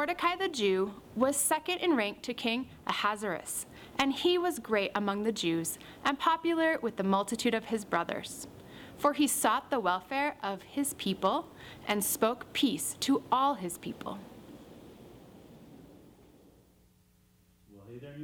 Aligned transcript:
Mordecai 0.00 0.34
the 0.34 0.48
Jew 0.48 0.94
was 1.14 1.36
second 1.36 1.80
in 1.80 1.94
rank 1.94 2.22
to 2.22 2.32
King 2.32 2.70
Ahasuerus, 2.86 3.66
and 3.98 4.14
he 4.14 4.38
was 4.38 4.58
great 4.58 4.92
among 4.94 5.24
the 5.24 5.30
Jews 5.30 5.78
and 6.06 6.18
popular 6.18 6.78
with 6.80 6.96
the 6.96 7.04
multitude 7.04 7.52
of 7.52 7.66
his 7.66 7.84
brothers. 7.84 8.46
For 8.96 9.12
he 9.12 9.26
sought 9.26 9.68
the 9.68 9.78
welfare 9.78 10.36
of 10.42 10.62
his 10.62 10.94
people 10.94 11.48
and 11.86 12.02
spoke 12.02 12.50
peace 12.54 12.96
to 13.00 13.22
all 13.30 13.56
his 13.56 13.76
people. 13.76 14.18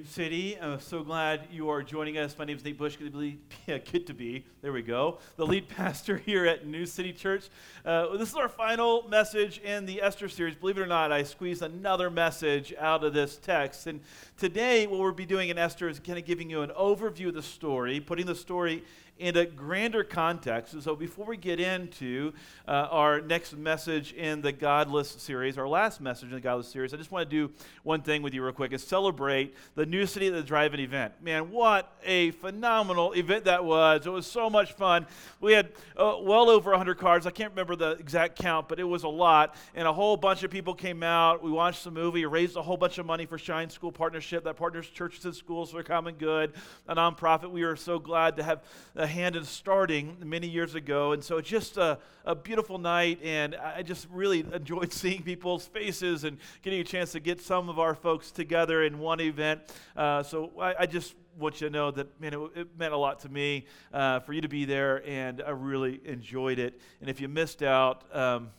City. 0.04 0.58
I'm 0.60 0.80
so 0.80 1.02
glad 1.02 1.48
you 1.50 1.70
are 1.70 1.82
joining 1.82 2.18
us. 2.18 2.36
My 2.38 2.44
name 2.44 2.56
is 2.56 2.64
Nate 2.64 2.76
Bush. 2.76 2.96
Good 2.96 3.12
to 3.12 3.18
be, 3.18 3.38
yeah, 3.66 3.78
good 3.78 4.06
to 4.08 4.14
be. 4.14 4.44
There 4.60 4.72
we 4.72 4.82
go. 4.82 5.18
The 5.36 5.46
lead 5.46 5.68
pastor 5.76 6.16
here 6.16 6.44
at 6.44 6.66
New 6.66 6.86
City 6.86 7.12
Church. 7.12 7.48
Uh, 7.84 8.16
this 8.16 8.28
is 8.28 8.34
our 8.34 8.48
final 8.48 9.08
message 9.08 9.58
in 9.58 9.86
the 9.86 10.02
Esther 10.02 10.28
series. 10.28 10.54
Believe 10.54 10.78
it 10.78 10.82
or 10.82 10.86
not, 10.86 11.12
I 11.12 11.22
squeezed 11.22 11.62
another 11.62 12.10
message 12.10 12.74
out 12.78 13.04
of 13.04 13.14
this 13.14 13.36
text. 13.36 13.86
And 13.86 14.00
today, 14.36 14.86
what 14.86 15.00
we'll 15.00 15.12
be 15.12 15.24
doing 15.24 15.48
in 15.48 15.58
Esther 15.58 15.88
is 15.88 15.98
kind 16.00 16.18
of 16.18 16.24
giving 16.24 16.50
you 16.50 16.62
an 16.62 16.70
overview 16.70 17.28
of 17.28 17.34
the 17.34 17.42
story, 17.42 18.00
putting 18.00 18.26
the 18.26 18.34
story 18.34 18.84
in 19.18 19.36
a 19.36 19.46
grander 19.46 20.04
context. 20.04 20.74
And 20.74 20.82
so, 20.82 20.94
before 20.94 21.26
we 21.26 21.36
get 21.36 21.58
into 21.58 22.32
uh, 22.68 22.88
our 22.90 23.20
next 23.20 23.56
message 23.56 24.12
in 24.12 24.42
the 24.42 24.52
Godless 24.52 25.10
series, 25.10 25.56
our 25.56 25.68
last 25.68 26.00
message 26.00 26.28
in 26.28 26.34
the 26.34 26.40
Godless 26.40 26.68
series, 26.68 26.92
I 26.92 26.96
just 26.96 27.10
want 27.10 27.28
to 27.28 27.36
do 27.36 27.52
one 27.82 28.02
thing 28.02 28.22
with 28.22 28.34
you 28.34 28.42
real 28.42 28.52
quick 28.52 28.72
and 28.72 28.80
celebrate 28.80 29.54
the 29.74 29.86
New 29.86 30.06
City 30.06 30.26
at 30.26 30.34
the 30.34 30.42
Drive-In 30.42 30.80
event. 30.80 31.14
Man, 31.22 31.50
what 31.50 31.92
a 32.04 32.32
phenomenal 32.32 33.12
event 33.12 33.44
that 33.44 33.64
was! 33.64 34.06
It 34.06 34.10
was 34.10 34.26
so 34.26 34.50
much 34.50 34.74
fun. 34.74 35.06
We 35.40 35.52
had 35.52 35.72
uh, 35.96 36.16
well 36.20 36.50
over 36.50 36.70
100 36.70 36.98
cars. 36.98 37.26
I 37.26 37.30
can't 37.30 37.50
remember 37.50 37.76
the 37.76 37.92
exact 37.92 38.38
count, 38.38 38.68
but 38.68 38.78
it 38.78 38.84
was 38.84 39.04
a 39.04 39.08
lot. 39.08 39.54
And 39.74 39.88
a 39.88 39.92
whole 39.92 40.16
bunch 40.16 40.42
of 40.42 40.50
people 40.50 40.74
came 40.74 41.02
out. 41.02 41.42
We 41.42 41.50
watched 41.50 41.84
the 41.84 41.90
movie, 41.90 42.26
raised 42.26 42.56
a 42.56 42.62
whole 42.62 42.76
bunch 42.76 42.98
of 42.98 43.06
money 43.06 43.24
for 43.24 43.38
Shine 43.38 43.70
School 43.70 43.92
Partnership 43.92 44.44
that 44.44 44.56
partners 44.56 44.88
churches 44.88 45.24
and 45.24 45.34
schools 45.34 45.70
for 45.70 45.82
common 45.82 46.16
good, 46.16 46.52
a 46.88 46.94
nonprofit. 46.94 47.50
We 47.50 47.62
are 47.62 47.76
so 47.76 47.98
glad 47.98 48.36
to 48.36 48.42
have 48.42 48.62
hand 49.06 49.36
in 49.36 49.44
starting 49.44 50.16
many 50.24 50.48
years 50.48 50.74
ago. 50.74 51.12
And 51.12 51.22
so 51.22 51.38
it's 51.38 51.48
just 51.48 51.76
a, 51.76 51.98
a 52.24 52.34
beautiful 52.34 52.78
night. 52.78 53.20
And 53.22 53.54
I 53.54 53.82
just 53.82 54.06
really 54.10 54.40
enjoyed 54.52 54.92
seeing 54.94 55.22
people's 55.22 55.66
faces 55.66 56.24
and 56.24 56.38
getting 56.62 56.80
a 56.80 56.84
chance 56.84 57.12
to 57.12 57.20
get 57.20 57.40
some 57.40 57.68
of 57.68 57.78
our 57.78 57.94
folks 57.94 58.30
together 58.30 58.82
in 58.82 58.98
one 58.98 59.20
event. 59.20 59.60
Uh, 59.96 60.22
so 60.22 60.52
I, 60.60 60.74
I 60.80 60.86
just 60.86 61.14
want 61.38 61.60
you 61.60 61.68
to 61.68 61.72
know 61.72 61.90
that 61.90 62.20
man, 62.20 62.34
it, 62.34 62.40
it 62.54 62.68
meant 62.78 62.92
a 62.92 62.96
lot 62.96 63.20
to 63.20 63.28
me 63.28 63.66
uh, 63.92 64.20
for 64.20 64.32
you 64.32 64.40
to 64.40 64.48
be 64.48 64.64
there, 64.64 65.06
and 65.06 65.42
I 65.46 65.50
really 65.50 66.00
enjoyed 66.04 66.58
it. 66.58 66.80
And 67.00 67.10
if 67.10 67.20
you 67.20 67.28
missed 67.28 67.62
out, 67.62 68.04
um, 68.14 68.50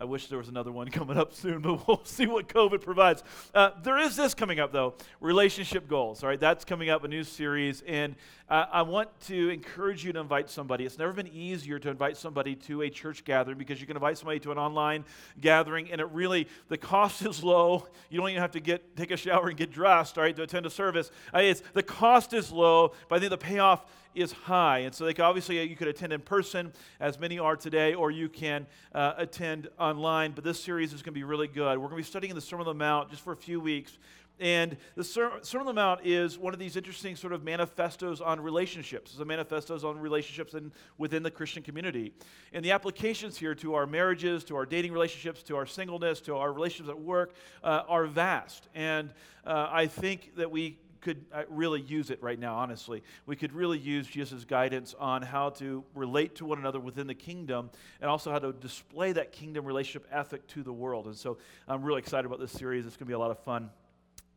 I 0.00 0.04
wish 0.04 0.28
there 0.28 0.38
was 0.38 0.48
another 0.48 0.70
one 0.70 0.88
coming 0.92 1.16
up 1.16 1.34
soon, 1.34 1.60
but 1.60 1.86
we'll 1.86 2.00
see 2.04 2.26
what 2.26 2.48
COVID 2.48 2.80
provides. 2.82 3.24
Uh, 3.52 3.70
there 3.82 3.98
is 3.98 4.14
this 4.14 4.32
coming 4.32 4.60
up, 4.60 4.72
though 4.72 4.94
relationship 5.20 5.88
goals. 5.88 6.22
All 6.22 6.28
right, 6.28 6.38
that's 6.38 6.64
coming 6.64 6.88
up, 6.88 7.02
a 7.02 7.08
new 7.08 7.24
series. 7.24 7.82
And 7.82 8.14
uh, 8.48 8.66
I 8.72 8.82
want 8.82 9.08
to 9.22 9.50
encourage 9.50 10.04
you 10.04 10.12
to 10.12 10.20
invite 10.20 10.50
somebody. 10.50 10.84
It's 10.84 10.98
never 10.98 11.12
been 11.12 11.26
easier 11.26 11.80
to 11.80 11.90
invite 11.90 12.16
somebody 12.16 12.54
to 12.54 12.82
a 12.82 12.90
church 12.90 13.24
gathering 13.24 13.58
because 13.58 13.80
you 13.80 13.88
can 13.88 13.96
invite 13.96 14.18
somebody 14.18 14.38
to 14.40 14.52
an 14.52 14.58
online 14.58 15.04
gathering, 15.40 15.90
and 15.90 16.00
it 16.00 16.08
really, 16.12 16.46
the 16.68 16.78
cost 16.78 17.22
is 17.26 17.42
low. 17.42 17.86
You 18.08 18.20
don't 18.20 18.30
even 18.30 18.40
have 18.40 18.52
to 18.52 18.60
get 18.60 18.96
take 18.96 19.10
a 19.10 19.16
shower 19.16 19.48
and 19.48 19.56
get 19.56 19.72
dressed, 19.72 20.16
all 20.16 20.24
right, 20.24 20.36
to 20.36 20.42
attend 20.42 20.64
a 20.64 20.70
service. 20.70 21.10
Uh, 21.34 21.40
it's, 21.40 21.62
the 21.72 21.82
cost 21.82 22.32
is 22.32 22.52
low, 22.52 22.92
but 23.08 23.16
I 23.16 23.18
think 23.18 23.30
the 23.30 23.38
payoff 23.38 23.84
is 24.18 24.32
high. 24.32 24.80
And 24.80 24.94
so 24.94 25.04
they 25.04 25.14
could, 25.14 25.24
obviously 25.24 25.62
you 25.62 25.76
could 25.76 25.88
attend 25.88 26.12
in 26.12 26.20
person, 26.20 26.72
as 27.00 27.18
many 27.18 27.38
are 27.38 27.56
today, 27.56 27.94
or 27.94 28.10
you 28.10 28.28
can 28.28 28.66
uh, 28.94 29.14
attend 29.16 29.68
online. 29.78 30.32
But 30.32 30.44
this 30.44 30.60
series 30.60 30.92
is 30.92 31.02
going 31.02 31.14
to 31.14 31.18
be 31.18 31.24
really 31.24 31.48
good. 31.48 31.78
We're 31.78 31.88
going 31.88 31.90
to 31.90 31.96
be 31.96 32.02
studying 32.02 32.34
the 32.34 32.40
Sermon 32.40 32.66
on 32.66 32.76
the 32.76 32.78
Mount 32.78 33.10
just 33.10 33.22
for 33.22 33.32
a 33.32 33.36
few 33.36 33.60
weeks. 33.60 33.98
And 34.40 34.76
the 34.94 35.02
Sermon 35.02 35.40
on 35.42 35.66
the 35.66 35.72
Mount 35.72 36.00
is 36.04 36.38
one 36.38 36.52
of 36.52 36.60
these 36.60 36.76
interesting 36.76 37.16
sort 37.16 37.32
of 37.32 37.42
manifestos 37.42 38.20
on 38.20 38.40
relationships. 38.40 39.10
It's 39.10 39.20
a 39.20 39.24
manifestos 39.24 39.82
on 39.82 39.98
relationships 39.98 40.54
in, 40.54 40.70
within 40.96 41.24
the 41.24 41.30
Christian 41.30 41.62
community. 41.62 42.12
And 42.52 42.64
the 42.64 42.70
applications 42.70 43.36
here 43.36 43.54
to 43.56 43.74
our 43.74 43.86
marriages, 43.86 44.44
to 44.44 44.56
our 44.56 44.64
dating 44.64 44.92
relationships, 44.92 45.42
to 45.44 45.56
our 45.56 45.66
singleness, 45.66 46.20
to 46.22 46.36
our 46.36 46.52
relationships 46.52 46.88
at 46.88 47.00
work 47.00 47.34
uh, 47.64 47.82
are 47.88 48.06
vast. 48.06 48.68
And 48.76 49.10
uh, 49.44 49.68
I 49.72 49.88
think 49.88 50.36
that 50.36 50.50
we 50.50 50.78
could 51.00 51.24
uh, 51.32 51.42
really 51.48 51.80
use 51.80 52.10
it 52.10 52.22
right 52.22 52.38
now, 52.38 52.56
honestly. 52.56 53.02
We 53.26 53.36
could 53.36 53.52
really 53.52 53.78
use 53.78 54.06
Jesus' 54.06 54.44
guidance 54.44 54.94
on 54.98 55.22
how 55.22 55.50
to 55.50 55.84
relate 55.94 56.36
to 56.36 56.44
one 56.44 56.58
another 56.58 56.80
within 56.80 57.06
the 57.06 57.14
kingdom 57.14 57.70
and 58.00 58.10
also 58.10 58.30
how 58.30 58.38
to 58.38 58.52
display 58.52 59.12
that 59.12 59.32
kingdom 59.32 59.64
relationship 59.64 60.06
ethic 60.10 60.46
to 60.48 60.62
the 60.62 60.72
world. 60.72 61.06
And 61.06 61.16
so 61.16 61.38
I'm 61.66 61.82
really 61.82 62.00
excited 62.00 62.26
about 62.26 62.40
this 62.40 62.52
series. 62.52 62.86
It's 62.86 62.96
going 62.96 63.06
to 63.06 63.10
be 63.10 63.14
a 63.14 63.18
lot 63.18 63.30
of 63.30 63.38
fun. 63.40 63.70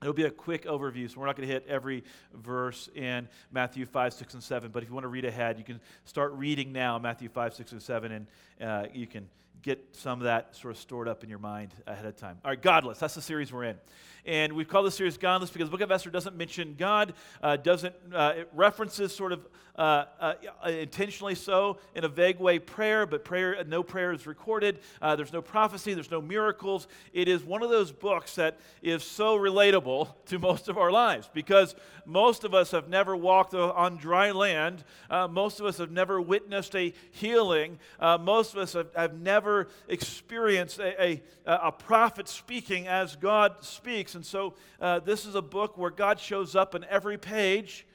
It'll 0.02 0.14
be 0.14 0.24
a 0.24 0.32
quick 0.32 0.66
overview, 0.66 1.08
so 1.12 1.20
we're 1.20 1.28
not 1.28 1.36
going 1.36 1.48
to 1.48 1.54
hit 1.54 1.68
every 1.68 2.04
verse 2.34 2.90
in 2.96 3.28
Matthew 3.52 3.86
5, 3.86 4.14
6, 4.14 4.34
and 4.34 4.42
7. 4.42 4.72
But 4.72 4.82
if 4.82 4.90
you 4.90 4.96
want 4.96 5.04
to 5.04 5.10
read 5.10 5.26
ahead, 5.26 5.60
you 5.60 5.64
can 5.64 5.80
start 6.06 6.34
reading 6.34 6.72
now 6.72 6.98
Matthew 6.98 7.30
5, 7.30 7.54
6, 7.54 7.72
and 7.74 7.82
7, 7.82 8.12
and 8.12 8.28
uh, 8.60 8.88
you 8.92 9.06
can 9.06 9.30
get 9.62 9.95
some 9.95 10.19
of 10.19 10.25
that 10.25 10.56
sort 10.56 10.73
of 10.73 10.79
stored 10.79 11.07
up 11.07 11.23
in 11.23 11.29
your 11.29 11.39
mind 11.39 11.73
ahead 11.85 12.06
of 12.06 12.16
time. 12.16 12.38
All 12.44 12.51
right, 12.51 12.62
Godless. 12.62 13.00
That's 13.00 13.16
the 13.16 13.22
series 13.22 13.53
we're 13.53 13.66
in. 13.66 13.78
And 14.25 14.53
we've 14.53 14.67
called 14.67 14.85
this 14.85 14.95
series 14.95 15.17
Godless 15.17 15.50
because 15.50 15.67
the 15.67 15.72
book 15.72 15.81
of 15.81 15.91
Esther 15.91 16.12
doesn't 16.12 16.35
mention 16.35 16.75
God, 16.78 17.13
uh, 17.41 17.57
doesn't, 17.57 17.95
uh, 18.13 18.34
it 18.38 18.50
references 18.53 19.16
sort 19.16 19.31
of 19.31 19.47
uh, 19.73 20.06
uh 20.19 20.34
intentionally 20.67 21.34
so 21.34 21.78
in 21.95 22.03
a 22.03 22.07
vague 22.07 22.39
way 22.39 22.59
prayer, 22.59 23.06
but 23.06 23.23
prayer, 23.23 23.63
no 23.63 23.81
prayer 23.81 24.12
is 24.12 24.28
recorded. 24.28 24.79
Uh, 25.01 25.16
there's 25.16 25.34
no 25.34 25.41
prophecy, 25.41 25.94
there's 25.94 26.12
no 26.12 26.22
miracles. 26.22 26.88
It 27.13 27.28
is 27.28 27.44
one 27.44 27.63
of 27.63 27.69
those 27.69 27.91
books 27.91 28.35
that 28.35 28.59
is 28.83 29.03
so 29.03 29.38
relatable 29.38 30.13
to 30.28 30.39
most 30.39 30.68
of 30.68 30.78
our 30.78 30.91
lives 30.91 31.29
because 31.33 31.73
most 32.06 32.44
of 32.44 32.53
us 32.53 32.72
have 32.72 32.89
never 32.89 33.16
walked 33.16 33.56
on 33.56 33.97
dry 33.97 34.31
land. 34.31 34.83
Uh, 35.09 35.28
most 35.28 35.59
of 35.59 35.66
us 35.66 35.78
have 35.78 35.89
never 35.89 36.22
witnessed 36.22 36.75
a 36.75 36.94
healing. 37.12 37.79
most 38.19 38.53
of 38.53 38.59
us 38.59 38.73
have, 38.73 38.94
have 38.94 39.13
never 39.19 39.50
experienced 39.88 40.79
a, 40.79 41.03
a, 41.03 41.22
a 41.45 41.72
prophet 41.72 42.28
speaking 42.28 42.88
as 42.88 43.16
God 43.16 43.63
speaks. 43.63 44.16
And 44.16 44.25
so 44.25 44.56
uh, 44.79 45.00
this 45.00 45.25
is 45.25 45.35
a 45.35 45.41
book 45.41 45.78
where 45.78 45.91
God 45.91 46.19
shows 46.19 46.56
up 46.56 46.75
in 46.75 46.84
every 46.85 47.17
page, 47.17 47.85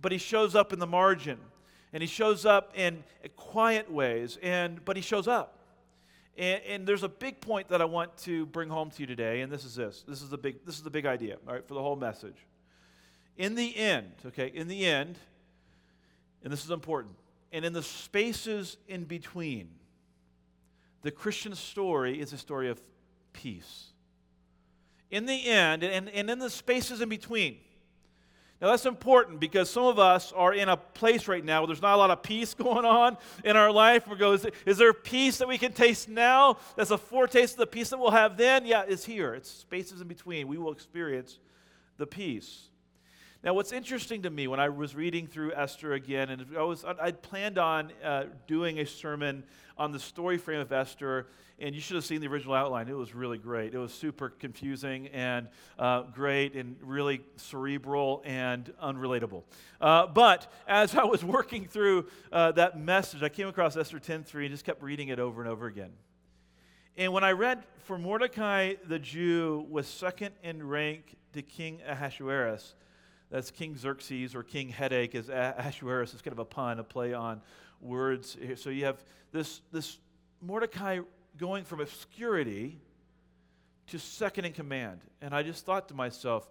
but 0.00 0.12
he 0.12 0.18
shows 0.18 0.54
up 0.54 0.72
in 0.72 0.78
the 0.78 0.86
margin. 0.86 1.38
And 1.92 2.02
he 2.02 2.06
shows 2.06 2.46
up 2.46 2.72
in 2.74 3.04
quiet 3.36 3.90
ways, 3.92 4.38
and, 4.42 4.82
but 4.84 4.96
he 4.96 5.02
shows 5.02 5.28
up. 5.28 5.58
And, 6.38 6.62
and, 6.66 6.86
there's 6.86 7.02
a 7.02 7.08
big 7.08 7.42
point 7.42 7.68
that 7.68 7.82
I 7.82 7.84
want 7.84 8.16
to 8.18 8.46
bring 8.46 8.70
home 8.70 8.90
to 8.90 9.00
you 9.00 9.06
today, 9.06 9.42
and 9.42 9.52
this 9.52 9.66
is 9.66 9.74
this. 9.74 10.02
This 10.08 10.22
is 10.22 10.30
the 10.30 10.38
big, 10.38 10.64
this 10.64 10.76
is 10.76 10.82
the 10.82 10.90
big 10.90 11.04
idea, 11.04 11.36
all 11.46 11.52
right, 11.52 11.68
for 11.68 11.74
the 11.74 11.82
whole 11.82 11.96
message. 11.96 12.46
In 13.36 13.54
the 13.54 13.76
end, 13.76 14.12
okay, 14.26 14.50
in 14.54 14.68
the 14.68 14.86
end, 14.86 15.18
and 16.42 16.50
this 16.50 16.64
is 16.64 16.70
important, 16.70 17.14
and 17.52 17.66
in 17.66 17.74
the 17.74 17.82
spaces 17.82 18.78
in 18.88 19.04
between, 19.04 19.68
the 21.02 21.10
Christian 21.10 21.54
story 21.54 22.20
is 22.20 22.32
a 22.32 22.38
story 22.38 22.68
of 22.68 22.80
peace 23.32 23.92
in 25.10 25.26
the 25.26 25.46
end 25.46 25.82
and, 25.82 26.08
and 26.08 26.30
in 26.30 26.38
the 26.38 26.50
spaces 26.50 27.00
in 27.00 27.08
between. 27.08 27.56
Now, 28.60 28.70
that's 28.70 28.86
important 28.86 29.40
because 29.40 29.68
some 29.68 29.84
of 29.84 29.98
us 29.98 30.32
are 30.32 30.54
in 30.54 30.68
a 30.68 30.76
place 30.76 31.26
right 31.26 31.44
now 31.44 31.60
where 31.60 31.66
there's 31.66 31.82
not 31.82 31.94
a 31.94 31.96
lot 31.96 32.10
of 32.10 32.22
peace 32.22 32.54
going 32.58 32.84
on 32.84 33.18
in 33.44 33.56
our 33.56 33.72
life. 33.72 34.06
We 34.06 34.16
go, 34.16 34.32
is, 34.32 34.46
is 34.64 34.78
there 34.78 34.92
peace 34.92 35.38
that 35.38 35.48
we 35.48 35.58
can 35.58 35.72
taste 35.72 36.08
now? 36.08 36.58
That's 36.76 36.92
a 36.92 36.98
foretaste 36.98 37.54
of 37.54 37.58
the 37.58 37.66
peace 37.66 37.90
that 37.90 37.98
we'll 37.98 38.12
have 38.12 38.36
then? 38.36 38.64
Yeah, 38.64 38.84
it's 38.86 39.04
here. 39.04 39.34
It's 39.34 39.50
spaces 39.50 40.00
in 40.00 40.06
between. 40.06 40.46
We 40.46 40.58
will 40.58 40.72
experience 40.72 41.40
the 41.98 42.06
peace. 42.06 42.68
Now, 43.44 43.54
what's 43.54 43.72
interesting 43.72 44.22
to 44.22 44.30
me 44.30 44.46
when 44.46 44.60
I 44.60 44.68
was 44.68 44.94
reading 44.94 45.26
through 45.26 45.52
Esther 45.54 45.94
again, 45.94 46.30
and 46.30 46.46
I 46.56 46.62
was, 46.62 46.84
I'd 46.84 47.22
planned 47.22 47.58
on 47.58 47.90
uh, 48.04 48.26
doing 48.46 48.78
a 48.78 48.86
sermon 48.86 49.42
on 49.76 49.90
the 49.90 49.98
story 49.98 50.38
frame 50.38 50.60
of 50.60 50.70
Esther, 50.70 51.26
and 51.58 51.74
you 51.74 51.80
should 51.80 51.96
have 51.96 52.04
seen 52.04 52.20
the 52.20 52.28
original 52.28 52.54
outline. 52.54 52.86
It 52.86 52.96
was 52.96 53.16
really 53.16 53.38
great. 53.38 53.74
It 53.74 53.78
was 53.78 53.92
super 53.92 54.28
confusing 54.28 55.08
and 55.08 55.48
uh, 55.76 56.02
great 56.02 56.54
and 56.54 56.76
really 56.82 57.20
cerebral 57.34 58.22
and 58.24 58.72
unrelatable. 58.80 59.42
Uh, 59.80 60.06
but 60.06 60.52
as 60.68 60.94
I 60.94 61.02
was 61.02 61.24
working 61.24 61.66
through 61.66 62.06
uh, 62.30 62.52
that 62.52 62.78
message, 62.78 63.24
I 63.24 63.28
came 63.28 63.48
across 63.48 63.76
Esther 63.76 63.98
10.3 63.98 64.42
and 64.42 64.50
just 64.50 64.64
kept 64.64 64.84
reading 64.84 65.08
it 65.08 65.18
over 65.18 65.42
and 65.42 65.50
over 65.50 65.66
again. 65.66 65.90
And 66.96 67.12
when 67.12 67.24
I 67.24 67.32
read, 67.32 67.64
for 67.78 67.98
Mordecai 67.98 68.74
the 68.86 69.00
Jew 69.00 69.66
was 69.68 69.88
second 69.88 70.36
in 70.44 70.64
rank 70.64 71.16
to 71.32 71.42
King 71.42 71.80
Ahasuerus, 71.88 72.76
that's 73.32 73.50
King 73.50 73.76
Xerxes 73.78 74.34
or 74.34 74.42
King 74.42 74.68
Headache, 74.68 75.14
as 75.14 75.30
Ahasuerus 75.30 76.12
is 76.12 76.20
kind 76.20 76.32
of 76.32 76.38
a 76.38 76.44
pun, 76.44 76.78
a 76.78 76.84
play 76.84 77.14
on 77.14 77.40
words. 77.80 78.36
So 78.56 78.68
you 78.68 78.84
have 78.84 79.02
this, 79.32 79.62
this 79.72 79.98
Mordecai 80.42 81.00
going 81.38 81.64
from 81.64 81.80
obscurity 81.80 82.78
to 83.86 83.98
second 83.98 84.44
in 84.44 84.52
command. 84.52 85.00
And 85.22 85.34
I 85.34 85.42
just 85.42 85.64
thought 85.64 85.88
to 85.88 85.94
myself, 85.94 86.46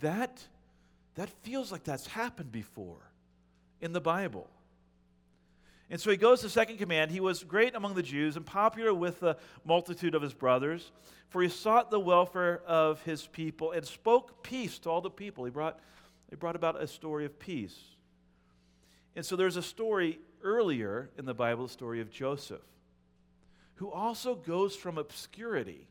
that, 0.00 0.44
that 1.14 1.30
feels 1.42 1.72
like 1.72 1.82
that's 1.82 2.06
happened 2.06 2.52
before 2.52 3.10
in 3.80 3.94
the 3.94 4.00
Bible. 4.00 4.50
And 5.88 5.98
so 5.98 6.10
he 6.10 6.18
goes 6.18 6.42
to 6.42 6.50
second 6.50 6.76
command. 6.76 7.10
He 7.10 7.20
was 7.20 7.42
great 7.42 7.74
among 7.74 7.94
the 7.94 8.02
Jews 8.02 8.36
and 8.36 8.44
popular 8.44 8.92
with 8.92 9.20
the 9.20 9.38
multitude 9.64 10.14
of 10.14 10.20
his 10.20 10.34
brothers, 10.34 10.92
for 11.30 11.40
he 11.42 11.48
sought 11.48 11.90
the 11.90 11.98
welfare 11.98 12.60
of 12.66 13.00
his 13.04 13.26
people 13.26 13.72
and 13.72 13.86
spoke 13.86 14.42
peace 14.42 14.78
to 14.80 14.90
all 14.90 15.00
the 15.00 15.08
people. 15.08 15.46
He 15.46 15.50
brought, 15.50 15.80
he 16.30 16.36
brought 16.36 16.56
about 16.56 16.80
a 16.80 16.86
story 16.86 17.24
of 17.24 17.38
peace. 17.38 17.76
And 19.16 19.24
so 19.24 19.36
there's 19.36 19.56
a 19.56 19.62
story 19.62 20.20
earlier 20.42 21.10
in 21.18 21.24
the 21.24 21.34
Bible, 21.34 21.66
the 21.66 21.72
story 21.72 22.00
of 22.00 22.10
Joseph, 22.10 22.62
who 23.76 23.90
also 23.90 24.34
goes 24.34 24.76
from 24.76 24.98
obscurity 24.98 25.88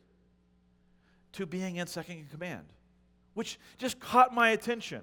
to 1.33 1.45
being 1.45 1.77
in 1.77 1.87
second 1.87 2.17
in 2.17 2.25
command, 2.25 2.65
which 3.33 3.59
just 3.77 3.99
caught 3.99 4.33
my 4.33 4.49
attention. 4.49 5.01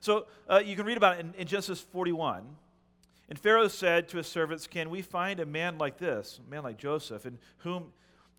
So 0.00 0.26
uh, 0.48 0.62
you 0.64 0.76
can 0.76 0.86
read 0.86 0.96
about 0.96 1.18
it 1.18 1.20
in, 1.20 1.34
in 1.34 1.46
Genesis 1.46 1.80
41. 1.80 2.44
And 3.28 3.38
Pharaoh 3.38 3.68
said 3.68 4.08
to 4.08 4.16
his 4.16 4.26
servants, 4.26 4.66
Can 4.66 4.90
we 4.90 5.00
find 5.00 5.40
a 5.40 5.46
man 5.46 5.78
like 5.78 5.98
this, 5.98 6.40
a 6.46 6.50
man 6.50 6.64
like 6.64 6.76
Joseph, 6.76 7.24
in 7.24 7.38
whom 7.58 7.92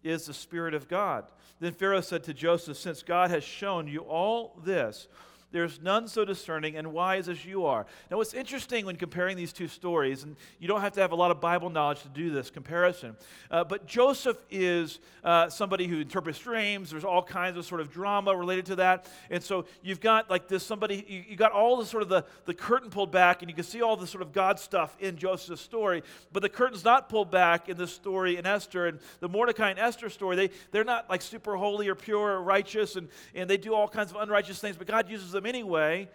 is 0.03 0.25
the 0.25 0.33
Spirit 0.33 0.73
of 0.73 0.87
God? 0.87 1.25
Then 1.59 1.73
Pharaoh 1.73 2.01
said 2.01 2.23
to 2.25 2.33
Joseph, 2.33 2.77
Since 2.77 3.01
God 3.01 3.31
has 3.31 3.43
shown 3.43 3.87
you 3.87 4.01
all 4.01 4.59
this, 4.63 5.07
there's 5.53 5.79
none 5.81 6.07
so 6.07 6.25
discerning 6.25 6.75
and 6.75 6.91
wise 6.91 7.29
as 7.29 7.45
you 7.45 7.65
are. 7.65 7.85
Now, 8.09 8.17
what's 8.17 8.33
interesting 8.33 8.85
when 8.85 8.95
comparing 8.95 9.38
these 9.38 9.53
two 9.53 9.67
stories, 9.67 10.23
and 10.23 10.35
you 10.59 10.67
don't 10.67 10.81
have 10.81 10.94
to 10.94 11.00
have 11.00 11.11
a 11.11 11.15
lot 11.15 11.31
of 11.31 11.39
Bible 11.39 11.69
knowledge 11.69 12.01
to 12.01 12.09
do 12.09 12.31
this 12.31 12.50
comparison, 12.50 13.15
uh, 13.51 13.63
but 13.63 13.85
Joseph 13.85 14.38
is 14.50 15.00
uh, 15.23 15.50
somebody 15.50 15.88
who 15.88 16.01
interprets 16.01 16.39
dreams. 16.39 16.89
There's 16.89 17.05
all 17.05 17.21
kinds 17.21 17.55
of 17.55 17.65
sort 17.65 17.81
of 17.81 17.91
drama 17.91 18.35
related 18.35 18.65
to 18.65 18.75
that. 18.77 19.05
And 19.29 19.44
so 19.44 19.65
you've 19.83 20.01
got 20.01 20.29
like 20.29 20.47
this 20.47 20.63
somebody, 20.63 21.05
you, 21.07 21.23
you 21.29 21.35
got 21.35 21.51
all 21.51 21.77
the 21.77 21.85
sort 21.85 22.01
of 22.01 22.09
the, 22.09 22.25
the 22.45 22.53
curtain 22.53 22.89
pulled 22.89 23.11
back, 23.11 23.44
and 23.44 23.49
you 23.49 23.56
can 23.56 23.63
see 23.63 23.83
all 23.83 23.95
the 23.95 24.07
sort 24.07 24.23
of 24.23 24.33
God 24.33 24.59
stuff 24.59 24.97
in 24.99 25.17
Joseph's 25.17 25.61
story, 25.61 26.01
but 26.31 26.41
the 26.41 26.49
curtain's 26.49 26.83
not 26.83 27.09
pulled 27.09 27.29
back 27.29 27.69
in 27.69 27.77
this 27.77 27.94
story 27.94 28.38
in 28.38 28.47
Esther. 28.47 28.88
And 28.88 28.99
the 29.19 29.29
Mordecai 29.29 29.69
and 29.69 29.77
Esther 29.77 30.09
story, 30.09 30.35
they, 30.35 30.49
they're 30.71 30.83
not 30.83 31.09
like 31.11 31.21
super 31.21 31.56
holy 31.56 31.88
or 31.89 31.95
pure 31.95 32.33
or 32.33 32.41
righteous, 32.41 32.95
and, 32.95 33.07
and 33.35 33.47
they 33.47 33.57
do 33.57 33.75
all 33.75 33.88
kinds 33.88 34.09
of 34.09 34.17
unrighteous 34.17 34.59
things, 34.59 34.77
but 34.77 34.88
God 34.88 35.07
uses 35.07 35.31
them 35.31 35.43
them 35.44 35.50
anyway. 35.50 36.10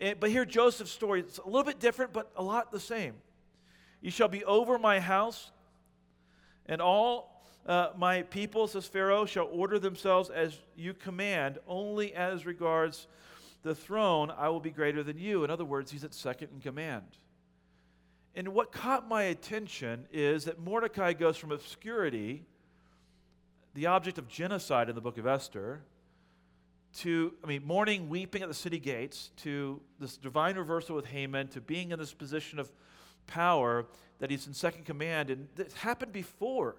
And, 0.00 0.18
but 0.20 0.30
here, 0.30 0.44
Joseph's 0.44 0.90
story, 0.90 1.20
it's 1.20 1.38
a 1.38 1.46
little 1.46 1.64
bit 1.64 1.80
different, 1.80 2.12
but 2.12 2.30
a 2.36 2.42
lot 2.42 2.70
the 2.70 2.80
same. 2.80 3.14
You 4.00 4.10
shall 4.10 4.28
be 4.28 4.44
over 4.44 4.78
my 4.78 5.00
house, 5.00 5.50
and 6.66 6.80
all 6.82 7.42
uh, 7.66 7.88
my 7.96 8.22
people, 8.22 8.66
says 8.66 8.86
Pharaoh, 8.86 9.24
shall 9.24 9.48
order 9.50 9.78
themselves 9.78 10.28
as 10.28 10.58
you 10.76 10.92
command, 10.92 11.58
only 11.66 12.14
as 12.14 12.44
regards 12.44 13.06
the 13.62 13.74
throne, 13.74 14.30
I 14.30 14.50
will 14.50 14.60
be 14.60 14.70
greater 14.70 15.02
than 15.02 15.16
you. 15.16 15.42
In 15.42 15.50
other 15.50 15.64
words, 15.64 15.90
he's 15.90 16.04
at 16.04 16.12
second 16.12 16.50
in 16.52 16.60
command. 16.60 17.06
And 18.34 18.48
what 18.48 18.72
caught 18.72 19.08
my 19.08 19.22
attention 19.22 20.06
is 20.12 20.44
that 20.44 20.58
Mordecai 20.58 21.14
goes 21.14 21.38
from 21.38 21.50
obscurity, 21.50 22.44
the 23.72 23.86
object 23.86 24.18
of 24.18 24.28
genocide 24.28 24.90
in 24.90 24.94
the 24.94 25.00
book 25.00 25.16
of 25.16 25.26
Esther, 25.26 25.80
to, 26.98 27.34
I 27.42 27.46
mean, 27.46 27.64
mourning, 27.64 28.08
weeping 28.08 28.42
at 28.42 28.48
the 28.48 28.54
city 28.54 28.78
gates, 28.78 29.30
to 29.38 29.80
this 29.98 30.16
divine 30.16 30.56
reversal 30.56 30.94
with 30.94 31.06
Haman, 31.06 31.48
to 31.48 31.60
being 31.60 31.90
in 31.90 31.98
this 31.98 32.14
position 32.14 32.58
of 32.58 32.70
power 33.26 33.86
that 34.18 34.30
he's 34.30 34.46
in 34.46 34.54
second 34.54 34.84
command. 34.84 35.30
And 35.30 35.48
this 35.56 35.72
happened 35.74 36.12
before, 36.12 36.76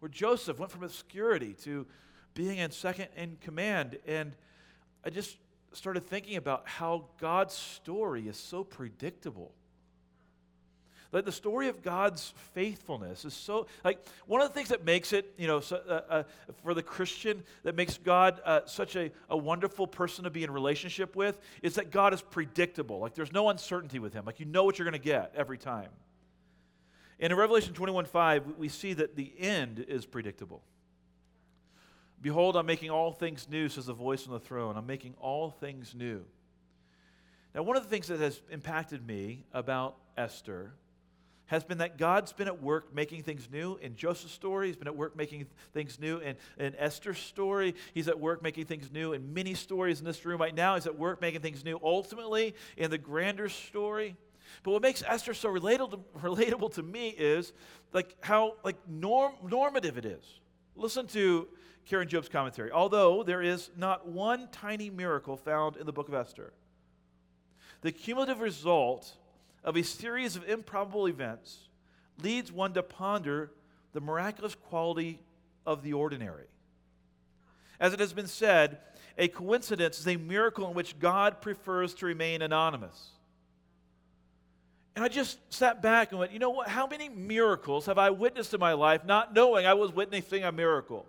where 0.00 0.08
Joseph 0.08 0.58
went 0.58 0.72
from 0.72 0.82
obscurity 0.82 1.54
to 1.64 1.86
being 2.34 2.58
in 2.58 2.70
second 2.70 3.08
in 3.16 3.36
command. 3.40 3.98
And 4.06 4.32
I 5.04 5.10
just 5.10 5.36
started 5.72 6.06
thinking 6.06 6.36
about 6.36 6.66
how 6.68 7.06
God's 7.20 7.54
story 7.54 8.28
is 8.28 8.36
so 8.36 8.64
predictable. 8.64 9.52
The 11.24 11.32
story 11.32 11.68
of 11.68 11.82
God's 11.82 12.34
faithfulness 12.52 13.24
is 13.24 13.34
so, 13.34 13.66
like, 13.84 14.04
one 14.26 14.40
of 14.40 14.48
the 14.48 14.54
things 14.54 14.68
that 14.68 14.84
makes 14.84 15.12
it, 15.12 15.32
you 15.38 15.46
know, 15.46 15.60
so, 15.60 15.80
uh, 15.88 16.00
uh, 16.10 16.22
for 16.62 16.74
the 16.74 16.82
Christian, 16.82 17.42
that 17.62 17.74
makes 17.74 17.96
God 17.98 18.40
uh, 18.44 18.60
such 18.66 18.96
a, 18.96 19.10
a 19.30 19.36
wonderful 19.36 19.86
person 19.86 20.24
to 20.24 20.30
be 20.30 20.44
in 20.44 20.50
relationship 20.50 21.16
with, 21.16 21.40
is 21.62 21.76
that 21.76 21.90
God 21.90 22.12
is 22.12 22.22
predictable. 22.22 22.98
Like, 22.98 23.14
there's 23.14 23.32
no 23.32 23.48
uncertainty 23.48 23.98
with 23.98 24.12
Him. 24.12 24.24
Like, 24.24 24.40
you 24.40 24.46
know 24.46 24.64
what 24.64 24.78
you're 24.78 24.84
going 24.84 25.00
to 25.00 25.04
get 25.04 25.32
every 25.36 25.58
time. 25.58 25.90
And 27.18 27.32
in 27.32 27.38
Revelation 27.38 27.72
21 27.72 28.04
5, 28.04 28.58
we 28.58 28.68
see 28.68 28.92
that 28.92 29.16
the 29.16 29.32
end 29.38 29.84
is 29.88 30.04
predictable. 30.04 30.62
Behold, 32.20 32.56
I'm 32.56 32.66
making 32.66 32.90
all 32.90 33.12
things 33.12 33.46
new, 33.48 33.68
says 33.68 33.86
the 33.86 33.92
voice 33.92 34.26
on 34.26 34.32
the 34.32 34.40
throne. 34.40 34.76
I'm 34.76 34.86
making 34.86 35.14
all 35.20 35.50
things 35.50 35.94
new. 35.94 36.24
Now, 37.54 37.62
one 37.62 37.76
of 37.76 37.84
the 37.84 37.88
things 37.88 38.08
that 38.08 38.20
has 38.20 38.40
impacted 38.50 39.06
me 39.06 39.44
about 39.52 39.96
Esther 40.16 40.72
has 41.46 41.64
been 41.64 41.78
that 41.78 41.96
God's 41.96 42.32
been 42.32 42.48
at 42.48 42.62
work 42.62 42.94
making 42.94 43.22
things 43.22 43.48
new. 43.50 43.76
In 43.76 43.96
Joseph's 43.96 44.32
story, 44.32 44.68
he's 44.68 44.76
been 44.76 44.88
at 44.88 44.96
work 44.96 45.16
making 45.16 45.46
things 45.72 45.98
new. 45.98 46.18
In, 46.18 46.36
in 46.58 46.74
Esther's 46.76 47.18
story, 47.18 47.74
he's 47.94 48.08
at 48.08 48.18
work 48.18 48.42
making 48.42 48.66
things 48.66 48.90
new. 48.92 49.12
In 49.12 49.32
many 49.32 49.54
stories 49.54 50.00
in 50.00 50.04
this 50.04 50.24
room 50.24 50.40
right 50.40 50.54
now, 50.54 50.74
he's 50.74 50.86
at 50.86 50.98
work 50.98 51.20
making 51.20 51.40
things 51.40 51.64
new. 51.64 51.78
Ultimately, 51.82 52.54
in 52.76 52.90
the 52.90 52.98
grander 52.98 53.48
story, 53.48 54.16
but 54.62 54.72
what 54.72 54.82
makes 54.82 55.02
Esther 55.06 55.34
so 55.34 55.48
relatable 55.48 56.00
relatable 56.18 56.74
to 56.74 56.82
me 56.82 57.08
is 57.10 57.52
like 57.92 58.16
how 58.20 58.54
like 58.64 58.76
norm, 58.88 59.34
normative 59.42 59.98
it 59.98 60.04
is. 60.04 60.24
Listen 60.74 61.06
to 61.08 61.48
Karen 61.86 62.08
Jobes' 62.08 62.28
commentary. 62.28 62.70
Although 62.70 63.22
there 63.22 63.42
is 63.42 63.70
not 63.76 64.06
one 64.06 64.48
tiny 64.52 64.90
miracle 64.90 65.36
found 65.36 65.76
in 65.76 65.86
the 65.86 65.92
book 65.92 66.08
of 66.08 66.14
Esther, 66.14 66.52
the 67.82 67.92
cumulative 67.92 68.40
result 68.40 69.12
of 69.66 69.76
a 69.76 69.82
series 69.82 70.36
of 70.36 70.48
improbable 70.48 71.08
events 71.08 71.68
leads 72.22 72.52
one 72.52 72.72
to 72.74 72.82
ponder 72.82 73.50
the 73.92 74.00
miraculous 74.00 74.54
quality 74.54 75.18
of 75.66 75.82
the 75.82 75.92
ordinary. 75.92 76.46
As 77.80 77.92
it 77.92 78.00
has 78.00 78.12
been 78.12 78.28
said, 78.28 78.78
a 79.18 79.28
coincidence 79.28 79.98
is 79.98 80.06
a 80.06 80.16
miracle 80.16 80.68
in 80.68 80.74
which 80.74 80.98
God 80.98 81.42
prefers 81.42 81.92
to 81.94 82.06
remain 82.06 82.42
anonymous. 82.42 83.10
And 84.94 85.04
I 85.04 85.08
just 85.08 85.38
sat 85.52 85.82
back 85.82 86.10
and 86.10 86.20
went, 86.20 86.32
you 86.32 86.38
know 86.38 86.50
what? 86.50 86.68
How 86.68 86.86
many 86.86 87.08
miracles 87.08 87.84
have 87.86 87.98
I 87.98 88.10
witnessed 88.10 88.54
in 88.54 88.60
my 88.60 88.72
life 88.72 89.04
not 89.04 89.34
knowing 89.34 89.66
I 89.66 89.74
was 89.74 89.92
witnessing 89.92 90.44
a 90.44 90.52
miracle? 90.52 91.06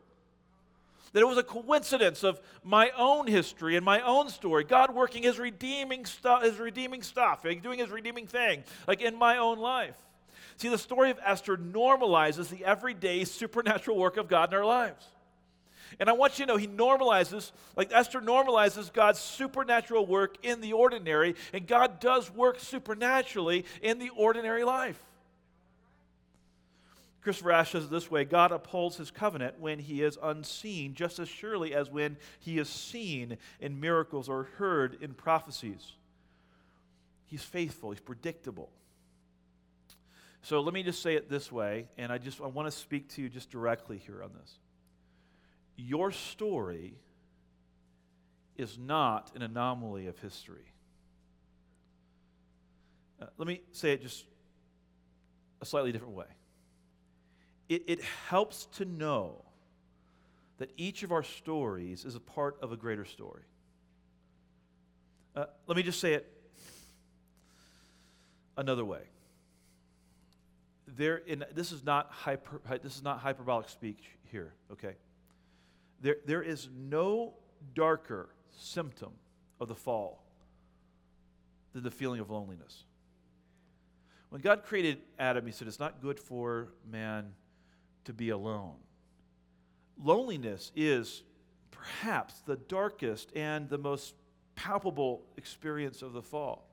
That 1.14 1.22
it 1.22 1.28
was 1.28 1.38
a 1.38 1.44
coincidence 1.44 2.24
of 2.24 2.40
my 2.64 2.92
own 2.98 3.28
history 3.28 3.76
and 3.76 3.86
my 3.86 4.02
own 4.02 4.30
story, 4.30 4.64
God 4.64 4.94
working 4.94 5.24
his 5.24 5.40
redeeming 5.40 6.06
stuff, 6.06 6.44
his 6.44 6.58
redeeming 6.58 7.02
stuff, 7.02 7.46
like 7.46 7.64
doing 7.64 7.80
his 7.80 7.90
redeeming 7.90 8.28
thing, 8.28 8.64
like 8.88 9.02
in 9.02 9.16
my 9.16 9.38
own 9.38 9.60
life. 9.60 9.96
See, 10.58 10.70
the 10.70 10.78
story 10.78 11.12
of 11.12 11.20
Esther 11.24 11.56
normalizes 11.56 12.50
the 12.50 12.66
everyday 12.66 13.24
supernatural 13.24 13.98
work 13.98 14.18
of 14.18 14.28
God 14.28 14.52
in 14.52 14.58
our 14.58 14.66
lives. 14.66 15.06
And 16.00 16.10
I 16.10 16.14
want 16.14 16.38
you 16.38 16.46
to 16.46 16.52
know 16.52 16.58
he 16.58 16.68
normalizes, 16.68 17.52
like 17.76 17.92
Esther 17.94 18.22
normalizes 18.22 18.92
God's 18.92 19.20
supernatural 19.20 20.06
work 20.06 20.38
in 20.44 20.62
the 20.62 20.74
ordinary, 20.74 21.36
and 21.54 21.68
God 21.68 22.00
does 22.00 22.30
work 22.32 22.60
supernaturally 22.60 23.66
in 23.82 24.00
the 24.00 24.10
ordinary 24.10 24.64
life. 24.64 25.02
Christopher 27.28 27.52
Ash 27.52 27.72
says 27.74 27.84
it 27.84 27.92
this 27.92 28.10
way 28.10 28.24
God 28.24 28.54
upholds 28.54 28.96
his 28.96 29.12
covenant 29.12 29.60
when 29.60 29.80
he 29.80 30.02
is 30.02 30.18
unseen, 30.24 30.94
just 30.94 31.20
as 31.20 31.28
surely 31.28 31.76
as 31.76 31.92
when 31.92 32.16
he 32.40 32.58
is 32.58 32.70
seen 32.70 33.38
in 33.60 33.82
miracles 33.82 34.30
or 34.30 34.44
heard 34.56 34.98
in 35.02 35.14
prophecies. 35.14 35.92
He's 37.26 37.44
faithful, 37.44 37.92
he's 37.92 38.00
predictable. 38.00 38.70
So 40.42 40.62
let 40.62 40.74
me 40.74 40.84
just 40.84 41.02
say 41.02 41.16
it 41.16 41.30
this 41.30 41.52
way, 41.52 41.90
and 41.98 42.14
I 42.14 42.18
just 42.18 42.40
I 42.40 42.48
want 42.48 42.72
to 42.72 42.72
speak 42.72 43.10
to 43.16 43.22
you 43.22 43.28
just 43.28 43.52
directly 43.52 43.98
here 43.98 44.24
on 44.24 44.32
this. 44.40 44.54
Your 45.76 46.14
story 46.14 46.94
is 48.56 48.78
not 48.78 49.34
an 49.36 49.42
anomaly 49.42 50.08
of 50.08 50.18
history. 50.20 50.72
Uh, 53.22 53.26
let 53.38 53.50
me 53.50 53.64
say 53.74 53.92
it 53.92 54.02
just 54.02 54.24
a 55.60 55.66
slightly 55.66 55.92
different 55.92 56.16
way 56.16 56.28
it, 57.70 57.84
it 57.88 58.02
helps 58.30 58.66
to 58.78 58.86
know 58.86 59.44
that 60.58 60.72
each 60.78 61.04
of 61.04 61.12
our 61.12 61.24
stories 61.24 62.06
is 62.06 62.16
a 62.16 62.20
part 62.20 62.58
of 62.62 62.72
a 62.72 62.78
greater 62.78 63.06
story. 63.06 63.44
Uh, 65.36 65.46
let 65.68 65.78
me 65.78 65.84
just 65.84 66.00
say 66.00 66.14
it 66.14 66.32
another 68.58 68.84
way. 68.84 69.02
There, 70.88 71.18
in, 71.18 71.46
this 71.54 71.72
is 71.72 71.84
not 71.84 72.12
hyper, 72.12 72.60
this 72.82 72.96
is 72.96 73.04
not 73.04 73.20
hyperbolic 73.20 73.70
speech 73.70 74.04
here. 74.32 74.54
Okay, 74.72 74.96
there, 76.02 76.18
there 76.26 76.42
is 76.42 76.70
no 76.76 77.34
darker 77.76 78.30
symptom 78.58 79.12
of 79.60 79.68
the 79.68 79.76
fall 79.76 80.24
than 81.74 81.84
the 81.84 81.92
feeling 81.92 82.20
of 82.20 82.32
loneliness. 82.32 82.86
When 84.30 84.42
God 84.42 84.64
created 84.64 85.00
Adam, 85.20 85.46
He 85.46 85.52
said, 85.52 85.68
"It's 85.68 85.80
not 85.80 86.02
good 86.02 86.20
for 86.20 86.70
man." 86.90 87.34
To 88.08 88.14
be 88.14 88.30
alone. 88.30 88.76
Loneliness 90.04 90.72
is 90.76 91.24
perhaps 91.72 92.42
the 92.46 92.56
darkest 92.56 93.36
and 93.36 93.70
the 93.70 93.78
most 93.78 94.16
palpable 94.56 95.22
experience 95.38 96.02
of 96.02 96.14
the 96.14 96.22
fall. 96.22 96.68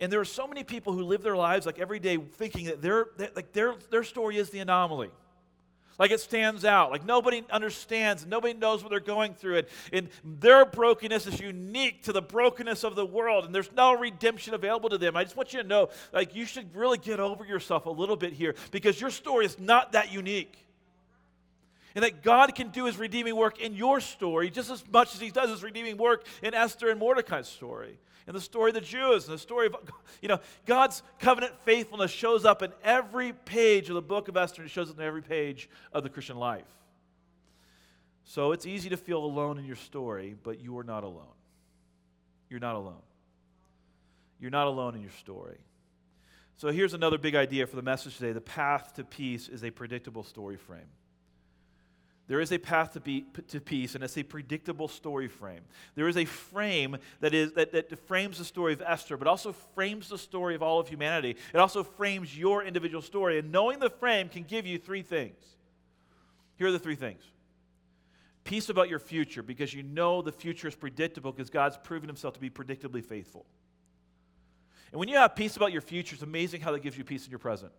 And 0.00 0.12
there 0.12 0.20
are 0.20 0.24
so 0.24 0.48
many 0.48 0.64
people 0.64 0.92
who 0.92 1.04
live 1.04 1.22
their 1.22 1.36
lives 1.36 1.64
like 1.64 1.78
every 1.78 2.00
day 2.00 2.16
thinking 2.16 2.66
that 2.66 2.82
their, 2.82 3.06
like 3.36 3.52
their, 3.52 3.74
their 3.90 4.02
story 4.02 4.36
is 4.36 4.50
the 4.50 4.58
anomaly. 4.58 5.10
Like 6.02 6.10
it 6.10 6.18
stands 6.18 6.64
out. 6.64 6.90
Like 6.90 7.04
nobody 7.04 7.44
understands. 7.48 8.26
Nobody 8.26 8.54
knows 8.54 8.82
what 8.82 8.90
they're 8.90 8.98
going 8.98 9.34
through. 9.34 9.58
And, 9.58 9.66
and 9.92 10.08
their 10.24 10.64
brokenness 10.64 11.28
is 11.28 11.38
unique 11.38 12.02
to 12.02 12.12
the 12.12 12.20
brokenness 12.20 12.82
of 12.82 12.96
the 12.96 13.06
world. 13.06 13.44
And 13.44 13.54
there's 13.54 13.70
no 13.70 13.96
redemption 13.96 14.52
available 14.52 14.88
to 14.88 14.98
them. 14.98 15.16
I 15.16 15.22
just 15.22 15.36
want 15.36 15.52
you 15.52 15.62
to 15.62 15.68
know, 15.68 15.90
like, 16.12 16.34
you 16.34 16.44
should 16.44 16.74
really 16.74 16.98
get 16.98 17.20
over 17.20 17.44
yourself 17.44 17.86
a 17.86 17.90
little 17.90 18.16
bit 18.16 18.32
here 18.32 18.56
because 18.72 19.00
your 19.00 19.10
story 19.10 19.46
is 19.46 19.60
not 19.60 19.92
that 19.92 20.12
unique. 20.12 20.58
And 21.94 22.04
that 22.04 22.22
God 22.22 22.54
can 22.54 22.70
do 22.70 22.86
his 22.86 22.96
redeeming 22.96 23.36
work 23.36 23.60
in 23.60 23.74
your 23.74 24.00
story 24.00 24.50
just 24.50 24.70
as 24.70 24.84
much 24.90 25.14
as 25.14 25.20
he 25.20 25.30
does 25.30 25.50
his 25.50 25.62
redeeming 25.62 25.96
work 25.96 26.26
in 26.42 26.54
Esther 26.54 26.90
and 26.90 26.98
Mordecai's 26.98 27.48
story 27.48 27.98
and 28.26 28.36
the 28.36 28.40
story 28.40 28.70
of 28.70 28.74
the 28.74 28.80
Jews 28.80 29.26
and 29.26 29.34
the 29.34 29.38
story 29.38 29.66
of, 29.66 29.76
you 30.22 30.28
know, 30.28 30.38
God's 30.66 31.02
covenant 31.18 31.54
faithfulness 31.64 32.10
shows 32.10 32.44
up 32.44 32.62
in 32.62 32.72
every 32.84 33.32
page 33.32 33.88
of 33.88 33.94
the 33.94 34.02
book 34.02 34.28
of 34.28 34.36
Esther 34.36 34.62
and 34.62 34.70
it 34.70 34.72
shows 34.72 34.90
up 34.90 34.98
in 34.98 35.04
every 35.04 35.22
page 35.22 35.68
of 35.92 36.02
the 36.02 36.08
Christian 36.08 36.36
life. 36.36 36.64
So 38.24 38.52
it's 38.52 38.66
easy 38.66 38.88
to 38.90 38.96
feel 38.96 39.24
alone 39.24 39.58
in 39.58 39.64
your 39.64 39.76
story, 39.76 40.36
but 40.42 40.60
you 40.60 40.78
are 40.78 40.84
not 40.84 41.04
alone. 41.04 41.26
You're 42.48 42.60
not 42.60 42.76
alone. 42.76 43.02
You're 44.38 44.50
not 44.50 44.66
alone 44.66 44.94
in 44.94 45.02
your 45.02 45.10
story. 45.10 45.58
So 46.56 46.68
here's 46.68 46.94
another 46.94 47.18
big 47.18 47.34
idea 47.34 47.66
for 47.66 47.76
the 47.76 47.82
message 47.82 48.16
today 48.16 48.32
the 48.32 48.40
path 48.40 48.94
to 48.94 49.04
peace 49.04 49.48
is 49.48 49.64
a 49.64 49.70
predictable 49.70 50.22
story 50.22 50.56
frame. 50.56 50.88
There 52.32 52.40
is 52.40 52.50
a 52.50 52.56
path 52.56 52.94
to, 52.94 53.00
be, 53.00 53.26
to 53.48 53.60
peace, 53.60 53.94
and 53.94 54.02
it's 54.02 54.16
a 54.16 54.22
predictable 54.22 54.88
story 54.88 55.28
frame. 55.28 55.60
There 55.96 56.08
is 56.08 56.16
a 56.16 56.24
frame 56.24 56.96
that, 57.20 57.34
is, 57.34 57.52
that, 57.52 57.72
that 57.72 57.94
frames 58.06 58.38
the 58.38 58.44
story 58.46 58.72
of 58.72 58.80
Esther, 58.80 59.18
but 59.18 59.28
also 59.28 59.52
frames 59.74 60.08
the 60.08 60.16
story 60.16 60.54
of 60.54 60.62
all 60.62 60.80
of 60.80 60.88
humanity. 60.88 61.36
It 61.52 61.58
also 61.58 61.84
frames 61.84 62.34
your 62.34 62.64
individual 62.64 63.02
story. 63.02 63.38
And 63.38 63.52
knowing 63.52 63.80
the 63.80 63.90
frame 63.90 64.30
can 64.30 64.44
give 64.44 64.64
you 64.64 64.78
three 64.78 65.02
things. 65.02 65.44
Here 66.56 66.68
are 66.68 66.72
the 66.72 66.78
three 66.78 66.94
things 66.94 67.22
peace 68.44 68.70
about 68.70 68.88
your 68.88 68.98
future, 68.98 69.42
because 69.42 69.74
you 69.74 69.82
know 69.82 70.22
the 70.22 70.32
future 70.32 70.68
is 70.68 70.74
predictable, 70.74 71.32
because 71.32 71.50
God's 71.50 71.76
proven 71.76 72.08
himself 72.08 72.32
to 72.32 72.40
be 72.40 72.48
predictably 72.48 73.04
faithful. 73.04 73.44
And 74.90 74.98
when 74.98 75.10
you 75.10 75.16
have 75.16 75.36
peace 75.36 75.58
about 75.58 75.70
your 75.70 75.82
future, 75.82 76.14
it's 76.14 76.22
amazing 76.22 76.62
how 76.62 76.72
that 76.72 76.82
gives 76.82 76.96
you 76.96 77.04
peace 77.04 77.26
in 77.26 77.30
your 77.30 77.40
present. 77.40 77.72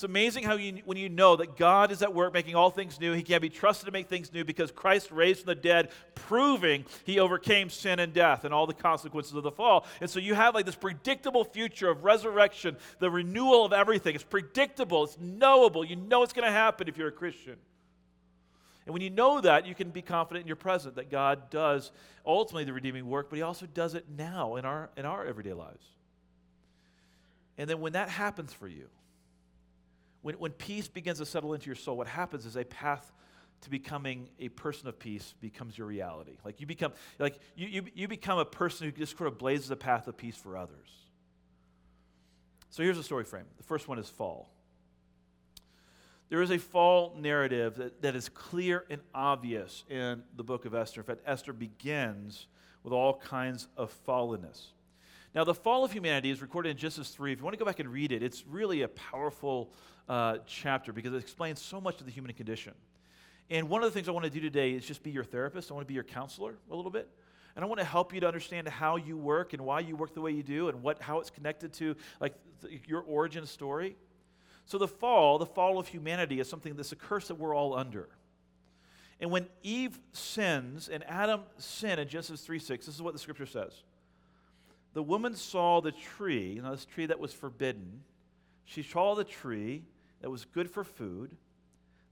It's 0.00 0.04
amazing 0.06 0.44
how 0.44 0.54
you, 0.54 0.80
when 0.86 0.96
you 0.96 1.10
know 1.10 1.36
that 1.36 1.58
God 1.58 1.92
is 1.92 2.00
at 2.00 2.14
work 2.14 2.32
making 2.32 2.54
all 2.54 2.70
things 2.70 2.98
new, 2.98 3.12
He 3.12 3.22
can 3.22 3.38
be 3.42 3.50
trusted 3.50 3.84
to 3.84 3.92
make 3.92 4.08
things 4.08 4.32
new 4.32 4.46
because 4.46 4.72
Christ 4.72 5.10
raised 5.10 5.40
from 5.40 5.48
the 5.48 5.54
dead, 5.54 5.90
proving 6.14 6.86
He 7.04 7.18
overcame 7.18 7.68
sin 7.68 7.98
and 7.98 8.14
death 8.14 8.46
and 8.46 8.54
all 8.54 8.66
the 8.66 8.72
consequences 8.72 9.34
of 9.34 9.42
the 9.42 9.50
fall. 9.50 9.84
And 10.00 10.08
so 10.08 10.18
you 10.18 10.32
have 10.32 10.54
like 10.54 10.64
this 10.64 10.74
predictable 10.74 11.44
future 11.44 11.90
of 11.90 12.02
resurrection, 12.02 12.78
the 12.98 13.10
renewal 13.10 13.66
of 13.66 13.74
everything. 13.74 14.14
It's 14.14 14.24
predictable, 14.24 15.04
it's 15.04 15.18
knowable. 15.20 15.84
You 15.84 15.96
know 15.96 16.22
it's 16.22 16.32
going 16.32 16.46
to 16.46 16.50
happen 16.50 16.88
if 16.88 16.96
you're 16.96 17.08
a 17.08 17.12
Christian. 17.12 17.56
And 18.86 18.94
when 18.94 19.02
you 19.02 19.10
know 19.10 19.42
that, 19.42 19.66
you 19.66 19.74
can 19.74 19.90
be 19.90 20.00
confident 20.00 20.44
in 20.44 20.46
your 20.46 20.56
present 20.56 20.94
that 20.94 21.10
God 21.10 21.50
does 21.50 21.92
ultimately 22.24 22.64
the 22.64 22.72
redeeming 22.72 23.06
work, 23.06 23.28
but 23.28 23.36
He 23.36 23.42
also 23.42 23.66
does 23.66 23.92
it 23.92 24.06
now 24.16 24.56
in 24.56 24.64
our, 24.64 24.88
in 24.96 25.04
our 25.04 25.26
everyday 25.26 25.52
lives. 25.52 25.84
And 27.58 27.68
then 27.68 27.82
when 27.82 27.92
that 27.92 28.08
happens 28.08 28.54
for 28.54 28.66
you, 28.66 28.86
when, 30.22 30.34
when 30.36 30.52
peace 30.52 30.88
begins 30.88 31.18
to 31.18 31.26
settle 31.26 31.54
into 31.54 31.66
your 31.66 31.76
soul, 31.76 31.96
what 31.96 32.06
happens 32.06 32.46
is 32.46 32.56
a 32.56 32.64
path 32.64 33.12
to 33.62 33.70
becoming 33.70 34.28
a 34.38 34.48
person 34.48 34.88
of 34.88 34.98
peace 34.98 35.34
becomes 35.40 35.76
your 35.76 35.86
reality. 35.86 36.38
Like 36.44 36.60
you 36.60 36.66
become 36.66 36.92
like 37.18 37.38
you, 37.56 37.68
you, 37.68 37.84
you 37.94 38.08
become 38.08 38.38
a 38.38 38.44
person 38.44 38.86
who 38.86 38.92
just 38.92 39.16
sort 39.16 39.28
of 39.28 39.38
blazes 39.38 39.70
a 39.70 39.76
path 39.76 40.08
of 40.08 40.16
peace 40.16 40.36
for 40.36 40.56
others. 40.56 40.88
So 42.70 42.82
here's 42.82 42.98
a 42.98 43.02
story 43.02 43.24
frame. 43.24 43.44
The 43.58 43.64
first 43.64 43.88
one 43.88 43.98
is 43.98 44.08
fall. 44.08 44.50
There 46.30 46.40
is 46.40 46.52
a 46.52 46.58
fall 46.58 47.16
narrative 47.18 47.74
that, 47.76 48.02
that 48.02 48.14
is 48.14 48.28
clear 48.28 48.84
and 48.88 49.00
obvious 49.12 49.84
in 49.90 50.22
the 50.36 50.44
book 50.44 50.64
of 50.64 50.74
Esther. 50.74 51.00
In 51.00 51.06
fact, 51.06 51.22
Esther 51.26 51.52
begins 51.52 52.46
with 52.84 52.92
all 52.92 53.18
kinds 53.18 53.66
of 53.76 53.92
fallenness. 54.06 54.68
Now, 55.34 55.44
the 55.44 55.54
fall 55.54 55.84
of 55.84 55.92
humanity 55.92 56.30
is 56.30 56.42
recorded 56.42 56.70
in 56.70 56.76
Genesis 56.76 57.10
3. 57.10 57.32
If 57.32 57.38
you 57.38 57.44
want 57.44 57.54
to 57.54 57.58
go 57.58 57.64
back 57.64 57.78
and 57.78 57.88
read 57.88 58.10
it, 58.10 58.22
it's 58.22 58.44
really 58.48 58.82
a 58.82 58.88
powerful 58.88 59.72
uh, 60.08 60.38
chapter 60.46 60.92
because 60.92 61.12
it 61.12 61.18
explains 61.18 61.62
so 61.62 61.80
much 61.80 62.00
of 62.00 62.06
the 62.06 62.12
human 62.12 62.32
condition. 62.32 62.74
And 63.48 63.68
one 63.68 63.82
of 63.82 63.92
the 63.92 63.94
things 63.94 64.08
I 64.08 64.12
want 64.12 64.24
to 64.24 64.30
do 64.30 64.40
today 64.40 64.72
is 64.72 64.84
just 64.84 65.02
be 65.02 65.10
your 65.10 65.22
therapist. 65.22 65.70
I 65.70 65.74
want 65.74 65.86
to 65.86 65.88
be 65.88 65.94
your 65.94 66.04
counselor 66.04 66.56
a 66.70 66.74
little 66.74 66.90
bit. 66.90 67.08
And 67.54 67.64
I 67.64 67.68
want 67.68 67.78
to 67.78 67.84
help 67.84 68.12
you 68.12 68.20
to 68.20 68.26
understand 68.26 68.68
how 68.68 68.96
you 68.96 69.16
work 69.16 69.52
and 69.52 69.62
why 69.62 69.80
you 69.80 69.96
work 69.96 70.14
the 70.14 70.20
way 70.20 70.32
you 70.32 70.42
do 70.42 70.68
and 70.68 70.82
what, 70.82 71.00
how 71.00 71.20
it's 71.20 71.30
connected 71.30 71.72
to 71.74 71.96
like 72.20 72.34
th- 72.62 72.82
your 72.86 73.02
origin 73.02 73.46
story. 73.46 73.96
So 74.66 74.78
the 74.78 74.88
fall, 74.88 75.38
the 75.38 75.46
fall 75.46 75.78
of 75.78 75.88
humanity 75.88 76.38
is 76.38 76.48
something 76.48 76.74
that's 76.76 76.92
a 76.92 76.96
curse 76.96 77.28
that 77.28 77.36
we're 77.36 77.54
all 77.54 77.74
under. 77.74 78.08
And 79.20 79.30
when 79.30 79.46
Eve 79.62 79.98
sins 80.12 80.88
and 80.88 81.04
Adam 81.08 81.42
sin 81.58 81.98
in 81.98 82.08
Genesis 82.08 82.40
3 82.40 82.58
6, 82.58 82.86
this 82.86 82.94
is 82.94 83.02
what 83.02 83.12
the 83.12 83.18
scripture 83.18 83.46
says. 83.46 83.82
The 84.92 85.02
woman 85.02 85.36
saw 85.36 85.80
the 85.80 85.92
tree, 85.92 86.54
you 86.54 86.62
know, 86.62 86.72
this 86.72 86.84
tree 86.84 87.06
that 87.06 87.20
was 87.20 87.32
forbidden. 87.32 88.02
She 88.64 88.82
saw 88.82 89.14
the 89.14 89.24
tree 89.24 89.84
that 90.20 90.30
was 90.30 90.44
good 90.44 90.70
for 90.70 90.84
food, 90.84 91.36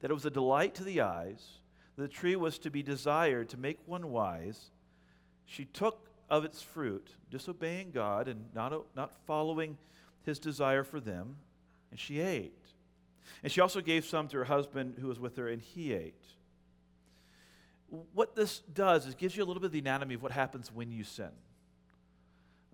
that 0.00 0.11
it 0.11 0.14
was 0.14 0.26
a 0.26 0.30
delight 0.30 0.75
to 0.76 0.85
the 0.85 1.00
eyes, 1.00 1.44
that 1.97 2.02
the 2.02 2.08
tree 2.08 2.37
was 2.37 2.58
to 2.61 2.70
be 2.70 2.82
desired 2.82 3.49
to 3.50 3.56
make 3.56 3.78
one 3.87 4.11
wise. 4.11 4.70
She 5.44 5.64
took 5.64 6.08
of 6.30 6.44
its 6.44 6.62
fruit, 6.62 7.08
disobeying 7.30 7.90
God 7.90 8.28
and 8.28 8.44
not, 8.54 8.73
not 8.94 9.12
following 9.26 9.76
his 10.23 10.38
desire 10.38 10.85
for 10.85 11.00
them, 11.00 11.37
and 11.90 11.99
she 11.99 12.20
ate. 12.20 12.52
And 13.42 13.50
she 13.50 13.61
also 13.61 13.80
gave 13.80 14.04
some 14.04 14.28
to 14.28 14.38
her 14.38 14.44
husband 14.44 14.97
who 15.00 15.08
was 15.08 15.18
with 15.18 15.37
her, 15.37 15.49
and 15.49 15.61
he 15.61 15.92
ate. 15.92 16.23
What 18.12 18.37
this 18.37 18.58
does 18.58 19.06
is 19.06 19.14
gives 19.14 19.37
you 19.37 19.42
a 19.42 19.47
little 19.47 19.61
bit 19.61 19.66
of 19.66 19.73
the 19.73 19.78
anatomy 19.78 20.14
of 20.14 20.23
what 20.23 20.32
happens 20.32 20.70
when 20.73 20.92
you 20.92 21.04
sin. 21.04 21.30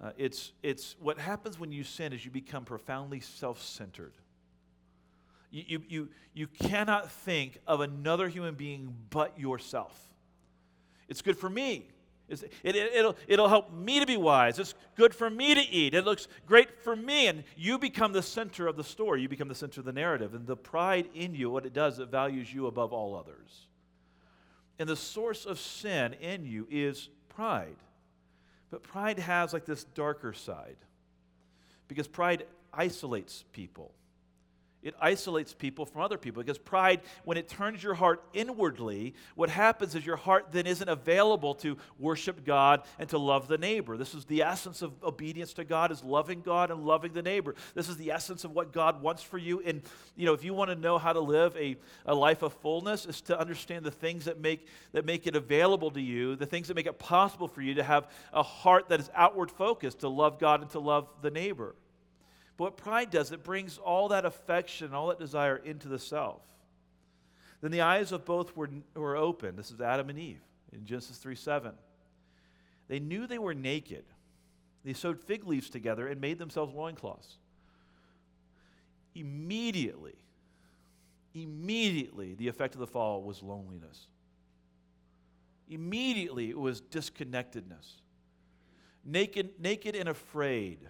Uh, 0.02 0.10
it's, 0.16 0.52
it's 0.62 0.96
what 1.00 1.18
happens 1.18 1.58
when 1.58 1.72
you 1.72 1.84
sin 1.84 2.12
is 2.12 2.24
you 2.24 2.30
become 2.30 2.64
profoundly 2.64 3.20
self 3.20 3.62
centered. 3.62 4.12
You, 5.50 5.64
you, 5.66 5.82
you, 5.88 6.08
you 6.32 6.46
cannot 6.46 7.10
think 7.10 7.60
of 7.66 7.80
another 7.80 8.28
human 8.28 8.54
being 8.54 8.94
but 9.10 9.38
yourself. 9.38 9.98
It's 11.08 11.22
good 11.22 11.38
for 11.38 11.48
me. 11.48 11.88
It's, 12.28 12.42
it, 12.42 12.74
it, 12.74 12.92
it'll, 12.94 13.16
it'll 13.28 13.48
help 13.48 13.72
me 13.72 14.00
to 14.00 14.06
be 14.06 14.16
wise. 14.16 14.58
It's 14.58 14.74
good 14.96 15.14
for 15.14 15.28
me 15.28 15.54
to 15.54 15.60
eat. 15.60 15.94
It 15.94 16.04
looks 16.04 16.26
great 16.46 16.82
for 16.82 16.96
me. 16.96 17.28
And 17.28 17.44
you 17.56 17.78
become 17.78 18.12
the 18.12 18.22
center 18.22 18.66
of 18.66 18.76
the 18.76 18.84
story. 18.84 19.20
You 19.22 19.28
become 19.28 19.48
the 19.48 19.54
center 19.54 19.80
of 19.80 19.84
the 19.84 19.92
narrative. 19.92 20.34
And 20.34 20.46
the 20.46 20.56
pride 20.56 21.08
in 21.14 21.34
you, 21.34 21.50
what 21.50 21.66
it 21.66 21.72
does, 21.72 21.98
it 21.98 22.08
values 22.08 22.52
you 22.52 22.66
above 22.66 22.92
all 22.92 23.14
others. 23.14 23.68
And 24.78 24.88
the 24.88 24.96
source 24.96 25.44
of 25.44 25.60
sin 25.60 26.14
in 26.14 26.46
you 26.46 26.66
is 26.70 27.10
pride. 27.28 27.76
But 28.74 28.82
pride 28.82 29.20
has 29.20 29.52
like 29.52 29.66
this 29.66 29.84
darker 29.84 30.32
side 30.32 30.78
because 31.86 32.08
pride 32.08 32.44
isolates 32.72 33.44
people. 33.52 33.92
It 34.84 34.94
isolates 35.00 35.54
people 35.54 35.86
from 35.86 36.02
other 36.02 36.18
people 36.18 36.42
because 36.42 36.58
pride, 36.58 37.00
when 37.24 37.38
it 37.38 37.48
turns 37.48 37.82
your 37.82 37.94
heart 37.94 38.22
inwardly, 38.34 39.14
what 39.34 39.48
happens 39.48 39.94
is 39.94 40.04
your 40.04 40.16
heart 40.16 40.48
then 40.52 40.66
isn't 40.66 40.88
available 40.88 41.54
to 41.56 41.78
worship 41.98 42.44
God 42.44 42.82
and 42.98 43.08
to 43.08 43.18
love 43.18 43.48
the 43.48 43.56
neighbor. 43.56 43.96
This 43.96 44.14
is 44.14 44.26
the 44.26 44.42
essence 44.42 44.82
of 44.82 44.92
obedience 45.02 45.54
to 45.54 45.64
God 45.64 45.90
is 45.90 46.04
loving 46.04 46.42
God 46.42 46.70
and 46.70 46.84
loving 46.84 47.14
the 47.14 47.22
neighbor. 47.22 47.54
This 47.74 47.88
is 47.88 47.96
the 47.96 48.10
essence 48.10 48.44
of 48.44 48.52
what 48.52 48.72
God 48.72 49.00
wants 49.00 49.22
for 49.22 49.38
you. 49.38 49.62
And 49.62 49.80
you 50.16 50.26
know, 50.26 50.34
if 50.34 50.44
you 50.44 50.52
want 50.52 50.70
to 50.70 50.76
know 50.76 50.98
how 50.98 51.14
to 51.14 51.20
live 51.20 51.56
a, 51.56 51.76
a 52.04 52.14
life 52.14 52.42
of 52.42 52.52
fullness, 52.52 53.06
is 53.06 53.22
to 53.22 53.40
understand 53.40 53.86
the 53.86 53.90
things 53.90 54.26
that 54.26 54.38
make 54.38 54.68
that 54.92 55.06
make 55.06 55.26
it 55.26 55.34
available 55.34 55.90
to 55.92 56.00
you, 56.00 56.36
the 56.36 56.46
things 56.46 56.68
that 56.68 56.74
make 56.74 56.86
it 56.86 56.98
possible 56.98 57.48
for 57.48 57.62
you 57.62 57.74
to 57.74 57.82
have 57.82 58.10
a 58.34 58.42
heart 58.42 58.90
that 58.90 59.00
is 59.00 59.10
outward 59.14 59.50
focused, 59.50 60.00
to 60.00 60.08
love 60.08 60.38
God 60.38 60.60
and 60.60 60.70
to 60.70 60.78
love 60.78 61.08
the 61.22 61.30
neighbor. 61.30 61.74
But 62.56 62.64
what 62.64 62.76
pride 62.76 63.10
does, 63.10 63.32
it 63.32 63.42
brings 63.42 63.78
all 63.78 64.08
that 64.08 64.24
affection, 64.24 64.94
all 64.94 65.08
that 65.08 65.18
desire 65.18 65.56
into 65.56 65.88
the 65.88 65.98
self. 65.98 66.42
Then 67.60 67.70
the 67.70 67.80
eyes 67.80 68.12
of 68.12 68.24
both 68.24 68.54
were, 68.56 68.70
were 68.94 69.16
open. 69.16 69.56
This 69.56 69.70
is 69.70 69.80
Adam 69.80 70.10
and 70.10 70.18
Eve 70.18 70.42
in 70.72 70.84
Genesis 70.84 71.16
3 71.16 71.34
7. 71.34 71.72
They 72.88 73.00
knew 73.00 73.26
they 73.26 73.38
were 73.38 73.54
naked. 73.54 74.04
They 74.84 74.92
sewed 74.92 75.18
fig 75.18 75.46
leaves 75.46 75.70
together 75.70 76.06
and 76.06 76.20
made 76.20 76.38
themselves 76.38 76.74
loincloths. 76.74 77.38
Immediately, 79.14 80.16
immediately, 81.32 82.34
the 82.34 82.48
effect 82.48 82.74
of 82.74 82.80
the 82.80 82.86
fall 82.86 83.22
was 83.22 83.42
loneliness. 83.42 84.08
Immediately, 85.68 86.50
it 86.50 86.58
was 86.58 86.82
disconnectedness. 86.82 88.00
Naked, 89.04 89.58
naked 89.58 89.96
and 89.96 90.08
afraid 90.08 90.80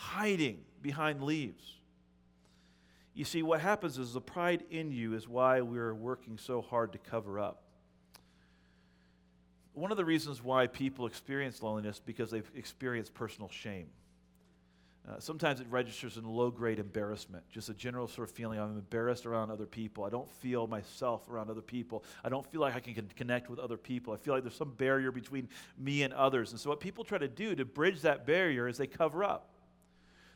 hiding 0.00 0.58
behind 0.80 1.22
leaves. 1.22 1.76
You 3.12 3.26
see, 3.26 3.42
what 3.42 3.60
happens 3.60 3.98
is 3.98 4.14
the 4.14 4.20
pride 4.20 4.64
in 4.70 4.92
you 4.92 5.12
is 5.12 5.28
why 5.28 5.60
we're 5.60 5.94
working 5.94 6.38
so 6.38 6.62
hard 6.62 6.92
to 6.92 6.98
cover 6.98 7.38
up. 7.38 7.64
one 9.74 9.90
of 9.90 9.98
the 9.98 10.04
reasons 10.04 10.42
why 10.42 10.66
people 10.66 11.06
experience 11.06 11.62
loneliness 11.62 12.00
because 12.04 12.30
they've 12.30 12.50
experienced 12.54 13.12
personal 13.14 13.48
shame. 13.50 13.88
Uh, 15.08 15.18
sometimes 15.18 15.60
it 15.60 15.66
registers 15.70 16.16
in 16.16 16.24
low 16.24 16.50
grade 16.50 16.78
embarrassment, 16.78 17.42
just 17.50 17.68
a 17.68 17.74
general 17.74 18.08
sort 18.08 18.28
of 18.28 18.34
feeling 18.34 18.58
I'm 18.58 18.76
embarrassed 18.76 19.26
around 19.26 19.50
other 19.50 19.66
people. 19.66 20.04
I 20.04 20.10
don't 20.10 20.30
feel 20.30 20.66
myself 20.66 21.28
around 21.28 21.50
other 21.50 21.62
people. 21.62 22.04
I 22.24 22.28
don't 22.30 22.46
feel 22.46 22.60
like 22.60 22.74
I 22.74 22.80
can 22.80 22.94
connect 23.16 23.50
with 23.50 23.58
other 23.58 23.76
people. 23.76 24.12
I 24.12 24.16
feel 24.16 24.34
like 24.34 24.44
there's 24.44 24.54
some 24.54 24.72
barrier 24.72 25.12
between 25.12 25.48
me 25.78 26.02
and 26.02 26.12
others. 26.14 26.52
And 26.52 26.60
so, 26.60 26.70
what 26.70 26.80
people 26.80 27.04
try 27.04 27.18
to 27.18 27.28
do 27.28 27.54
to 27.54 27.64
bridge 27.64 28.02
that 28.02 28.26
barrier 28.26 28.66
is 28.68 28.76
they 28.78 28.86
cover 28.86 29.24
up. 29.24 29.50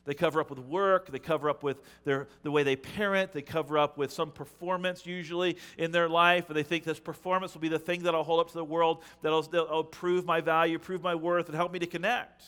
They 0.04 0.14
cover 0.14 0.40
up 0.40 0.50
with 0.50 0.58
work, 0.58 1.11
they 1.11 1.18
cover 1.18 1.49
up 1.49 1.62
with 1.62 1.78
their, 2.04 2.28
the 2.42 2.50
way 2.50 2.62
they 2.62 2.76
parent, 2.76 3.32
they 3.32 3.40
cover 3.40 3.78
up 3.78 3.96
with 3.96 4.12
some 4.12 4.30
performance 4.30 5.06
usually 5.06 5.56
in 5.78 5.92
their 5.92 6.08
life, 6.08 6.49
and 6.49 6.56
they 6.56 6.62
think 6.62 6.84
this 6.84 7.00
performance 7.00 7.54
will 7.54 7.62
be 7.62 7.68
the 7.68 7.78
thing 7.78 8.02
that 8.02 8.14
I'll 8.14 8.23
hold 8.23 8.40
up 8.40 8.49
to 8.49 8.54
the 8.54 8.64
world, 8.64 9.02
that'll, 9.23 9.42
that'll 9.42 9.84
prove 9.84 10.26
my 10.26 10.42
value, 10.42 10.78
prove 10.78 11.02
my 11.02 11.14
worth, 11.14 11.46
and 11.46 11.54
help 11.54 11.73
me 11.73 11.78
to 11.78 11.87
connect. 11.87 12.44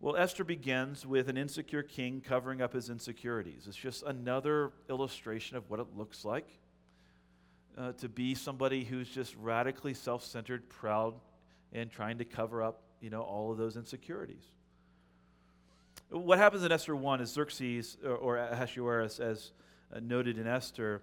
Well, 0.00 0.14
Esther 0.14 0.44
begins 0.44 1.06
with 1.06 1.28
an 1.28 1.36
insecure 1.36 1.82
king 1.82 2.20
covering 2.20 2.60
up 2.60 2.74
his 2.74 2.90
insecurities. 2.90 3.66
It's 3.66 3.76
just 3.76 4.04
another 4.04 4.72
illustration 4.90 5.56
of 5.56 5.68
what 5.70 5.80
it 5.80 5.86
looks 5.96 6.24
like 6.24 6.48
uh, 7.76 7.92
to 7.92 8.08
be 8.08 8.34
somebody 8.34 8.84
who's 8.84 9.08
just 9.08 9.34
radically 9.36 9.94
self 9.94 10.22
centered, 10.22 10.68
proud, 10.68 11.14
and 11.72 11.90
trying 11.90 12.18
to 12.18 12.24
cover 12.24 12.62
up 12.62 12.82
you 13.00 13.10
know, 13.10 13.22
all 13.22 13.52
of 13.52 13.58
those 13.58 13.76
insecurities. 13.76 14.44
What 16.10 16.38
happens 16.38 16.64
in 16.64 16.72
Esther 16.72 16.96
1 16.96 17.20
is 17.20 17.30
Xerxes, 17.30 17.98
or, 18.02 18.38
Ahasuerus, 18.38 19.20
as 19.20 19.52
uh, 19.94 20.00
noted 20.00 20.38
in 20.38 20.46
Esther, 20.46 21.02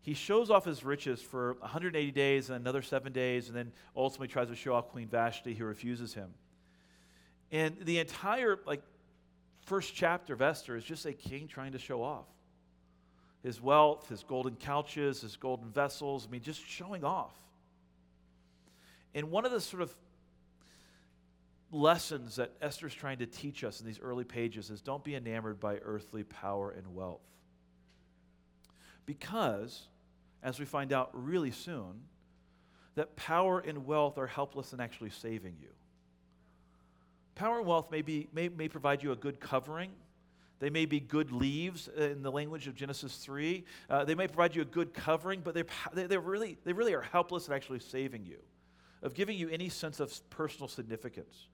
he 0.00 0.14
shows 0.14 0.50
off 0.50 0.64
his 0.64 0.84
riches 0.84 1.20
for 1.20 1.54
180 1.60 2.10
days 2.12 2.48
and 2.48 2.58
another 2.58 2.80
seven 2.80 3.12
days, 3.12 3.48
and 3.48 3.56
then 3.56 3.72
ultimately 3.94 4.28
tries 4.28 4.48
to 4.48 4.56
show 4.56 4.74
off 4.74 4.88
Queen 4.88 5.06
Vashti, 5.06 5.54
who 5.54 5.66
refuses 5.66 6.14
him. 6.14 6.30
And 7.52 7.76
the 7.82 7.98
entire 7.98 8.58
like 8.64 8.82
first 9.66 9.94
chapter 9.94 10.32
of 10.32 10.40
Esther 10.40 10.76
is 10.76 10.84
just 10.84 11.04
a 11.04 11.12
king 11.12 11.46
trying 11.46 11.72
to 11.72 11.78
show 11.78 12.02
off 12.02 12.26
his 13.42 13.60
wealth, 13.60 14.08
his 14.08 14.22
golden 14.22 14.56
couches, 14.56 15.20
his 15.20 15.36
golden 15.36 15.70
vessels. 15.70 16.26
I 16.26 16.32
mean, 16.32 16.42
just 16.42 16.66
showing 16.66 17.04
off. 17.04 17.34
And 19.14 19.30
one 19.30 19.44
of 19.44 19.52
the 19.52 19.60
sort 19.60 19.82
of 19.82 19.94
lessons 21.70 22.36
that 22.36 22.52
Esther's 22.60 22.94
trying 22.94 23.18
to 23.18 23.26
teach 23.26 23.64
us 23.64 23.80
in 23.80 23.86
these 23.86 24.00
early 24.00 24.24
pages 24.24 24.70
is 24.70 24.80
don't 24.80 25.04
be 25.04 25.14
enamored 25.14 25.60
by 25.60 25.76
earthly 25.76 26.24
power 26.24 26.70
and 26.70 26.94
wealth. 26.94 27.20
Because, 29.04 29.82
as 30.42 30.58
we 30.58 30.64
find 30.64 30.92
out 30.92 31.10
really 31.12 31.50
soon, 31.50 32.02
that 32.94 33.16
power 33.16 33.60
and 33.60 33.86
wealth 33.86 34.18
are 34.18 34.26
helpless 34.26 34.72
in 34.72 34.80
actually 34.80 35.10
saving 35.10 35.56
you. 35.60 35.68
Power 37.34 37.58
and 37.58 37.66
wealth 37.66 37.90
may, 37.90 38.02
be, 38.02 38.28
may, 38.32 38.48
may 38.48 38.68
provide 38.68 39.02
you 39.02 39.12
a 39.12 39.16
good 39.16 39.38
covering. 39.38 39.92
They 40.58 40.70
may 40.70 40.86
be 40.86 40.98
good 40.98 41.30
leaves 41.30 41.88
in 41.88 42.22
the 42.22 42.32
language 42.32 42.66
of 42.66 42.74
Genesis 42.74 43.16
3. 43.18 43.64
Uh, 43.88 44.04
they 44.04 44.16
may 44.16 44.26
provide 44.26 44.56
you 44.56 44.62
a 44.62 44.64
good 44.64 44.92
covering, 44.92 45.42
but 45.44 45.54
they're, 45.54 46.08
they're 46.08 46.20
really, 46.20 46.58
they 46.64 46.72
really 46.72 46.94
are 46.94 47.02
helpless 47.02 47.46
in 47.46 47.54
actually 47.54 47.78
saving 47.78 48.26
you, 48.26 48.38
of 49.02 49.14
giving 49.14 49.38
you 49.38 49.48
any 49.50 49.68
sense 49.68 50.00
of 50.00 50.12
personal 50.30 50.66
significance. 50.66 51.46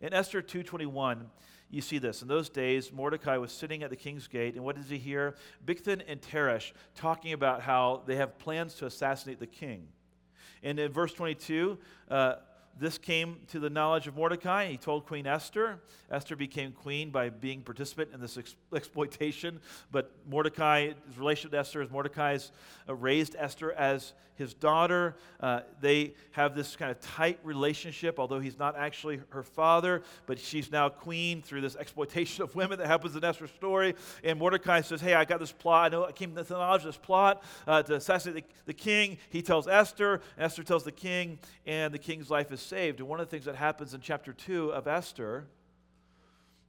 In 0.00 0.12
Esther 0.12 0.42
2:21, 0.42 1.30
you 1.70 1.80
see 1.80 1.98
this. 1.98 2.22
In 2.22 2.28
those 2.28 2.48
days, 2.48 2.92
Mordecai 2.92 3.36
was 3.38 3.52
sitting 3.52 3.82
at 3.82 3.90
the 3.90 3.96
king's 3.96 4.28
gate, 4.28 4.54
and 4.54 4.64
what 4.64 4.76
does 4.76 4.88
he 4.88 4.98
hear? 4.98 5.36
Bigthan 5.64 6.02
and 6.06 6.20
Teresh 6.20 6.72
talking 6.94 7.32
about 7.32 7.62
how 7.62 8.02
they 8.06 8.16
have 8.16 8.38
plans 8.38 8.74
to 8.74 8.86
assassinate 8.86 9.40
the 9.40 9.46
king. 9.46 9.88
And 10.62 10.78
in 10.78 10.92
verse 10.92 11.12
22, 11.12 11.78
uh, 12.08 12.36
this 12.78 12.98
came 12.98 13.38
to 13.48 13.58
the 13.58 13.70
knowledge 13.70 14.06
of 14.06 14.16
Mordecai. 14.16 14.66
He 14.66 14.76
told 14.76 15.06
Queen 15.06 15.26
Esther. 15.26 15.80
Esther 16.10 16.36
became 16.36 16.72
queen 16.72 17.10
by 17.10 17.30
being 17.30 17.62
participant 17.62 18.10
in 18.12 18.20
this 18.20 18.36
ex- 18.36 18.54
exploitation. 18.74 19.60
But 19.90 20.12
Mordecai's 20.28 20.94
relationship 21.16 21.52
to 21.52 21.58
Esther 21.58 21.82
is 21.82 21.90
Mordecai's 21.90 22.52
uh, 22.88 22.94
raised 22.94 23.34
Esther 23.38 23.72
as 23.72 24.12
his 24.36 24.54
daughter. 24.54 25.16
Uh, 25.40 25.60
they 25.80 26.14
have 26.32 26.54
this 26.54 26.76
kind 26.76 26.90
of 26.90 27.00
tight 27.00 27.38
relationship, 27.42 28.18
although 28.18 28.38
he's 28.38 28.58
not 28.58 28.76
actually 28.76 29.20
her 29.30 29.42
father, 29.42 30.02
but 30.26 30.38
she's 30.38 30.70
now 30.70 30.88
queen 30.88 31.42
through 31.42 31.62
this 31.62 31.76
exploitation 31.76 32.44
of 32.44 32.54
women 32.54 32.78
that 32.78 32.86
happens 32.86 33.16
in 33.16 33.24
Esther's 33.24 33.50
story. 33.50 33.94
And 34.22 34.38
Mordecai 34.38 34.82
says, 34.82 35.00
Hey, 35.00 35.14
I 35.14 35.24
got 35.24 35.40
this 35.40 35.52
plot. 35.52 35.86
I 35.86 35.96
know 35.96 36.04
I 36.04 36.12
came 36.12 36.34
to 36.34 36.42
the 36.42 36.54
knowledge 36.54 36.82
of 36.82 36.88
this 36.88 36.96
plot 36.96 37.42
uh, 37.66 37.82
to 37.82 37.94
assassinate 37.94 38.46
the, 38.48 38.54
the 38.66 38.74
king. 38.74 39.18
He 39.30 39.42
tells 39.42 39.66
Esther, 39.66 40.20
Esther 40.38 40.62
tells 40.62 40.84
the 40.84 40.92
king, 40.92 41.38
and 41.66 41.92
the 41.92 41.98
king's 41.98 42.30
life 42.30 42.52
is 42.52 42.60
saved. 42.66 43.00
And 43.00 43.08
one 43.08 43.20
of 43.20 43.26
the 43.26 43.30
things 43.30 43.46
that 43.46 43.56
happens 43.56 43.94
in 43.94 44.00
chapter 44.00 44.32
2 44.32 44.72
of 44.72 44.86
Esther 44.86 45.46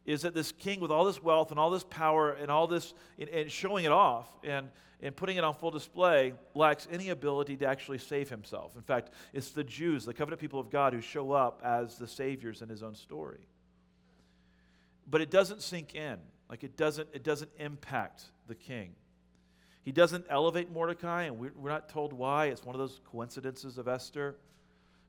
is 0.05 0.21
that 0.21 0.33
this 0.33 0.53
king 0.53 0.79
with 0.79 0.89
all 0.89 1.03
this 1.03 1.21
wealth 1.21 1.51
and 1.51 1.59
all 1.59 1.69
this 1.69 1.83
power 1.83 2.31
and 2.31 2.49
all 2.49 2.65
this 2.65 2.93
and, 3.19 3.29
and 3.29 3.51
showing 3.51 3.83
it 3.83 3.91
off 3.91 4.27
and, 4.43 4.69
and 5.01 5.15
putting 5.15 5.35
it 5.35 5.43
on 5.43 5.53
full 5.53 5.69
display 5.69 6.33
lacks 6.55 6.87
any 6.89 7.09
ability 7.09 7.57
to 7.57 7.65
actually 7.65 7.97
save 7.97 8.29
himself. 8.29 8.75
In 8.75 8.81
fact, 8.81 9.11
it's 9.33 9.49
the 9.51 9.65
Jews, 9.65 10.05
the 10.05 10.13
covenant 10.13 10.39
people 10.39 10.59
of 10.59 10.69
God, 10.69 10.93
who 10.93 11.01
show 11.01 11.33
up 11.33 11.61
as 11.63 11.97
the 11.97 12.07
saviors 12.07 12.61
in 12.61 12.69
his 12.69 12.83
own 12.83 12.95
story. 12.95 13.47
But 15.09 15.21
it 15.21 15.29
doesn't 15.29 15.61
sink 15.61 15.93
in. 15.93 16.17
Like 16.49 16.63
it 16.63 16.77
doesn't, 16.77 17.09
it 17.13 17.23
doesn't 17.23 17.51
impact 17.59 18.23
the 18.47 18.55
king. 18.55 18.95
He 19.83 19.91
doesn't 19.91 20.25
elevate 20.29 20.71
Mordecai, 20.71 21.23
and 21.23 21.37
we're, 21.37 21.53
we're 21.55 21.69
not 21.69 21.89
told 21.89 22.13
why. 22.13 22.47
It's 22.47 22.63
one 22.63 22.75
of 22.75 22.79
those 22.79 22.99
coincidences 23.05 23.77
of 23.77 23.87
Esther 23.87 24.35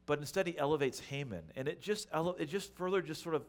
but 0.08 0.18
instead 0.20 0.46
he 0.46 0.58
elevates 0.58 0.98
Haman. 1.00 1.42
And 1.54 1.68
it 1.68 1.82
just, 1.82 2.08
ele- 2.14 2.36
it 2.38 2.46
just 2.46 2.74
further 2.74 3.02
just 3.02 3.22
sort 3.22 3.34
of 3.34 3.44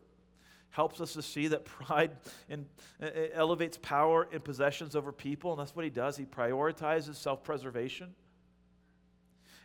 helps 0.72 1.00
us 1.00 1.13
to 1.13 1.22
see 1.22 1.48
that 1.48 1.63
pride 1.78 2.12
and, 2.50 2.65
uh, 3.02 3.08
elevates 3.34 3.80
power 3.82 4.28
and 4.34 4.43
possessions 4.43 4.93
over 4.93 5.13
people. 5.13 5.52
And 5.52 5.60
that's 5.62 5.74
what 5.74 5.86
he 5.86 5.89
does. 5.89 6.17
He 6.17 6.26
prioritizes 6.26 7.15
self 7.15 7.43
preservation. 7.43 8.13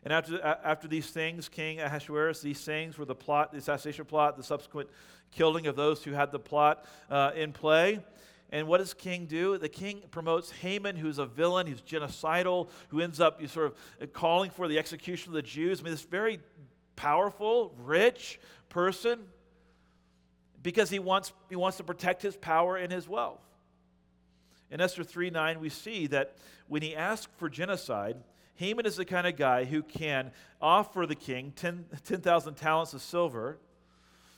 And 0.04 0.12
after, 0.12 0.40
after 0.40 0.86
these 0.86 1.08
things, 1.10 1.48
King 1.48 1.80
Ahasuerus, 1.80 2.40
these 2.42 2.64
things 2.64 2.96
were 2.96 3.06
the 3.06 3.14
plot, 3.14 3.50
the 3.50 3.58
assassination 3.58 4.04
plot, 4.04 4.36
the 4.36 4.42
subsequent 4.44 4.88
killing 5.32 5.66
of 5.66 5.74
those 5.74 6.04
who 6.04 6.12
had 6.12 6.30
the 6.30 6.38
plot 6.38 6.86
uh, 7.10 7.32
in 7.34 7.52
play. 7.52 8.00
And 8.54 8.68
what 8.68 8.78
does 8.78 8.94
king 8.94 9.26
do? 9.26 9.58
The 9.58 9.68
king 9.68 10.02
promotes 10.12 10.52
Haman, 10.52 10.94
who's 10.94 11.18
a 11.18 11.26
villain, 11.26 11.66
who's 11.66 11.80
genocidal, 11.80 12.68
who 12.88 13.00
ends 13.00 13.18
up 13.18 13.44
sort 13.48 13.74
of 14.00 14.12
calling 14.12 14.48
for 14.48 14.68
the 14.68 14.78
execution 14.78 15.30
of 15.30 15.34
the 15.34 15.42
Jews. 15.42 15.80
I 15.80 15.82
mean, 15.82 15.92
this 15.92 16.02
very 16.02 16.38
powerful, 16.96 17.74
rich 17.78 18.38
person 18.68 19.20
because 20.62 20.90
he 20.90 20.98
wants, 20.98 21.32
he 21.48 21.56
wants 21.56 21.76
to 21.76 21.84
protect 21.84 22.22
his 22.22 22.36
power 22.36 22.76
and 22.76 22.92
his 22.92 23.08
wealth. 23.08 23.40
In 24.70 24.80
Esther 24.80 25.04
3 25.04 25.30
9, 25.30 25.60
we 25.60 25.68
see 25.68 26.08
that 26.08 26.36
when 26.66 26.82
he 26.82 26.96
asked 26.96 27.28
for 27.36 27.48
genocide, 27.48 28.16
Haman 28.56 28.86
is 28.86 28.96
the 28.96 29.04
kind 29.04 29.26
of 29.26 29.36
guy 29.36 29.64
who 29.64 29.82
can 29.82 30.32
offer 30.60 31.06
the 31.06 31.14
king 31.14 31.52
10,000 31.56 32.54
10, 32.54 32.54
talents 32.54 32.94
of 32.94 33.02
silver. 33.02 33.58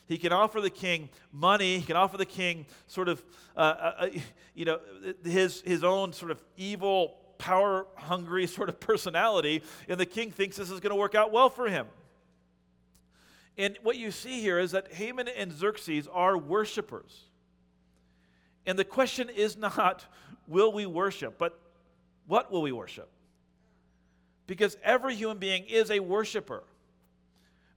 He 0.09 0.19
can 0.19 0.33
offer 0.33 0.61
the 0.61 0.71
king 0.71 1.11
money. 1.33 1.79
He 1.79 1.85
can 1.85 1.97
offer 1.97 2.16
the 2.16 2.27
king 2.27 2.66
sort 2.87 3.09
of, 3.09 3.25
uh, 3.57 3.61
uh, 3.61 3.92
uh 3.99 4.09
you 4.55 4.64
know, 4.64 4.81
his, 5.25 5.61
his 5.62 5.85
own 5.85 6.12
sort 6.12 6.31
of 6.31 6.42
evil, 6.57 7.16
power 7.38 7.87
hungry 7.97 8.47
sort 8.47 8.69
of 8.69 8.81
personality. 8.81 9.62
And 9.88 9.99
the 9.99 10.07
king 10.07 10.31
thinks 10.31 10.57
this 10.57 10.71
is 10.71 10.81
going 10.81 10.90
to 10.90 10.97
work 10.97 11.14
out 11.14 11.33
well 11.33 11.51
for 11.51 11.69
him. 11.69 11.87
And 13.59 13.79
what 13.83 13.97
you 13.97 14.11
see 14.11 14.40
here 14.40 14.59
is 14.59 14.73
that 14.73 14.92
Haman 14.92 15.29
and 15.29 15.53
Xerxes 15.53 16.09
are 16.12 16.37
worshipers. 16.37 17.25
And 18.66 18.79
the 18.79 18.85
question 18.85 19.31
is 19.31 19.57
not, 19.57 20.05
will 20.47 20.73
we 20.73 20.87
worship, 20.87 21.38
but 21.38 21.59
what 22.27 22.51
will 22.51 22.62
we 22.62 22.73
worship? 22.73 23.09
Because 24.47 24.77
every 24.83 25.14
human 25.14 25.38
being 25.38 25.64
is 25.64 25.90
a 25.90 26.01
worshiper. 26.01 26.62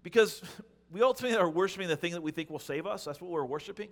Because 0.03 0.41
we 0.91 1.01
ultimately 1.01 1.37
are 1.37 1.49
worshiping 1.49 1.87
the 1.87 1.97
thing 1.97 2.13
that 2.13 2.21
we 2.21 2.31
think 2.31 2.49
will 2.49 2.59
save 2.59 2.85
us. 2.85 3.05
That's 3.05 3.21
what 3.21 3.31
we're 3.31 3.45
worshiping. 3.45 3.89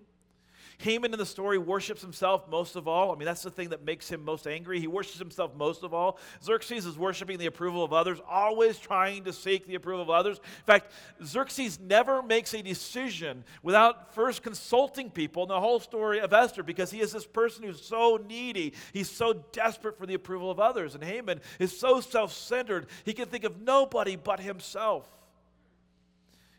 Haman 0.79 1.11
in 1.11 1.17
the 1.17 1.25
story 1.25 1.57
worships 1.57 2.01
himself 2.01 2.47
most 2.49 2.75
of 2.75 2.87
all. 2.87 3.11
I 3.11 3.15
mean, 3.15 3.25
that's 3.25 3.41
the 3.41 3.49
thing 3.49 3.69
that 3.69 3.83
makes 3.83 4.07
him 4.09 4.23
most 4.23 4.45
angry. 4.45 4.79
He 4.79 4.85
worships 4.85 5.17
himself 5.17 5.55
most 5.55 5.83
of 5.83 5.91
all. 5.91 6.19
Xerxes 6.43 6.85
is 6.85 6.97
worshiping 6.99 7.39
the 7.39 7.47
approval 7.47 7.83
of 7.83 7.93
others, 7.93 8.19
always 8.29 8.77
trying 8.77 9.23
to 9.23 9.33
seek 9.33 9.65
the 9.65 9.73
approval 9.73 10.03
of 10.03 10.11
others. 10.11 10.37
In 10.37 10.65
fact, 10.65 10.91
Xerxes 11.25 11.79
never 11.79 12.21
makes 12.21 12.53
a 12.53 12.61
decision 12.61 13.43
without 13.63 14.13
first 14.13 14.43
consulting 14.43 15.09
people 15.09 15.43
in 15.43 15.49
the 15.49 15.59
whole 15.59 15.79
story 15.79 16.19
of 16.19 16.31
Esther 16.31 16.61
because 16.61 16.91
he 16.91 17.01
is 17.01 17.11
this 17.11 17.25
person 17.25 17.63
who's 17.63 17.83
so 17.83 18.19
needy. 18.27 18.73
He's 18.93 19.09
so 19.09 19.33
desperate 19.51 19.97
for 19.97 20.05
the 20.05 20.13
approval 20.13 20.51
of 20.51 20.59
others. 20.59 20.93
And 20.93 21.03
Haman 21.03 21.41
is 21.57 21.77
so 21.77 22.01
self 22.01 22.31
centered, 22.31 22.85
he 23.03 23.13
can 23.13 23.25
think 23.25 23.45
of 23.45 23.61
nobody 23.61 24.15
but 24.15 24.39
himself. 24.39 25.09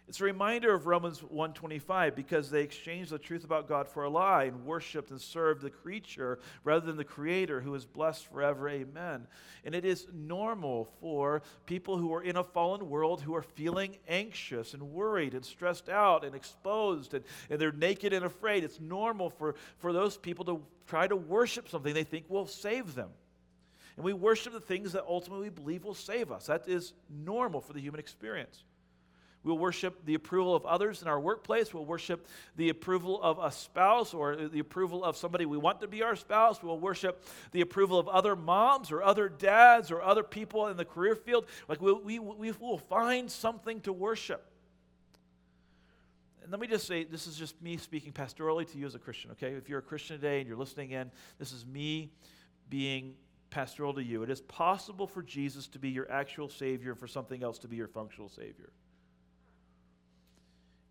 It's 0.09 0.23
a 0.23 0.25
reminder 0.25 0.73
of 0.73 0.87
Romans 0.87 1.23
1:25 1.23 2.15
because 2.15 2.49
they 2.49 2.63
exchanged 2.63 3.11
the 3.11 3.19
truth 3.19 3.45
about 3.45 3.69
God 3.69 3.87
for 3.87 4.05
a 4.05 4.09
lie 4.09 4.45
and 4.45 4.65
worshiped 4.65 5.11
and 5.11 5.21
served 5.21 5.61
the 5.61 5.69
creature 5.69 6.39
rather 6.65 6.87
than 6.87 6.97
the 6.97 7.05
creator 7.05 7.61
who 7.61 7.75
is 7.75 7.85
blessed 7.85 8.27
forever. 8.27 8.71
Amen. 8.71 9.27
And 9.67 9.75
it 9.75 9.85
is 9.85 10.07
normal 10.11 10.87
for 11.03 11.43
people 11.67 11.99
who 11.99 12.15
are 12.15 12.23
in 12.23 12.37
a 12.37 12.45
fallen 12.45 12.89
world 12.89 13.21
who 13.21 13.35
are 13.35 13.43
feeling 13.43 13.99
anxious 14.09 14.73
and 14.73 14.83
worried 14.95 15.35
and 15.35 15.45
stressed 15.45 15.91
out 15.91 16.25
and 16.25 16.35
exposed 16.35 17.13
and, 17.13 17.23
and 17.51 17.61
they're 17.61 17.71
naked 17.71 18.15
and 18.15 18.25
afraid. 18.25 18.65
It's 18.65 18.81
normal 18.81 19.29
for, 19.29 19.57
for 19.77 19.93
those 19.93 20.17
people 20.17 20.47
to 20.47 20.65
try 20.87 21.07
to 21.07 21.17
worship 21.17 21.69
something 21.69 21.93
they 21.93 22.05
think 22.05 22.31
will 22.31 22.47
save 22.47 22.95
them. 22.95 23.11
And 23.97 24.07
we 24.07 24.15
worship 24.15 24.55
the 24.55 24.61
things 24.61 24.93
that 24.93 25.05
ultimately 25.07 25.51
we 25.51 25.55
believe 25.55 25.85
will 25.85 25.93
save 25.93 26.33
us. 26.33 26.47
That 26.47 26.67
is 26.67 26.95
normal 27.11 27.61
for 27.61 27.75
the 27.75 27.81
human 27.81 28.01
experience. 28.01 28.65
We'll 29.45 29.59
worship 29.59 30.05
the 30.05 30.15
approval 30.15 30.55
of 30.55 30.67
others 30.67 31.01
in 31.01 31.09
our 31.09 31.21
workplace. 31.21 31.73
We'll 31.73 31.85
worship 31.85 32.27
the 32.57 32.69
approval 32.71 33.23
of 33.23 33.39
a 33.39 33.51
spouse 33.51 34.13
or 34.13 34.37
the 34.37 34.59
approval 34.59 35.05
of 35.05 35.17
somebody 35.17 35.47
we 35.47 35.57
want 35.57 35.81
to 35.81 35.89
be 35.89 36.03
our 36.03 36.17
spouse. 36.17 36.63
We'll 36.63 36.79
worship 36.81 37.25
the 37.53 37.61
approval 37.61 37.99
of 37.99 38.09
other 38.09 38.35
moms 38.35 38.91
or 38.91 39.03
other 39.03 39.29
dads 39.29 39.91
or 39.91 40.03
other 40.03 40.23
people 40.23 40.67
in 40.67 40.77
the 40.77 40.85
career 40.85 41.15
field. 41.15 41.47
Like 41.69 41.81
we, 41.81 41.93
we, 41.93 42.19
we 42.19 42.53
will 42.53 42.79
find 42.79 43.31
something 43.31 43.81
to 43.83 43.93
worship. 43.93 44.45
And 46.43 46.51
let 46.51 46.61
me 46.61 46.67
just 46.67 46.87
say, 46.87 47.05
this 47.05 47.27
is 47.27 47.37
just 47.37 47.61
me 47.63 47.77
speaking 47.77 48.13
pastorally 48.13 48.71
to 48.73 48.79
you 48.79 48.87
as 48.87 48.95
a 48.95 48.99
Christian, 48.99 49.31
okay? 49.33 49.53
If 49.53 49.69
you're 49.69 49.81
a 49.81 49.83
Christian 49.83 50.17
today 50.17 50.41
and 50.41 50.49
you're 50.49 50.57
listening 50.57 50.93
in, 50.93 51.11
this 51.39 51.53
is 51.53 51.65
me 51.65 52.11
being 52.71 53.15
pastoral 53.51 53.95
to 53.95 54.03
you. 54.03 54.23
It 54.23 54.31
is 54.31 54.41
possible 54.41 55.07
for 55.07 55.23
Jesus 55.23 55.69
to 55.69 55.79
be 55.79 55.91
your 55.91 56.11
actual 56.11 56.49
Savior 56.49 56.93
and 56.93 56.99
for 56.99 57.07
something 57.07 57.43
else 57.43 57.59
to 57.61 57.69
be 57.69 57.77
your 57.77 57.87
functional 57.87 58.29
Savior. 58.29 58.71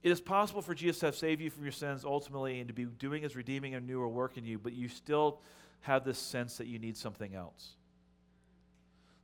It 0.08 0.12
is 0.12 0.22
possible 0.22 0.62
for 0.62 0.74
Jesus 0.74 1.00
to 1.00 1.08
have 1.08 1.18
saved 1.18 1.42
you 1.42 1.50
from 1.50 1.64
your 1.64 1.74
sins 1.74 2.06
ultimately 2.06 2.62
and 2.62 2.70
to 2.70 2.74
be 2.74 2.86
doing 2.86 3.24
his 3.24 3.36
redeeming 3.36 3.76
and 3.76 3.86
newer 3.86 4.08
work 4.08 4.38
in 4.38 4.46
you, 4.46 4.58
but 4.58 4.72
you 4.72 4.88
still 4.88 5.42
have 5.82 6.06
this 6.06 6.18
sense 6.18 6.56
that 6.60 6.68
you 6.68 6.80
need 6.80 6.96
something 6.96 7.36
else. 7.36 7.72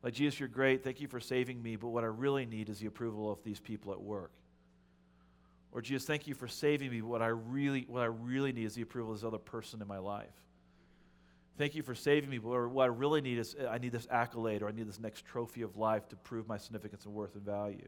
Like, 0.01 0.13
Jesus, 0.13 0.41
you're 0.41 0.49
great. 0.49 0.83
Thank 0.83 0.99
you 0.99 1.07
for 1.07 1.21
saving 1.21 1.63
me, 1.63 1.77
but 1.77 1.87
what 1.87 2.03
I 2.03 2.07
really 2.07 2.45
need 2.45 2.67
is 2.67 2.79
the 2.79 2.87
approval 2.87 3.31
of 3.31 3.41
these 3.45 3.61
people 3.61 3.93
at 3.93 4.01
work. 4.01 4.33
Or, 5.71 5.81
Jesus, 5.81 6.05
thank 6.05 6.27
you 6.27 6.35
for 6.35 6.49
saving 6.49 6.91
me, 6.91 6.99
but 6.99 7.07
what 7.07 7.21
I 7.21 7.27
really, 7.27 7.85
what 7.87 8.01
I 8.01 8.07
really 8.07 8.51
need 8.51 8.65
is 8.65 8.75
the 8.75 8.81
approval 8.81 9.13
of 9.13 9.21
this 9.21 9.25
other 9.25 9.37
person 9.37 9.81
in 9.81 9.87
my 9.87 9.99
life. 9.99 10.35
Thank 11.57 11.75
you 11.75 11.83
for 11.83 11.95
saving 11.95 12.29
me, 12.29 12.39
but 12.39 12.67
what 12.67 12.83
I 12.83 12.87
really 12.87 13.21
need 13.21 13.37
is 13.37 13.55
I 13.69 13.77
need 13.77 13.93
this 13.93 14.09
accolade 14.11 14.61
or 14.61 14.67
I 14.67 14.73
need 14.73 14.89
this 14.89 14.99
next 14.99 15.23
trophy 15.23 15.61
of 15.61 15.77
life 15.77 16.09
to 16.09 16.17
prove 16.17 16.45
my 16.45 16.57
significance 16.57 17.05
and 17.05 17.13
worth 17.13 17.35
and 17.35 17.45
value. 17.45 17.87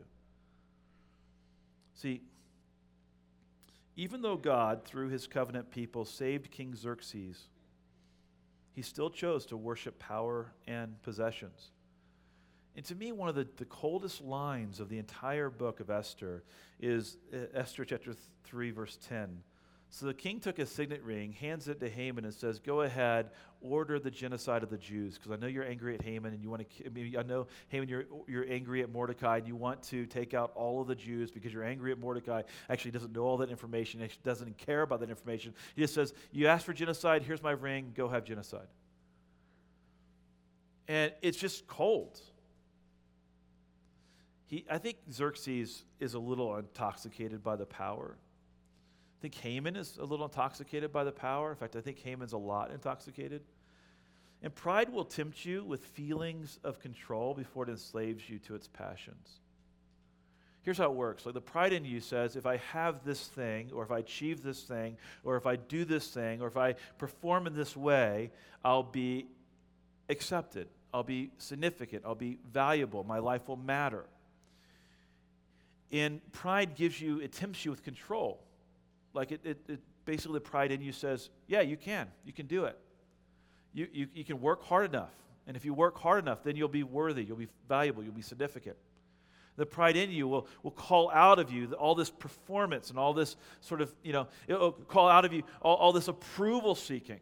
See, 1.95 2.21
even 3.95 4.21
though 4.21 4.37
God, 4.37 4.83
through 4.83 5.09
his 5.09 5.27
covenant 5.27 5.71
people, 5.71 6.05
saved 6.05 6.51
King 6.51 6.75
Xerxes, 6.75 7.49
he 8.73 8.81
still 8.81 9.09
chose 9.09 9.45
to 9.47 9.57
worship 9.57 9.99
power 9.99 10.51
and 10.67 11.01
possessions. 11.01 11.71
And 12.75 12.83
to 12.85 12.95
me, 12.95 13.13
one 13.13 13.29
of 13.29 13.35
the, 13.35 13.47
the 13.55 13.65
coldest 13.65 14.21
lines 14.21 14.81
of 14.81 14.89
the 14.89 14.97
entire 14.97 15.49
book 15.49 15.79
of 15.79 15.89
Esther 15.89 16.43
is 16.79 17.17
uh, 17.33 17.37
Esther 17.53 17.85
chapter 17.85 18.13
3, 18.43 18.71
verse 18.71 18.97
10. 19.07 19.41
So 19.95 20.07
the 20.07 20.13
king 20.13 20.41
took 20.41 20.57
his 20.57 20.69
signet 20.69 21.01
ring, 21.03 21.31
hands 21.31 21.69
it 21.69 21.79
to 21.79 21.89
Haman, 21.89 22.25
and 22.25 22.33
says, 22.33 22.59
Go 22.59 22.81
ahead, 22.81 23.29
order 23.61 23.97
the 23.97 24.11
genocide 24.11 24.61
of 24.61 24.69
the 24.69 24.77
Jews. 24.77 25.13
Because 25.13 25.31
I 25.31 25.37
know 25.37 25.47
you're 25.47 25.63
angry 25.63 25.95
at 25.95 26.01
Haman, 26.01 26.33
and 26.33 26.43
you 26.43 26.49
want 26.49 26.69
to, 26.69 26.85
I, 26.85 26.89
mean, 26.89 27.15
I 27.17 27.23
know, 27.23 27.47
Haman, 27.69 27.87
you're, 27.87 28.03
you're 28.27 28.45
angry 28.49 28.83
at 28.83 28.91
Mordecai, 28.91 29.37
and 29.37 29.47
you 29.47 29.55
want 29.55 29.81
to 29.83 30.05
take 30.05 30.33
out 30.33 30.51
all 30.53 30.81
of 30.81 30.89
the 30.89 30.95
Jews 30.95 31.31
because 31.31 31.53
you're 31.53 31.63
angry 31.63 31.93
at 31.93 31.97
Mordecai. 31.97 32.41
Actually, 32.69 32.91
doesn't 32.91 33.13
know 33.13 33.23
all 33.23 33.37
that 33.37 33.49
information, 33.49 34.01
actually 34.01 34.19
doesn't 34.25 34.57
care 34.57 34.81
about 34.81 34.99
that 34.99 35.09
information. 35.09 35.53
He 35.77 35.81
just 35.81 35.93
says, 35.93 36.13
You 36.33 36.47
asked 36.47 36.65
for 36.65 36.73
genocide, 36.73 37.23
here's 37.23 37.41
my 37.41 37.51
ring, 37.51 37.93
go 37.95 38.09
have 38.09 38.25
genocide. 38.25 38.67
And 40.89 41.13
it's 41.21 41.37
just 41.37 41.67
cold. 41.67 42.19
He, 44.47 44.65
I 44.69 44.77
think 44.77 44.97
Xerxes 45.09 45.85
is 46.01 46.15
a 46.15 46.19
little 46.19 46.53
intoxicated 46.57 47.41
by 47.41 47.55
the 47.55 47.65
power 47.65 48.17
think 49.21 49.35
Haman 49.35 49.75
is 49.75 49.97
a 49.97 50.05
little 50.05 50.25
intoxicated 50.25 50.91
by 50.91 51.03
the 51.03 51.11
power. 51.11 51.51
In 51.51 51.55
fact, 51.55 51.75
I 51.75 51.81
think 51.81 51.99
Haman's 51.99 52.33
a 52.33 52.37
lot 52.37 52.71
intoxicated. 52.71 53.41
And 54.43 54.53
pride 54.53 54.91
will 54.91 55.05
tempt 55.05 55.45
you 55.45 55.63
with 55.63 55.83
feelings 55.83 56.59
of 56.63 56.79
control 56.79 57.33
before 57.33 57.63
it 57.63 57.69
enslaves 57.69 58.29
you 58.29 58.37
to 58.39 58.55
its 58.55 58.67
passions. 58.67 59.39
Here's 60.61 60.77
how 60.79 60.85
it 60.85 60.95
works. 60.95 61.25
Like 61.25 61.35
the 61.35 61.41
pride 61.41 61.73
in 61.73 61.85
you 61.85 61.99
says, 61.99 62.35
if 62.35 62.45
I 62.45 62.57
have 62.57 63.05
this 63.05 63.27
thing, 63.27 63.69
or 63.73 63.83
if 63.83 63.91
I 63.91 63.99
achieve 63.99 64.41
this 64.41 64.63
thing, 64.63 64.97
or 65.23 65.37
if 65.37 65.45
I 65.45 65.55
do 65.55 65.85
this 65.85 66.07
thing, 66.07 66.41
or 66.41 66.47
if 66.47 66.57
I 66.57 66.73
perform 66.97 67.45
in 67.45 67.53
this 67.55 67.77
way, 67.77 68.31
I'll 68.63 68.83
be 68.83 69.27
accepted. 70.09 70.67
I'll 70.93 71.03
be 71.03 71.29
significant. 71.37 72.03
I'll 72.05 72.15
be 72.15 72.39
valuable. 72.51 73.03
My 73.03 73.19
life 73.19 73.47
will 73.47 73.57
matter. 73.57 74.05
And 75.91 76.19
pride 76.31 76.75
gives 76.75 76.99
you, 76.99 77.19
it 77.19 77.31
tempts 77.31 77.63
you 77.63 77.69
with 77.69 77.83
control. 77.83 78.39
Like 79.15 79.31
it, 79.31 79.41
it, 79.43 79.57
it 79.67 79.79
basically 80.05 80.35
the 80.35 80.41
pride 80.41 80.71
in 80.71 80.81
you 80.81 80.91
says, 80.91 81.29
yeah, 81.47 81.61
you 81.61 81.77
can. 81.77 82.07
You 82.25 82.33
can 82.33 82.45
do 82.45 82.65
it. 82.65 82.77
You, 83.73 83.87
you, 83.91 84.07
you 84.13 84.23
can 84.23 84.39
work 84.39 84.63
hard 84.63 84.85
enough. 84.85 85.11
And 85.47 85.55
if 85.55 85.65
you 85.65 85.73
work 85.73 85.97
hard 85.97 86.23
enough, 86.23 86.43
then 86.43 86.55
you'll 86.55 86.67
be 86.67 86.83
worthy, 86.83 87.23
you'll 87.23 87.37
be 87.37 87.47
valuable, 87.67 88.03
you'll 88.03 88.13
be 88.13 88.21
significant. 88.21 88.75
The 89.57 89.65
pride 89.65 89.95
in 89.95 90.11
you 90.11 90.27
will, 90.27 90.47
will 90.63 90.71
call 90.71 91.09
out 91.11 91.39
of 91.39 91.51
you 91.51 91.71
all 91.73 91.95
this 91.95 92.09
performance 92.09 92.89
and 92.89 92.99
all 92.99 93.13
this 93.13 93.37
sort 93.61 93.81
of, 93.81 93.93
you 94.03 94.11
know, 94.11 94.27
it 94.47 94.59
will 94.59 94.73
call 94.73 95.07
out 95.07 95.23
of 95.23 95.31
you 95.31 95.43
all, 95.61 95.75
all 95.77 95.93
this 95.93 96.07
approval 96.07 96.75
seeking. 96.75 97.19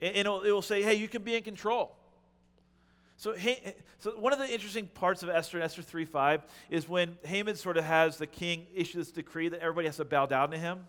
And, 0.00 0.16
and 0.16 0.26
it, 0.26 0.30
will, 0.30 0.42
it 0.42 0.50
will 0.50 0.62
say, 0.62 0.82
hey, 0.82 0.94
you 0.94 1.08
can 1.08 1.22
be 1.22 1.34
in 1.34 1.42
control. 1.42 1.94
So, 3.20 3.34
so 3.98 4.12
one 4.12 4.32
of 4.32 4.38
the 4.38 4.50
interesting 4.50 4.86
parts 4.86 5.22
of 5.22 5.28
Esther 5.28 5.58
and 5.58 5.64
Esther 5.64 5.82
3.5 5.82 6.40
is 6.70 6.88
when 6.88 7.18
Haman 7.22 7.54
sort 7.54 7.76
of 7.76 7.84
has 7.84 8.16
the 8.16 8.26
king 8.26 8.66
issue 8.74 8.96
this 8.96 9.12
decree 9.12 9.50
that 9.50 9.60
everybody 9.60 9.88
has 9.88 9.98
to 9.98 10.06
bow 10.06 10.24
down 10.24 10.52
to 10.52 10.56
him. 10.56 10.86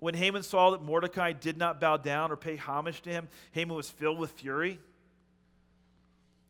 When 0.00 0.14
Haman 0.14 0.42
saw 0.42 0.72
that 0.72 0.82
Mordecai 0.82 1.30
did 1.30 1.56
not 1.56 1.80
bow 1.80 1.98
down 1.98 2.32
or 2.32 2.36
pay 2.36 2.56
homage 2.56 3.02
to 3.02 3.10
him, 3.10 3.28
Haman 3.52 3.76
was 3.76 3.88
filled 3.88 4.18
with 4.18 4.32
fury. 4.32 4.80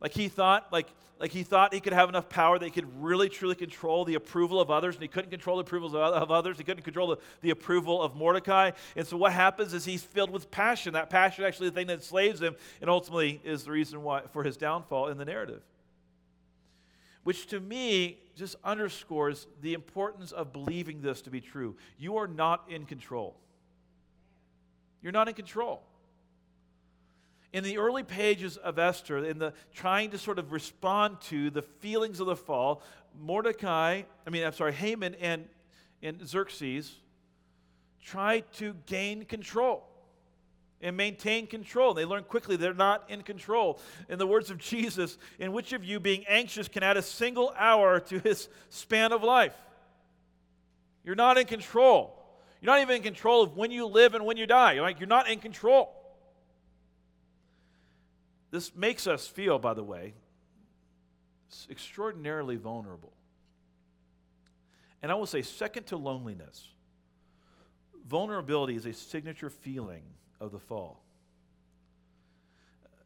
Like 0.01 0.13
he 0.15 0.29
thought, 0.29 0.73
like, 0.73 0.89
like 1.19 1.31
he 1.31 1.43
thought 1.43 1.75
he 1.75 1.81
could 1.81 1.93
have 1.93 2.09
enough 2.09 2.31
power 2.31 2.59
that 2.59 2.65
he 2.65 2.71
could 2.71 2.89
really 3.03 3.29
truly 3.29 3.55
control 3.55 4.07
the 4.07 4.15
approval 4.15 4.59
of 4.59 4.71
others, 4.71 4.95
and 4.95 5.03
he 5.03 5.09
couldn't 5.09 5.31
control 5.31 5.59
the 5.59 5.63
approvals 5.63 5.95
of 5.95 6.31
others. 6.31 6.57
He 6.57 6.65
couldn't 6.65 6.85
control 6.85 7.09
the, 7.09 7.19
the 7.43 7.51
approval 7.51 8.01
of 8.01 8.17
Mordecai. 8.17 8.71
And 8.97 9.07
so 9.07 9.19
what 9.19 9.33
happens 9.33 9.75
is 9.75 9.85
he's 9.85 10.03
filled 10.03 10.31
with 10.31 10.51
passion. 10.51 10.95
That 10.95 11.11
passion 11.11 11.45
actually 11.45 11.69
the 11.69 11.75
thing 11.75 11.89
that 11.89 11.95
enslaves 11.95 12.41
him, 12.41 12.57
and 12.81 12.89
ultimately 12.89 13.41
is 13.45 13.65
the 13.65 13.73
reason 13.73 14.03
why 14.03 14.23
for 14.33 14.43
his 14.43 14.57
downfall 14.57 15.09
in 15.09 15.19
the 15.19 15.27
narrative. 15.27 15.63
Which 17.23 17.49
to 17.49 17.61
me 17.61 18.19
just 18.35 18.57
underscores 18.65 19.47
the 19.61 19.75
importance 19.75 20.33
of 20.33 20.55
believing 20.55 21.03
this 21.03 21.21
to 21.23 21.31
be 21.31 21.43
true. 21.43 21.77
You 21.99 22.17
are 22.17 22.27
not 22.27 22.65
in 22.71 22.87
control. 22.87 23.37
You're 25.03 25.13
not 25.13 25.29
in 25.29 25.35
control 25.35 25.83
in 27.53 27.65
the 27.65 27.79
early 27.79 28.03
pages 28.03 28.57
of 28.57 28.79
Esther, 28.79 29.25
in 29.25 29.39
the 29.39 29.53
trying 29.75 30.11
to 30.11 30.19
sort 30.19 30.39
of 30.39 30.53
respond 30.53 31.21
to 31.23 31.51
the 31.51 31.63
feelings 31.63 32.21
of 32.21 32.27
the 32.27 32.37
fall, 32.37 32.83
Mordecai, 33.19 34.03
I 34.27 34.31
mean, 34.31 34.45
I'm 34.45 34.53
sorry, 34.53 34.73
Haman 34.73 35.17
and, 35.17 35.47
and 36.03 36.27
Xerxes 36.27 36.95
try 38.05 38.41
to 38.55 38.75
gain 38.87 39.25
control 39.25 39.85
and 40.81 40.97
maintain 40.97 41.47
control. 41.47 41.93
They 41.93 42.05
learn 42.05 42.23
quickly 42.23 42.57
they're 42.57 42.73
not 42.73 43.11
in 43.11 43.23
control. 43.23 43.79
In 44.09 44.19
the 44.19 44.27
words 44.27 44.51
of 44.51 44.59
Jesus, 44.59 45.19
in 45.39 45.53
which 45.53 45.73
of 45.73 45.85
you 45.85 46.01
being 46.01 46.25
anxious 46.27 46.69
can 46.69 46.83
add 46.83 46.97
a 46.97 47.03
single 47.03 47.53
hour 47.59 48.01
to 48.01 48.19
his 48.21 48.49
span 48.71 49.13
of 49.13 49.23
life? 49.23 49.55
You're 51.05 51.17
not 51.17 51.37
in 51.37 51.47
control. 51.47 52.17
You're 52.61 52.73
not 52.73 52.81
even 52.81 52.97
in 52.97 53.03
control 53.03 53.43
of 53.43 53.57
when 53.57 53.71
you 53.71 53.87
live 53.87 54.15
and 54.15 54.25
when 54.25 54.37
you 54.37 54.47
die. 54.47 54.75
You're, 54.75 54.83
like, 54.83 55.01
you're 55.01 55.09
not 55.09 55.29
in 55.29 55.39
control. 55.41 56.00
This 58.51 58.75
makes 58.75 59.07
us 59.07 59.27
feel, 59.27 59.59
by 59.59 59.75
the 59.75 59.85
way, 59.85 60.15
extraordinarily 61.71 62.57
vulnerable. 62.57 63.13
And 65.03 65.11
I 65.11 65.15
will 65.15 65.27
say, 65.27 65.43
second 65.43 65.85
to 65.87 65.97
loneliness, 65.97 66.69
vulnerability 68.07 68.77
is 68.77 68.87
a 68.87 68.93
signature 68.93 69.51
feeling 69.51 70.03
of 70.41 70.53
the 70.53 70.59
fall. 70.59 71.03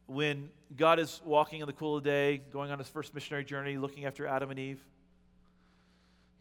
When 0.06 0.50
God 0.76 0.98
is 0.98 1.20
walking 1.24 1.60
in 1.60 1.66
the 1.66 1.72
cool 1.72 1.96
of 1.96 2.04
the 2.04 2.10
day, 2.10 2.42
going 2.52 2.70
on 2.70 2.78
his 2.78 2.88
first 2.88 3.14
missionary 3.14 3.44
journey, 3.44 3.78
looking 3.78 4.04
after 4.04 4.26
Adam 4.26 4.50
and 4.50 4.58
Eve, 4.58 4.80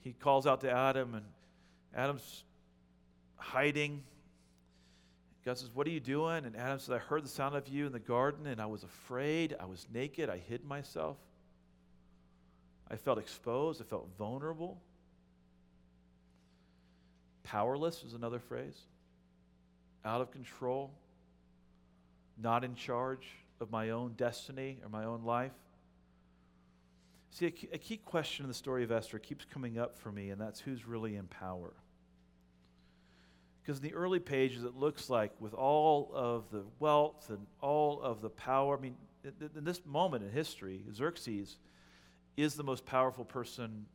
he 0.02 0.12
calls 0.12 0.46
out 0.46 0.62
to 0.62 0.72
Adam, 0.72 1.16
and 1.16 1.26
Adam's 1.96 2.44
hiding 3.38 4.04
God 5.46 5.58
says, 5.58 5.70
What 5.74 5.88
are 5.88 5.92
you 5.92 6.00
doing? 6.00 6.46
And 6.46 6.56
Adam 6.56 6.80
says, 6.80 6.92
I 6.92 6.98
heard 7.00 7.24
the 7.24 7.30
sound 7.30 7.56
of 7.56 7.68
you 7.68 7.86
in 7.86 7.92
the 7.92 8.00
garden, 8.00 8.48
and 8.48 8.62
I 8.62 8.66
was 8.66 8.84
afraid. 8.84 9.56
I 9.60 9.66
was 9.66 9.86
naked. 9.94 10.30
I 10.30 10.38
hid 10.38 10.64
myself. 10.64 11.18
I 12.90 12.96
felt 12.96 13.18
exposed. 13.18 13.82
I 13.82 13.86
felt 13.86 14.08
vulnerable. 14.18 14.82
Powerless 17.44 18.04
is 18.04 18.14
another 18.14 18.40
phrase. 18.40 18.80
Out 20.06 20.22
of 20.22 20.32
control, 20.32 20.92
not 22.42 22.64
in 22.64 22.76
charge 22.76 23.28
of 23.60 23.72
my 23.72 23.92
own 23.92 24.14
destiny 24.18 24.80
or 24.84 24.90
my 24.90 25.06
own 25.06 25.24
life. 25.24 25.52
See, 27.32 27.48
a 27.48 27.52
key, 27.52 27.98
question 27.98 28.46
in 28.46 28.48
the 28.48 28.54
story 28.54 28.84
of 28.84 28.92
Esther 28.92 29.18
keeps 29.18 29.44
coming 29.46 29.80
up 29.80 29.98
for 29.98 30.12
me, 30.12 30.30
and 30.30 30.40
that's 30.40 30.60
who's 30.60 30.86
really 30.86 31.16
in 31.16 31.26
power. 31.26 31.74
Because 33.64 33.80
in 33.80 33.84
the 33.84 33.94
early 33.94 34.20
pages, 34.20 34.64
it 34.64 34.76
looks 34.76 35.10
like 35.10 35.32
with 35.40 35.54
all 35.54 36.12
of 36.14 36.50
the 36.52 36.64
wealth 36.80 37.30
and 37.30 37.46
all 37.62 38.02
of 38.02 38.22
the 38.22 38.30
power, 38.30 38.78
I 38.78 38.82
mean, 38.82 38.96
in 39.56 39.64
this 39.64 39.82
moment 39.86 40.24
in 40.24 40.32
history, 40.32 40.84
Xerxes 40.94 41.58
is 42.36 42.56
the 42.56 42.64
most 42.64 42.86
powerful 42.86 43.24
person 43.24 43.86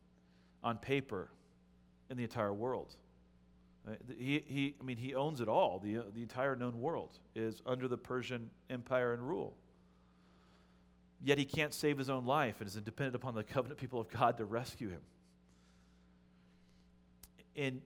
on 0.63 0.77
paper 0.77 1.29
in 2.09 2.17
the 2.17 2.23
entire 2.23 2.53
world. 2.53 2.95
Uh, 3.87 3.91
he, 4.17 4.43
he, 4.47 4.75
I 4.81 4.83
mean, 4.83 4.97
he 4.97 5.13
owns 5.13 5.39
it 5.39 5.47
all. 5.47 5.79
The, 5.79 6.03
the 6.15 6.23
entire 6.23 6.55
known 6.55 6.81
world 6.81 7.19
is 7.35 7.61
under 7.65 7.87
the 7.87 7.97
Persian 7.97 8.49
Empire 8.71 9.13
and 9.13 9.21
rule. 9.21 9.55
Yet 11.23 11.37
he 11.37 11.45
can't 11.45 11.73
save 11.73 11.97
his 11.97 12.09
own 12.09 12.25
life 12.25 12.55
and 12.59 12.67
is 12.67 12.75
dependent 12.75 13.15
upon 13.15 13.35
the 13.35 13.43
covenant 13.43 13.79
people 13.79 13.99
of 13.99 14.09
God 14.09 14.37
to 14.37 14.45
rescue 14.45 14.89
him. 14.89 15.01
And 17.55 17.81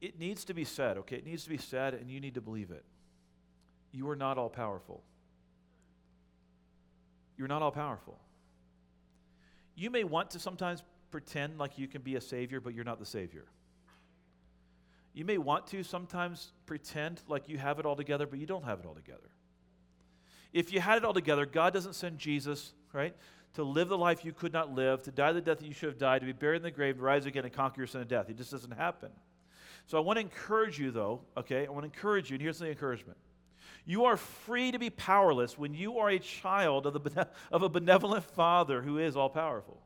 it 0.00 0.18
needs 0.18 0.44
to 0.46 0.54
be 0.54 0.64
said, 0.64 0.98
okay? 0.98 1.16
It 1.16 1.26
needs 1.26 1.44
to 1.44 1.50
be 1.50 1.58
said, 1.58 1.94
and 1.94 2.10
you 2.10 2.20
need 2.20 2.34
to 2.34 2.40
believe 2.40 2.70
it. 2.70 2.84
You 3.92 4.08
are 4.10 4.16
not 4.16 4.38
all 4.38 4.48
powerful. 4.48 5.02
You're 7.36 7.48
not 7.48 7.62
all 7.62 7.70
powerful. 7.70 8.18
You 9.74 9.90
may 9.90 10.04
want 10.04 10.30
to 10.32 10.38
sometimes 10.38 10.82
pretend 11.10 11.58
like 11.58 11.78
you 11.78 11.88
can 11.88 12.02
be 12.02 12.16
a 12.16 12.20
savior, 12.20 12.60
but 12.60 12.74
you're 12.74 12.84
not 12.84 12.98
the 12.98 13.06
savior. 13.06 13.46
You 15.14 15.24
may 15.24 15.38
want 15.38 15.66
to 15.68 15.82
sometimes 15.82 16.52
pretend 16.66 17.22
like 17.28 17.48
you 17.48 17.58
have 17.58 17.78
it 17.78 17.86
all 17.86 17.96
together, 17.96 18.26
but 18.26 18.38
you 18.38 18.46
don't 18.46 18.64
have 18.64 18.80
it 18.80 18.86
all 18.86 18.94
together. 18.94 19.30
If 20.52 20.72
you 20.72 20.80
had 20.80 20.98
it 20.98 21.04
all 21.04 21.14
together, 21.14 21.46
God 21.46 21.72
doesn't 21.72 21.94
send 21.94 22.18
Jesus, 22.18 22.72
right, 22.92 23.14
to 23.54 23.64
live 23.64 23.88
the 23.88 23.98
life 23.98 24.24
you 24.24 24.32
could 24.32 24.52
not 24.52 24.74
live, 24.74 25.02
to 25.02 25.10
die 25.10 25.32
the 25.32 25.40
death 25.40 25.58
that 25.58 25.66
you 25.66 25.74
should 25.74 25.88
have 25.88 25.98
died, 25.98 26.20
to 26.20 26.26
be 26.26 26.32
buried 26.32 26.58
in 26.58 26.62
the 26.62 26.70
grave, 26.70 27.00
rise 27.00 27.26
again 27.26 27.44
and 27.44 27.52
conquer 27.52 27.80
your 27.80 27.86
sin 27.86 28.00
and 28.00 28.10
death. 28.10 28.30
It 28.30 28.36
just 28.36 28.50
doesn't 28.50 28.72
happen. 28.72 29.10
So 29.86 29.96
I 29.96 30.00
want 30.00 30.16
to 30.16 30.20
encourage 30.20 30.78
you, 30.78 30.90
though, 30.90 31.20
okay? 31.36 31.66
I 31.66 31.70
want 31.70 31.82
to 31.82 31.92
encourage 31.92 32.30
you, 32.30 32.34
and 32.34 32.42
here's 32.42 32.58
the 32.58 32.68
encouragement. 32.68 33.18
You 33.86 34.04
are 34.04 34.18
free 34.18 34.70
to 34.72 34.78
be 34.78 34.90
powerless 34.90 35.56
when 35.56 35.72
you 35.72 35.98
are 35.98 36.10
a 36.10 36.18
child 36.18 36.86
of, 36.86 36.92
the, 36.92 37.28
of 37.50 37.62
a 37.62 37.68
benevolent 37.70 38.24
Father 38.24 38.82
who 38.82 38.98
is 38.98 39.16
all 39.16 39.30
powerful. 39.30 39.80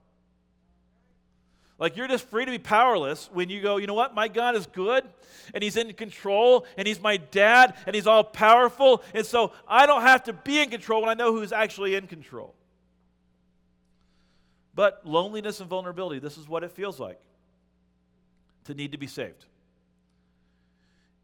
Like 1.78 1.96
you're 1.96 2.08
just 2.08 2.28
free 2.28 2.44
to 2.44 2.50
be 2.50 2.58
powerless 2.58 3.28
when 3.32 3.48
you 3.48 3.60
go, 3.60 3.76
you 3.76 3.86
know 3.86 3.94
what? 3.94 4.14
My 4.14 4.28
God 4.28 4.54
is 4.54 4.66
good 4.66 5.04
and 5.52 5.64
He's 5.64 5.76
in 5.76 5.92
control 5.94 6.66
and 6.76 6.86
He's 6.86 7.00
my 7.00 7.16
dad 7.16 7.74
and 7.86 7.94
He's 7.94 8.06
all 8.06 8.22
powerful. 8.22 9.02
And 9.14 9.26
so 9.26 9.52
I 9.66 9.86
don't 9.86 10.02
have 10.02 10.24
to 10.24 10.32
be 10.32 10.60
in 10.60 10.70
control 10.70 11.00
when 11.00 11.10
I 11.10 11.14
know 11.14 11.32
who's 11.32 11.52
actually 11.52 11.94
in 11.94 12.06
control. 12.06 12.54
But 14.74 15.04
loneliness 15.04 15.60
and 15.60 15.68
vulnerability, 15.68 16.18
this 16.20 16.38
is 16.38 16.48
what 16.48 16.62
it 16.64 16.70
feels 16.70 17.00
like 17.00 17.18
to 18.64 18.74
need 18.74 18.92
to 18.92 18.98
be 18.98 19.06
saved. 19.06 19.44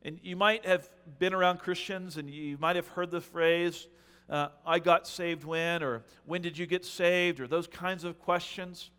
And 0.02 0.18
you 0.22 0.36
might 0.36 0.64
have 0.64 0.88
been 1.18 1.34
around 1.34 1.58
Christians 1.58 2.16
and 2.16 2.30
you 2.30 2.56
might 2.58 2.76
have 2.76 2.88
heard 2.88 3.10
the 3.10 3.20
phrase, 3.20 3.88
uh, 4.30 4.48
I 4.64 4.78
got 4.78 5.06
saved 5.06 5.44
when, 5.44 5.82
or 5.82 6.04
when 6.26 6.42
did 6.42 6.56
you 6.58 6.66
get 6.66 6.84
saved, 6.84 7.40
or 7.40 7.46
those 7.46 7.66
kinds 7.66 8.04
of 8.04 8.18
questions. 8.18 8.90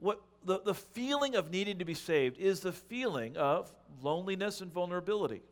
What 0.00 0.20
the, 0.44 0.60
the 0.60 0.74
feeling 0.74 1.36
of 1.36 1.50
needing 1.50 1.78
to 1.78 1.84
be 1.84 1.94
saved 1.94 2.38
is 2.38 2.60
the 2.60 2.72
feeling 2.72 3.36
of 3.36 3.72
loneliness 4.02 4.60
and 4.60 4.72
vulnerability. 4.72 5.42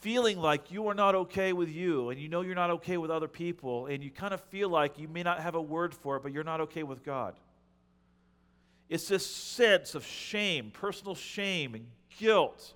Feeling 0.00 0.38
like 0.38 0.70
you 0.70 0.86
are 0.86 0.94
not 0.94 1.16
okay 1.16 1.52
with 1.52 1.68
you, 1.68 2.10
and 2.10 2.20
you 2.20 2.28
know 2.28 2.42
you're 2.42 2.54
not 2.54 2.70
okay 2.70 2.98
with 2.98 3.10
other 3.10 3.26
people, 3.26 3.86
and 3.86 4.02
you 4.02 4.10
kind 4.10 4.32
of 4.32 4.40
feel 4.42 4.68
like 4.68 4.96
you 4.98 5.08
may 5.08 5.24
not 5.24 5.40
have 5.40 5.56
a 5.56 5.60
word 5.60 5.92
for 5.92 6.16
it, 6.16 6.22
but 6.22 6.32
you're 6.32 6.44
not 6.44 6.60
okay 6.60 6.84
with 6.84 7.04
God. 7.04 7.34
It's 8.88 9.08
this 9.08 9.26
sense 9.26 9.96
of 9.96 10.06
shame, 10.06 10.70
personal 10.70 11.16
shame 11.16 11.74
and 11.74 11.86
guilt. 12.18 12.74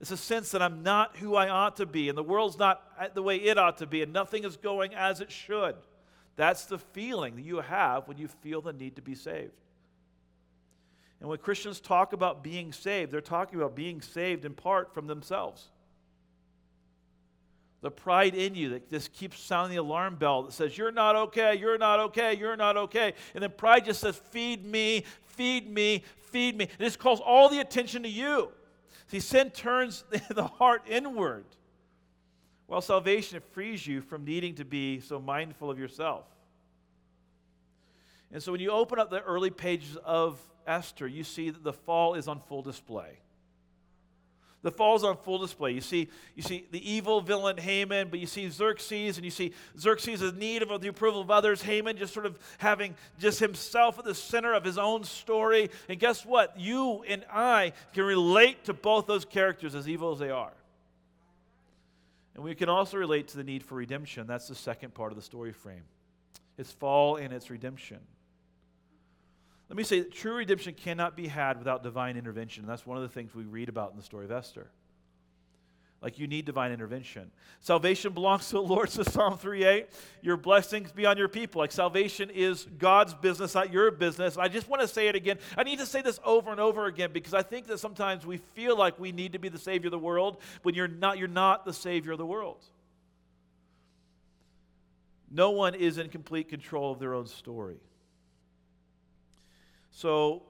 It's 0.00 0.10
a 0.10 0.16
sense 0.16 0.50
that 0.50 0.62
I'm 0.62 0.82
not 0.82 1.16
who 1.16 1.34
I 1.34 1.48
ought 1.48 1.76
to 1.76 1.86
be, 1.86 2.08
and 2.08 2.16
the 2.16 2.22
world's 2.22 2.58
not 2.58 3.14
the 3.14 3.22
way 3.22 3.36
it 3.36 3.58
ought 3.58 3.78
to 3.78 3.86
be, 3.86 4.02
and 4.02 4.12
nothing 4.12 4.44
is 4.44 4.56
going 4.56 4.94
as 4.94 5.20
it 5.20 5.30
should. 5.30 5.74
That's 6.36 6.66
the 6.66 6.78
feeling 6.78 7.36
that 7.36 7.42
you 7.42 7.56
have 7.56 8.06
when 8.06 8.18
you 8.18 8.28
feel 8.28 8.60
the 8.60 8.72
need 8.72 8.96
to 8.96 9.02
be 9.02 9.14
saved. 9.14 9.52
And 11.20 11.30
when 11.30 11.38
Christians 11.38 11.80
talk 11.80 12.12
about 12.12 12.44
being 12.44 12.72
saved, 12.72 13.10
they're 13.10 13.22
talking 13.22 13.58
about 13.58 13.74
being 13.74 14.02
saved 14.02 14.44
in 14.44 14.52
part 14.52 14.92
from 14.92 15.06
themselves. 15.06 15.70
The 17.80 17.90
pride 17.90 18.34
in 18.34 18.54
you 18.54 18.70
that 18.70 18.90
just 18.90 19.12
keeps 19.12 19.40
sounding 19.40 19.76
the 19.76 19.82
alarm 19.82 20.16
bell 20.16 20.42
that 20.42 20.52
says, 20.52 20.76
You're 20.76 20.92
not 20.92 21.16
okay, 21.16 21.54
you're 21.54 21.78
not 21.78 22.00
okay, 22.00 22.34
you're 22.34 22.56
not 22.56 22.76
okay. 22.76 23.14
And 23.34 23.42
then 23.42 23.52
pride 23.56 23.84
just 23.86 24.00
says, 24.00 24.16
Feed 24.30 24.64
me, 24.64 25.04
feed 25.24 25.70
me, 25.70 26.02
feed 26.30 26.56
me. 26.56 26.64
And 26.64 26.78
this 26.78 26.96
calls 26.96 27.20
all 27.20 27.48
the 27.48 27.60
attention 27.60 28.02
to 28.02 28.08
you. 28.08 28.50
See, 29.08 29.20
sin 29.20 29.50
turns 29.50 30.04
the 30.30 30.46
heart 30.46 30.82
inward, 30.88 31.46
while 32.66 32.80
salvation 32.80 33.40
frees 33.52 33.86
you 33.86 34.00
from 34.00 34.24
needing 34.24 34.54
to 34.56 34.64
be 34.64 35.00
so 35.00 35.20
mindful 35.20 35.70
of 35.70 35.78
yourself. 35.78 36.24
And 38.32 38.42
so 38.42 38.52
when 38.52 38.60
you 38.60 38.70
open 38.70 38.98
up 38.98 39.10
the 39.10 39.22
early 39.22 39.50
pages 39.50 39.96
of 40.04 40.40
Esther, 40.66 41.06
you 41.06 41.22
see 41.22 41.50
that 41.50 41.62
the 41.62 41.72
fall 41.72 42.14
is 42.14 42.26
on 42.26 42.40
full 42.40 42.62
display. 42.62 43.18
The 44.62 44.72
fall 44.72 44.96
is 44.96 45.04
on 45.04 45.16
full 45.18 45.38
display. 45.38 45.72
You 45.72 45.80
see, 45.80 46.08
you 46.34 46.42
see 46.42 46.66
the 46.70 46.90
evil 46.90 47.20
villain 47.20 47.56
Haman, 47.56 48.08
but 48.08 48.18
you 48.18 48.26
see 48.26 48.48
Xerxes, 48.48 49.16
and 49.16 49.24
you 49.24 49.30
see 49.30 49.52
Xerxes' 49.78 50.22
in 50.22 50.38
need 50.38 50.62
of 50.62 50.80
the 50.80 50.88
approval 50.88 51.20
of 51.20 51.30
others. 51.30 51.62
Haman 51.62 51.96
just 51.96 52.12
sort 52.12 52.26
of 52.26 52.38
having 52.58 52.94
just 53.18 53.38
himself 53.38 53.98
at 53.98 54.04
the 54.04 54.14
center 54.14 54.54
of 54.54 54.64
his 54.64 54.78
own 54.78 55.04
story. 55.04 55.70
And 55.88 56.00
guess 56.00 56.26
what? 56.26 56.58
You 56.58 57.04
and 57.06 57.24
I 57.30 57.74
can 57.94 58.04
relate 58.04 58.64
to 58.64 58.74
both 58.74 59.06
those 59.06 59.24
characters, 59.24 59.74
as 59.74 59.88
evil 59.88 60.12
as 60.12 60.18
they 60.18 60.30
are. 60.30 60.52
And 62.34 62.42
we 62.42 62.54
can 62.54 62.68
also 62.68 62.96
relate 62.96 63.28
to 63.28 63.36
the 63.36 63.44
need 63.44 63.62
for 63.62 63.76
redemption. 63.76 64.26
That's 64.26 64.48
the 64.48 64.54
second 64.54 64.94
part 64.94 65.12
of 65.12 65.16
the 65.16 65.22
story 65.22 65.52
frame. 65.52 65.84
Its 66.58 66.72
fall 66.72 67.16
and 67.16 67.32
its 67.32 67.50
redemption. 67.50 67.98
Let 69.68 69.76
me 69.76 69.84
say 69.84 70.00
that 70.00 70.12
true 70.12 70.34
redemption 70.34 70.74
cannot 70.74 71.16
be 71.16 71.26
had 71.26 71.58
without 71.58 71.82
divine 71.82 72.16
intervention. 72.16 72.62
And 72.62 72.70
that's 72.70 72.86
one 72.86 72.96
of 72.96 73.02
the 73.02 73.08
things 73.08 73.34
we 73.34 73.44
read 73.44 73.68
about 73.68 73.90
in 73.90 73.96
the 73.96 74.02
story 74.02 74.24
of 74.24 74.30
Esther. 74.30 74.68
Like 76.02 76.18
you 76.18 76.26
need 76.26 76.44
divine 76.44 76.72
intervention. 76.72 77.30
Salvation 77.60 78.12
belongs 78.12 78.46
to 78.48 78.52
the 78.52 78.62
Lord, 78.62 78.90
says 78.90 79.10
Psalm 79.12 79.38
3:8. 79.38 79.86
Your 80.22 80.36
blessings 80.36 80.92
be 80.92 81.06
on 81.06 81.16
your 81.16 81.26
people. 81.26 81.60
Like 81.60 81.72
salvation 81.72 82.30
is 82.30 82.64
God's 82.78 83.14
business, 83.14 83.54
not 83.54 83.72
your 83.72 83.90
business. 83.90 84.36
I 84.36 84.46
just 84.48 84.68
want 84.68 84.82
to 84.82 84.88
say 84.88 85.08
it 85.08 85.16
again. 85.16 85.38
I 85.56 85.64
need 85.64 85.78
to 85.78 85.86
say 85.86 86.02
this 86.02 86.20
over 86.24 86.50
and 86.50 86.60
over 86.60 86.86
again 86.86 87.10
because 87.12 87.34
I 87.34 87.42
think 87.42 87.66
that 87.68 87.80
sometimes 87.80 88.26
we 88.26 88.36
feel 88.36 88.76
like 88.76 89.00
we 89.00 89.10
need 89.10 89.32
to 89.32 89.38
be 89.38 89.48
the 89.48 89.58
savior 89.58 89.88
of 89.88 89.92
the 89.92 89.98
world 89.98 90.36
when 90.62 90.74
you're 90.74 90.86
not, 90.86 91.18
you're 91.18 91.28
not 91.28 91.64
the 91.64 91.72
savior 91.72 92.12
of 92.12 92.18
the 92.18 92.26
world. 92.26 92.62
No 95.30 95.50
one 95.50 95.74
is 95.74 95.98
in 95.98 96.08
complete 96.08 96.48
control 96.48 96.92
of 96.92 97.00
their 97.00 97.14
own 97.14 97.26
story. 97.26 97.80
So, 99.96 100.42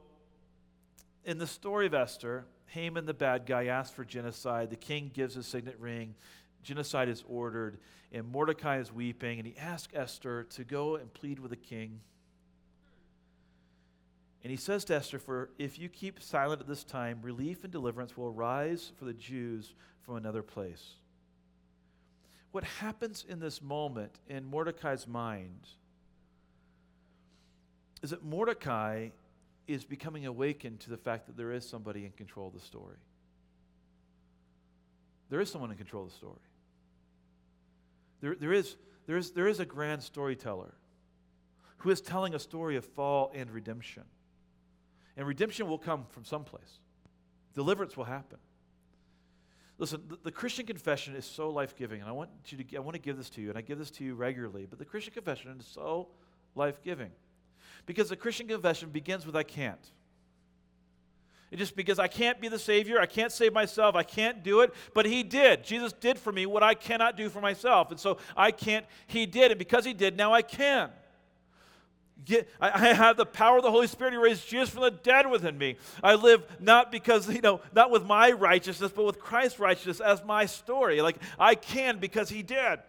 in 1.24 1.38
the 1.38 1.46
story 1.46 1.86
of 1.86 1.94
Esther, 1.94 2.46
Haman, 2.66 3.06
the 3.06 3.14
bad 3.14 3.46
guy, 3.46 3.66
asks 3.66 3.94
for 3.94 4.04
genocide. 4.04 4.70
The 4.70 4.76
king 4.76 5.08
gives 5.14 5.36
a 5.36 5.42
signet 5.44 5.78
ring. 5.78 6.16
Genocide 6.64 7.08
is 7.08 7.22
ordered, 7.28 7.78
and 8.10 8.26
Mordecai 8.26 8.80
is 8.80 8.92
weeping, 8.92 9.38
and 9.38 9.46
he 9.46 9.56
asks 9.56 9.94
Esther 9.94 10.42
to 10.50 10.64
go 10.64 10.96
and 10.96 11.14
plead 11.14 11.38
with 11.38 11.52
the 11.52 11.56
king. 11.56 12.00
And 14.42 14.50
he 14.50 14.56
says 14.56 14.84
to 14.86 14.96
Esther, 14.96 15.20
For 15.20 15.50
if 15.58 15.78
you 15.78 15.88
keep 15.88 16.20
silent 16.20 16.60
at 16.60 16.66
this 16.66 16.82
time, 16.82 17.20
relief 17.22 17.62
and 17.62 17.72
deliverance 17.72 18.16
will 18.16 18.26
arise 18.26 18.90
for 18.98 19.04
the 19.04 19.14
Jews 19.14 19.74
from 20.02 20.16
another 20.16 20.42
place. 20.42 20.94
What 22.50 22.64
happens 22.64 23.24
in 23.28 23.38
this 23.38 23.62
moment 23.62 24.18
in 24.28 24.44
Mordecai's 24.44 25.06
mind 25.06 25.68
is 28.02 28.10
that 28.10 28.24
Mordecai 28.24 29.10
is 29.66 29.84
becoming 29.84 30.26
awakened 30.26 30.80
to 30.80 30.90
the 30.90 30.96
fact 30.96 31.26
that 31.26 31.36
there 31.36 31.52
is 31.52 31.68
somebody 31.68 32.04
in 32.04 32.12
control 32.12 32.48
of 32.48 32.54
the 32.54 32.60
story. 32.60 32.96
There 35.28 35.40
is 35.40 35.50
someone 35.50 35.70
in 35.70 35.76
control 35.76 36.04
of 36.04 36.10
the 36.10 36.16
story. 36.16 36.38
There, 38.20 38.36
there, 38.36 38.52
is, 38.52 38.76
there, 39.06 39.16
is, 39.16 39.32
there 39.32 39.48
is 39.48 39.60
a 39.60 39.64
grand 39.64 40.02
storyteller 40.02 40.74
who 41.78 41.90
is 41.90 42.00
telling 42.00 42.34
a 42.34 42.38
story 42.38 42.76
of 42.76 42.84
fall 42.84 43.32
and 43.34 43.50
redemption. 43.50 44.04
And 45.16 45.26
redemption 45.26 45.68
will 45.68 45.78
come 45.78 46.04
from 46.10 46.24
someplace, 46.24 46.80
deliverance 47.54 47.96
will 47.96 48.04
happen. 48.04 48.38
Listen, 49.78 50.02
the, 50.08 50.18
the 50.24 50.32
Christian 50.32 50.64
confession 50.64 51.14
is 51.14 51.26
so 51.26 51.50
life 51.50 51.76
giving, 51.76 52.00
and 52.00 52.08
I 52.08 52.12
want, 52.12 52.30
you 52.46 52.64
to, 52.64 52.76
I 52.76 52.80
want 52.80 52.94
to 52.94 53.00
give 53.00 53.18
this 53.18 53.28
to 53.30 53.42
you, 53.42 53.50
and 53.50 53.58
I 53.58 53.60
give 53.60 53.78
this 53.78 53.90
to 53.92 54.04
you 54.04 54.14
regularly, 54.14 54.66
but 54.68 54.78
the 54.78 54.86
Christian 54.86 55.12
confession 55.12 55.54
is 55.58 55.66
so 55.66 56.08
life 56.54 56.82
giving. 56.82 57.10
Because 57.86 58.08
the 58.08 58.16
Christian 58.16 58.48
confession 58.48 58.90
begins 58.90 59.24
with 59.24 59.36
I 59.36 59.44
can't. 59.44 59.80
just 61.54 61.76
because 61.76 61.98
I 61.98 62.08
can't 62.08 62.40
be 62.40 62.48
the 62.48 62.58
Savior. 62.58 63.00
I 63.00 63.06
can't 63.06 63.32
save 63.32 63.52
myself. 63.52 63.94
I 63.94 64.02
can't 64.02 64.42
do 64.42 64.60
it. 64.60 64.74
But 64.92 65.06
He 65.06 65.22
did. 65.22 65.64
Jesus 65.64 65.92
did 65.92 66.18
for 66.18 66.32
me 66.32 66.44
what 66.44 66.64
I 66.64 66.74
cannot 66.74 67.16
do 67.16 67.30
for 67.30 67.40
myself. 67.40 67.92
And 67.92 67.98
so 67.98 68.18
I 68.36 68.50
can't. 68.50 68.84
He 69.06 69.24
did. 69.24 69.52
And 69.52 69.58
because 69.58 69.84
He 69.84 69.94
did, 69.94 70.16
now 70.16 70.34
I 70.34 70.42
can. 70.42 70.90
Get, 72.24 72.48
I, 72.60 72.70
I 72.70 72.94
have 72.94 73.16
the 73.16 73.26
power 73.26 73.58
of 73.58 73.62
the 73.62 73.70
Holy 73.70 73.86
Spirit. 73.86 74.12
He 74.12 74.18
raised 74.18 74.48
Jesus 74.48 74.70
from 74.70 74.82
the 74.82 74.90
dead 74.90 75.30
within 75.30 75.56
me. 75.56 75.76
I 76.02 76.14
live 76.16 76.44
not 76.58 76.90
because, 76.90 77.28
you 77.32 77.40
know, 77.40 77.60
not 77.72 77.90
with 77.92 78.04
my 78.04 78.32
righteousness, 78.32 78.90
but 78.90 79.04
with 79.04 79.20
Christ's 79.20 79.60
righteousness 79.60 80.00
as 80.00 80.24
my 80.24 80.46
story. 80.46 81.00
Like 81.02 81.18
I 81.38 81.54
can 81.54 81.98
because 81.98 82.28
He 82.28 82.42
did. 82.42 82.80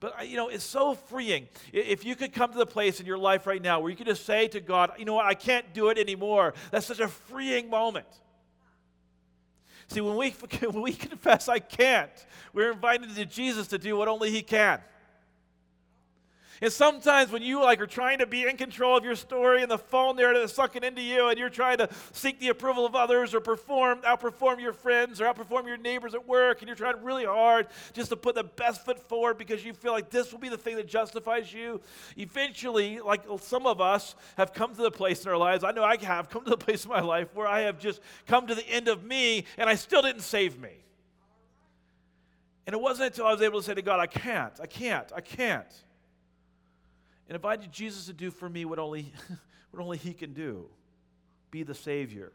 But, 0.00 0.20
uh, 0.20 0.22
you 0.22 0.36
know, 0.36 0.48
it's 0.48 0.64
so 0.64 0.94
freeing. 0.94 1.48
If 1.72 2.04
you 2.04 2.14
could 2.14 2.32
come 2.32 2.52
to 2.52 2.58
the 2.58 2.66
place 2.66 3.00
in 3.00 3.06
your 3.06 3.18
life 3.18 3.46
right 3.46 3.60
now 3.60 3.80
where 3.80 3.90
you 3.90 3.96
could 3.96 4.06
just 4.06 4.24
say 4.24 4.46
to 4.48 4.60
God, 4.60 4.92
you 4.98 5.04
know 5.04 5.14
what, 5.14 5.26
I 5.26 5.34
can't 5.34 5.72
do 5.74 5.88
it 5.88 5.98
anymore. 5.98 6.54
That's 6.70 6.86
such 6.86 7.00
a 7.00 7.08
freeing 7.08 7.68
moment. 7.68 8.06
See, 9.88 10.00
when 10.00 10.16
we, 10.16 10.30
when 10.60 10.82
we 10.82 10.92
confess 10.92 11.48
I 11.48 11.58
can't, 11.58 12.10
we're 12.52 12.72
invited 12.72 13.14
to 13.16 13.26
Jesus 13.26 13.66
to 13.68 13.78
do 13.78 13.96
what 13.96 14.08
only 14.08 14.30
He 14.30 14.42
can. 14.42 14.80
And 16.60 16.72
sometimes 16.72 17.30
when 17.30 17.42
you 17.42 17.62
like 17.62 17.80
are 17.80 17.86
trying 17.86 18.18
to 18.18 18.26
be 18.26 18.42
in 18.42 18.56
control 18.56 18.96
of 18.96 19.04
your 19.04 19.14
story 19.14 19.62
and 19.62 19.70
the 19.70 19.78
phone 19.78 20.16
narrative 20.16 20.42
is 20.42 20.52
sucking 20.52 20.82
into 20.82 21.00
you 21.00 21.28
and 21.28 21.38
you're 21.38 21.48
trying 21.48 21.78
to 21.78 21.88
seek 22.12 22.40
the 22.40 22.48
approval 22.48 22.84
of 22.84 22.96
others 22.96 23.32
or 23.32 23.40
perform, 23.40 24.00
outperform 24.00 24.60
your 24.60 24.72
friends 24.72 25.20
or 25.20 25.26
outperform 25.26 25.66
your 25.66 25.76
neighbors 25.76 26.14
at 26.14 26.26
work 26.26 26.60
and 26.60 26.68
you're 26.68 26.76
trying 26.76 27.00
really 27.04 27.24
hard 27.24 27.68
just 27.92 28.10
to 28.10 28.16
put 28.16 28.34
the 28.34 28.42
best 28.42 28.84
foot 28.84 28.98
forward 29.08 29.38
because 29.38 29.64
you 29.64 29.72
feel 29.72 29.92
like 29.92 30.10
this 30.10 30.32
will 30.32 30.40
be 30.40 30.48
the 30.48 30.58
thing 30.58 30.74
that 30.76 30.88
justifies 30.88 31.52
you, 31.52 31.80
eventually, 32.16 32.98
like 32.98 33.22
some 33.40 33.66
of 33.66 33.80
us 33.80 34.16
have 34.36 34.52
come 34.52 34.74
to 34.74 34.82
the 34.82 34.90
place 34.90 35.24
in 35.24 35.30
our 35.30 35.36
lives, 35.36 35.62
I 35.62 35.70
know 35.70 35.84
I 35.84 35.96
have 36.02 36.28
come 36.28 36.42
to 36.42 36.50
the 36.50 36.56
place 36.56 36.84
in 36.84 36.90
my 36.90 37.00
life 37.00 37.28
where 37.34 37.46
I 37.46 37.60
have 37.60 37.78
just 37.78 38.00
come 38.26 38.48
to 38.48 38.54
the 38.54 38.68
end 38.68 38.88
of 38.88 39.04
me 39.04 39.44
and 39.58 39.70
I 39.70 39.76
still 39.76 40.02
didn't 40.02 40.22
save 40.22 40.60
me. 40.60 40.72
And 42.66 42.74
it 42.74 42.80
wasn't 42.80 43.06
until 43.06 43.26
I 43.26 43.32
was 43.32 43.42
able 43.42 43.60
to 43.60 43.64
say 43.64 43.74
to 43.74 43.82
God, 43.82 44.00
I 44.00 44.06
can't, 44.06 44.52
I 44.60 44.66
can't, 44.66 45.10
I 45.14 45.20
can't 45.20 45.68
and 47.28 47.34
invited 47.34 47.70
Jesus 47.70 48.06
to 48.06 48.12
do 48.12 48.30
for 48.30 48.48
me 48.48 48.64
what 48.64 48.78
only, 48.78 49.12
what 49.70 49.82
only 49.82 49.98
He 49.98 50.14
can 50.14 50.32
do 50.32 50.66
be 51.50 51.62
the 51.62 51.74
Savior. 51.74 52.32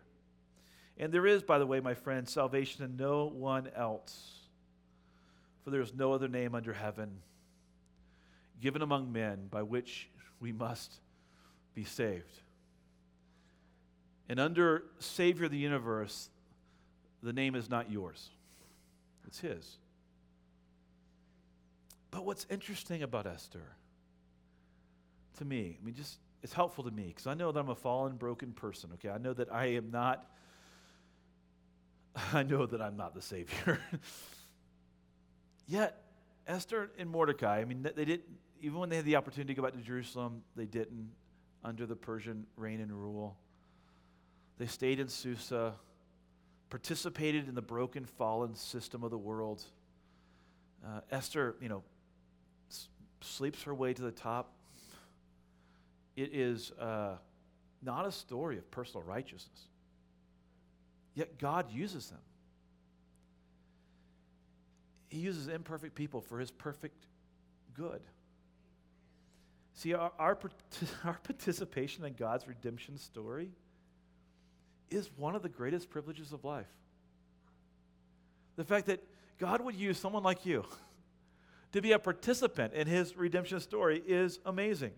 And 0.97 1.11
there 1.11 1.25
is, 1.25 1.41
by 1.41 1.57
the 1.57 1.65
way, 1.65 1.79
my 1.79 1.95
friends, 1.95 2.31
salvation 2.31 2.83
in 2.83 2.95
no 2.95 3.25
one 3.25 3.69
else. 3.75 4.39
For 5.63 5.71
there 5.71 5.81
is 5.81 5.93
no 5.93 6.13
other 6.13 6.27
name 6.27 6.55
under 6.55 6.73
heaven 6.73 7.19
given 8.61 8.81
among 8.81 9.11
men 9.11 9.47
by 9.49 9.63
which 9.63 10.09
we 10.39 10.51
must 10.51 10.95
be 11.73 11.83
saved. 11.83 12.41
And 14.29 14.39
under 14.39 14.83
Savior 14.99 15.45
of 15.45 15.51
the 15.51 15.57
universe, 15.57 16.29
the 17.21 17.33
name 17.33 17.55
is 17.55 17.69
not 17.69 17.91
yours, 17.91 18.29
it's 19.27 19.39
His. 19.39 19.77
But 22.11 22.25
what's 22.25 22.45
interesting 22.49 23.03
about 23.03 23.25
Esther 23.25 23.75
to 25.37 25.45
me. 25.45 25.77
I 25.81 25.85
mean, 25.85 25.95
just 25.95 26.17
it's 26.41 26.53
helpful 26.53 26.83
to 26.83 26.91
me 26.91 27.07
because 27.07 27.27
I 27.27 27.33
know 27.33 27.51
that 27.51 27.59
I'm 27.59 27.69
a 27.69 27.75
fallen, 27.75 28.17
broken 28.17 28.51
person. 28.51 28.89
Okay, 28.95 29.09
I 29.09 29.17
know 29.17 29.33
that 29.33 29.51
I 29.51 29.67
am 29.67 29.91
not. 29.91 30.29
I 32.33 32.43
know 32.43 32.65
that 32.65 32.81
I'm 32.81 32.97
not 32.97 33.15
the 33.15 33.21
Savior. 33.21 33.79
Yet, 35.67 36.01
Esther 36.47 36.91
and 36.97 37.09
Mordecai. 37.09 37.59
I 37.59 37.65
mean, 37.65 37.87
they 37.95 38.05
didn't. 38.05 38.23
Even 38.61 38.79
when 38.79 38.89
they 38.89 38.97
had 38.97 39.05
the 39.05 39.15
opportunity 39.15 39.53
to 39.53 39.61
go 39.61 39.65
back 39.65 39.73
to 39.73 39.81
Jerusalem, 39.83 40.41
they 40.55 40.65
didn't 40.65 41.09
under 41.63 41.85
the 41.85 41.95
Persian 41.95 42.45
reign 42.57 42.81
and 42.81 42.91
rule. 42.91 43.37
They 44.57 44.67
stayed 44.67 44.99
in 44.99 45.07
Susa, 45.07 45.73
participated 46.69 47.47
in 47.47 47.55
the 47.55 47.61
broken, 47.61 48.05
fallen 48.05 48.55
system 48.55 49.03
of 49.03 49.11
the 49.11 49.17
world. 49.17 49.63
Uh, 50.85 50.99
Esther, 51.11 51.55
you 51.61 51.69
know, 51.69 51.83
s- 52.69 52.89
sleeps 53.21 53.63
her 53.63 53.73
way 53.73 53.93
to 53.93 54.01
the 54.01 54.11
top 54.11 54.51
it 56.15 56.33
is 56.33 56.71
uh, 56.71 57.17
not 57.81 58.05
a 58.05 58.11
story 58.11 58.57
of 58.57 58.69
personal 58.71 59.05
righteousness. 59.05 59.67
Yet 61.15 61.37
God 61.39 61.71
uses 61.71 62.09
them. 62.09 62.19
He 65.09 65.19
uses 65.19 65.47
imperfect 65.47 65.93
people 65.93 66.21
for 66.21 66.39
his 66.39 66.49
perfect 66.49 67.05
good. 67.73 68.01
See, 69.73 69.93
our, 69.93 70.11
our, 70.17 70.39
our, 71.03 71.19
participation 71.23 72.05
in 72.05 72.13
God's 72.13 72.47
redemption 72.47 72.97
story 72.97 73.51
is 74.89 75.09
one 75.17 75.35
of 75.35 75.41
the 75.41 75.49
greatest 75.49 75.89
privileges 75.89 76.31
of 76.31 76.43
life. 76.43 76.67
The 78.55 78.63
fact 78.63 78.87
that 78.87 79.03
God 79.39 79.61
would 79.61 79.75
use 79.75 79.97
someone 79.97 80.23
like 80.23 80.45
you 80.45 80.63
to 81.73 81.81
be 81.81 81.91
a 81.91 81.99
participant 81.99 82.73
in 82.73 82.87
his 82.87 83.15
redemption 83.17 83.59
story 83.59 84.01
is 84.05 84.39
amazing. 84.45 84.91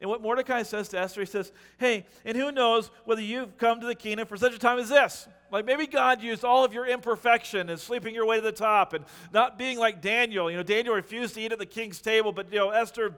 And 0.00 0.08
what 0.08 0.22
Mordecai 0.22 0.62
says 0.62 0.88
to 0.90 0.98
Esther, 0.98 1.20
he 1.20 1.26
says, 1.26 1.52
Hey, 1.78 2.06
and 2.24 2.36
who 2.36 2.50
knows 2.50 2.90
whether 3.04 3.20
you've 3.20 3.58
come 3.58 3.80
to 3.80 3.86
the 3.86 3.94
kingdom 3.94 4.26
for 4.26 4.36
such 4.36 4.54
a 4.54 4.58
time 4.58 4.78
as 4.78 4.88
this? 4.88 5.28
Like 5.50 5.66
maybe 5.66 5.86
God 5.86 6.22
used 6.22 6.44
all 6.44 6.64
of 6.64 6.72
your 6.72 6.86
imperfection 6.86 7.68
and 7.68 7.78
sleeping 7.78 8.14
your 8.14 8.24
way 8.24 8.36
to 8.36 8.42
the 8.42 8.52
top 8.52 8.94
and 8.94 9.04
not 9.32 9.58
being 9.58 9.78
like 9.78 10.00
Daniel. 10.00 10.50
You 10.50 10.56
know, 10.56 10.62
Daniel 10.62 10.94
refused 10.94 11.34
to 11.34 11.40
eat 11.40 11.52
at 11.52 11.58
the 11.58 11.66
king's 11.66 12.00
table, 12.00 12.32
but, 12.32 12.50
you 12.52 12.58
know, 12.58 12.70
Esther 12.70 13.14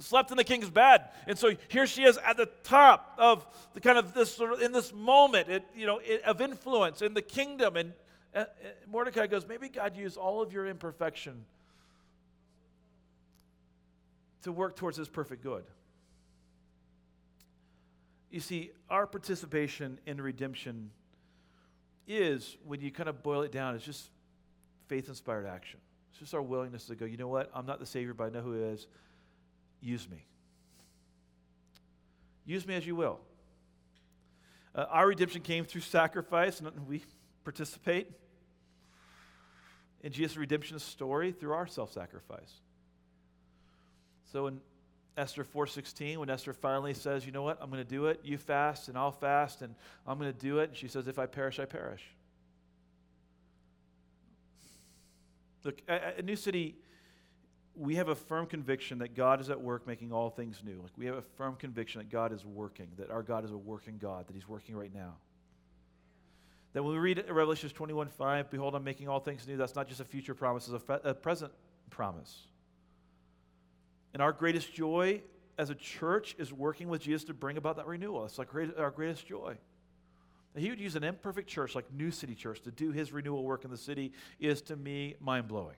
slept 0.00 0.30
in 0.30 0.36
the 0.36 0.44
king's 0.44 0.70
bed. 0.70 1.08
And 1.26 1.38
so 1.38 1.52
here 1.68 1.86
she 1.86 2.02
is 2.02 2.18
at 2.18 2.36
the 2.36 2.46
top 2.64 3.14
of 3.18 3.46
the 3.74 3.80
kind 3.80 3.96
of 3.98 4.12
this 4.12 4.34
sort 4.34 4.54
of 4.54 4.62
in 4.62 4.72
this 4.72 4.92
moment, 4.92 5.48
it, 5.48 5.64
you 5.74 5.86
know, 5.86 6.00
it, 6.04 6.22
of 6.22 6.40
influence 6.40 7.00
in 7.00 7.14
the 7.14 7.22
kingdom. 7.22 7.76
And 7.76 7.92
uh, 8.34 8.38
uh 8.38 8.44
Mordecai 8.90 9.26
goes, 9.26 9.46
maybe 9.46 9.68
God 9.68 9.96
used 9.96 10.16
all 10.16 10.42
of 10.42 10.52
your 10.52 10.66
imperfection 10.66 11.44
to 14.46 14.52
work 14.52 14.76
towards 14.76 14.96
his 14.96 15.08
perfect 15.08 15.42
good. 15.42 15.64
You 18.30 18.38
see, 18.38 18.70
our 18.88 19.04
participation 19.04 19.98
in 20.06 20.20
redemption 20.20 20.92
is, 22.06 22.56
when 22.64 22.80
you 22.80 22.92
kind 22.92 23.08
of 23.08 23.24
boil 23.24 23.42
it 23.42 23.50
down, 23.50 23.74
it's 23.74 23.84
just 23.84 24.08
faith 24.86 25.08
inspired 25.08 25.46
action. 25.46 25.80
It's 26.10 26.20
just 26.20 26.32
our 26.32 26.42
willingness 26.42 26.86
to 26.86 26.94
go, 26.94 27.06
you 27.06 27.16
know 27.16 27.26
what? 27.26 27.50
I'm 27.52 27.66
not 27.66 27.80
the 27.80 27.86
Savior, 27.86 28.14
but 28.14 28.26
I 28.26 28.30
know 28.30 28.40
who 28.40 28.54
is. 28.54 28.86
Use 29.80 30.08
me. 30.08 30.24
Use 32.44 32.64
me 32.68 32.76
as 32.76 32.86
you 32.86 32.94
will. 32.94 33.18
Uh, 34.76 34.84
our 34.90 35.08
redemption 35.08 35.40
came 35.40 35.64
through 35.64 35.80
sacrifice, 35.80 36.60
and 36.60 36.70
we 36.86 37.02
participate 37.42 38.12
in 40.02 40.12
Jesus' 40.12 40.36
redemption 40.36 40.78
story 40.78 41.32
through 41.32 41.52
our 41.52 41.66
self 41.66 41.92
sacrifice. 41.92 42.60
So, 44.32 44.46
in 44.48 44.60
Esther 45.16 45.44
4:16 45.44 46.18
when 46.18 46.30
Esther 46.30 46.52
finally 46.52 46.94
says, 46.94 47.24
"You 47.24 47.32
know 47.32 47.42
what? 47.42 47.58
I'm 47.60 47.70
going 47.70 47.82
to 47.82 47.88
do 47.88 48.06
it. 48.06 48.20
You 48.22 48.36
fast 48.36 48.88
and 48.88 48.98
I'll 48.98 49.12
fast 49.12 49.62
and 49.62 49.74
I'm 50.06 50.18
going 50.18 50.32
to 50.32 50.38
do 50.38 50.58
it." 50.58 50.70
And 50.70 50.76
she 50.76 50.88
says, 50.88 51.08
"If 51.08 51.18
I 51.18 51.26
perish, 51.26 51.58
I 51.58 51.64
perish." 51.64 52.04
Look, 55.64 55.82
at, 55.88 56.24
New 56.24 56.36
City 56.36 56.76
we 57.76 57.96
have 57.96 58.08
a 58.08 58.14
firm 58.14 58.46
conviction 58.46 58.98
that 58.98 59.14
God 59.14 59.40
is 59.40 59.50
at 59.50 59.60
work 59.60 59.86
making 59.86 60.10
all 60.10 60.30
things 60.30 60.62
new. 60.64 60.80
Like 60.82 60.92
we 60.96 61.06
have 61.06 61.16
a 61.16 61.22
firm 61.22 61.56
conviction 61.56 61.98
that 61.98 62.10
God 62.10 62.32
is 62.32 62.44
working, 62.44 62.88
that 62.96 63.10
our 63.10 63.22
God 63.22 63.44
is 63.44 63.50
a 63.50 63.56
working 63.56 63.98
God, 63.98 64.26
that 64.26 64.34
he's 64.34 64.48
working 64.48 64.74
right 64.74 64.92
now. 64.92 65.14
That 66.72 66.82
when 66.82 66.92
we 66.92 66.98
read 66.98 67.22
Revelation 67.28 67.68
21 67.68 68.08
5, 68.08 68.50
behold, 68.50 68.74
I'm 68.74 68.84
making 68.84 69.08
all 69.08 69.20
things 69.20 69.46
new, 69.46 69.56
that's 69.56 69.74
not 69.74 69.88
just 69.88 70.00
a 70.00 70.04
future 70.04 70.34
promise, 70.34 70.68
it's 70.68 70.82
a, 70.88 71.10
a 71.10 71.14
present 71.14 71.52
promise. 71.90 72.46
And 74.16 74.22
our 74.22 74.32
greatest 74.32 74.72
joy 74.72 75.20
as 75.58 75.68
a 75.68 75.74
church 75.74 76.36
is 76.38 76.50
working 76.50 76.88
with 76.88 77.02
Jesus 77.02 77.24
to 77.24 77.34
bring 77.34 77.58
about 77.58 77.76
that 77.76 77.86
renewal. 77.86 78.24
It's 78.24 78.38
like 78.38 78.48
our 78.78 78.90
greatest 78.90 79.26
joy. 79.26 79.58
That 80.54 80.60
he 80.62 80.70
would 80.70 80.80
use 80.80 80.96
an 80.96 81.04
imperfect 81.04 81.50
church 81.50 81.74
like 81.74 81.92
New 81.92 82.10
City 82.10 82.34
Church 82.34 82.62
to 82.62 82.70
do 82.70 82.92
his 82.92 83.12
renewal 83.12 83.44
work 83.44 83.66
in 83.66 83.70
the 83.70 83.76
city 83.76 84.12
is 84.40 84.62
to 84.62 84.76
me 84.76 85.16
mind 85.20 85.48
blowing. 85.48 85.76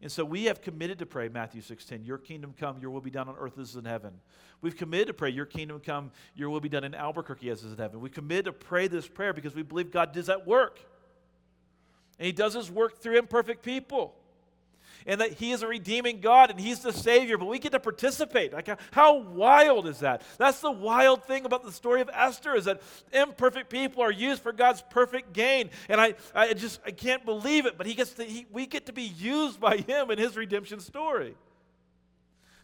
And 0.00 0.10
so 0.10 0.24
we 0.24 0.44
have 0.44 0.62
committed 0.62 0.98
to 1.00 1.04
pray, 1.04 1.28
Matthew 1.28 1.60
16, 1.60 2.06
your 2.06 2.16
kingdom 2.16 2.54
come, 2.58 2.78
your 2.80 2.90
will 2.90 3.02
be 3.02 3.10
done 3.10 3.28
on 3.28 3.36
earth 3.38 3.58
as 3.58 3.76
in 3.76 3.84
heaven. 3.84 4.14
We've 4.62 4.74
committed 4.78 5.08
to 5.08 5.12
pray, 5.12 5.28
your 5.28 5.44
kingdom 5.44 5.78
come, 5.84 6.12
your 6.34 6.48
will 6.48 6.60
be 6.60 6.70
done 6.70 6.84
in 6.84 6.94
Albuquerque 6.94 7.50
as 7.50 7.62
is 7.64 7.72
in 7.72 7.76
heaven. 7.76 8.00
We've 8.00 8.10
committed 8.10 8.46
to 8.46 8.52
pray 8.54 8.88
this 8.88 9.06
prayer 9.06 9.34
because 9.34 9.54
we 9.54 9.62
believe 9.62 9.90
God 9.90 10.14
does 10.14 10.28
that 10.28 10.46
work. 10.46 10.80
And 12.18 12.24
he 12.24 12.32
does 12.32 12.54
his 12.54 12.70
work 12.70 13.02
through 13.02 13.18
imperfect 13.18 13.62
people 13.62 14.14
and 15.06 15.20
that 15.20 15.32
He 15.32 15.52
is 15.52 15.62
a 15.62 15.66
redeeming 15.66 16.20
God 16.20 16.50
and 16.50 16.60
He's 16.60 16.80
the 16.80 16.92
Savior, 16.92 17.38
but 17.38 17.46
we 17.46 17.58
get 17.58 17.72
to 17.72 17.80
participate. 17.80 18.52
Like, 18.52 18.68
how 18.92 19.18
wild 19.18 19.86
is 19.86 20.00
that? 20.00 20.22
That's 20.38 20.60
the 20.60 20.70
wild 20.70 21.24
thing 21.24 21.44
about 21.44 21.64
the 21.64 21.72
story 21.72 22.00
of 22.00 22.10
Esther 22.12 22.54
is 22.54 22.66
that 22.66 22.82
imperfect 23.12 23.70
people 23.70 24.02
are 24.02 24.12
used 24.12 24.42
for 24.42 24.52
God's 24.52 24.82
perfect 24.90 25.32
gain. 25.32 25.70
And 25.88 26.00
I, 26.00 26.14
I 26.34 26.52
just 26.54 26.80
I 26.86 26.90
can't 26.90 27.24
believe 27.24 27.66
it, 27.66 27.76
but 27.76 27.86
he 27.86 27.94
gets 27.94 28.12
to, 28.14 28.24
he, 28.24 28.46
we 28.52 28.66
get 28.66 28.86
to 28.86 28.92
be 28.92 29.02
used 29.02 29.60
by 29.60 29.78
Him 29.78 30.10
in 30.10 30.18
His 30.18 30.36
redemption 30.36 30.80
story. 30.80 31.34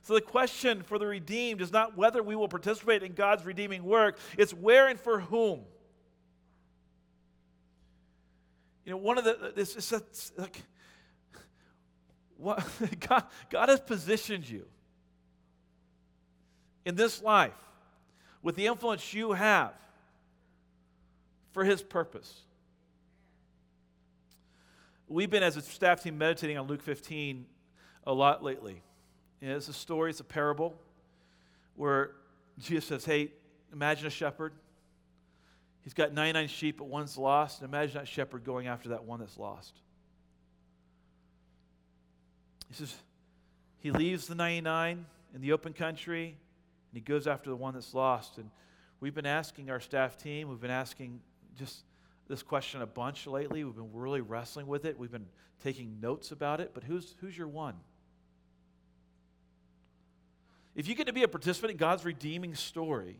So 0.03 0.15
the 0.15 0.21
question 0.21 0.85
for 0.85 1.01
the 1.01 1.07
redeemed 1.07 1.61
is 1.61 1.73
not 1.73 1.97
whether 1.97 2.23
we 2.23 2.37
will 2.37 2.47
participate 2.47 3.03
in 3.03 3.15
God's 3.15 3.45
redeeming 3.45 3.83
work, 3.83 4.19
it's 4.39 4.55
where 4.55 4.87
and 4.87 5.01
for 5.01 5.19
whom. 5.19 5.63
You 8.85 8.93
know, 8.93 8.99
one 8.99 9.19
of 9.19 9.25
the, 9.25 9.53
this 9.57 9.75
is 9.75 10.33
like, 10.37 10.63
what, 12.39 12.67
God, 13.09 13.25
God 13.51 13.69
has 13.69 13.81
positioned 13.81 14.49
you 14.49 14.67
in 16.85 16.95
this 16.95 17.23
life 17.23 17.53
with 18.43 18.57
the 18.57 18.67
influence 18.67 19.13
you 19.13 19.33
have 19.33 19.73
for 21.53 21.65
His 21.65 21.83
purpose. 21.83 22.43
We've 25.09 25.31
been, 25.31 25.43
as 25.43 25.57
a 25.57 25.63
staff 25.63 26.03
team, 26.03 26.19
meditating 26.19 26.59
on 26.59 26.67
Luke 26.67 26.83
15 26.83 27.47
a 28.07 28.13
lot 28.13 28.43
lately. 28.43 28.83
It's 29.41 29.69
a 29.69 29.73
story, 29.73 30.11
it's 30.11 30.21
a 30.21 30.25
parable 30.25 30.75
where 31.75 32.13
Jesus 32.59 32.87
says, 32.87 33.05
Hey, 33.05 33.33
imagine 33.73 34.07
a 34.07 34.11
shepherd. 34.11 34.53
He's 35.83 35.95
got 35.95 36.13
99 36.13 36.49
sheep, 36.49 36.79
but 36.79 36.89
one's 36.89 37.17
lost. 37.17 37.61
And 37.61 37.69
imagine 37.69 37.99
that 37.99 38.09
shepherd 38.09 38.43
going 38.43 38.67
after 38.67 38.89
that 38.91 39.05
one 39.05 39.21
that's 39.21 39.39
lost. 39.39 39.75
He 42.69 42.75
says, 42.75 42.95
He 43.79 43.91
leaves 43.91 44.27
the 44.27 44.35
99 44.35 45.07
in 45.35 45.41
the 45.41 45.53
open 45.53 45.73
country 45.73 46.37
and 46.91 46.95
he 46.95 47.01
goes 47.01 47.27
after 47.27 47.51
the 47.51 47.57
one 47.57 47.75
that's 47.75 47.95
lost. 47.95 48.39
And 48.39 48.51
we've 49.01 49.15
been 49.15 49.27
asking 49.27 49.71
our 49.71 49.81
staff 49.81 50.17
team, 50.17 50.49
we've 50.49 50.61
been 50.61 50.71
asking 50.71 51.21
just 51.59 51.83
this 52.29 52.43
question 52.43 52.83
a 52.83 52.87
bunch 52.87 53.27
lately. 53.27 53.65
We've 53.65 53.75
been 53.75 53.93
really 53.93 54.21
wrestling 54.21 54.67
with 54.67 54.85
it. 54.85 54.99
We've 54.99 55.13
been 55.13 55.27
taking 55.63 56.01
notes 56.01 56.33
about 56.33 56.61
it. 56.61 56.73
But 56.75 56.85
who's, 56.85 57.15
who's 57.21 57.37
your 57.37 57.49
one? 57.49 57.75
If 60.75 60.89
you 60.89 60.95
get 60.95 61.07
to 61.07 61.13
be 61.13 61.23
a 61.23 61.29
participant 61.29 61.71
in 61.71 61.77
God's 61.77 62.05
redeeming 62.05 62.55
story, 62.55 63.19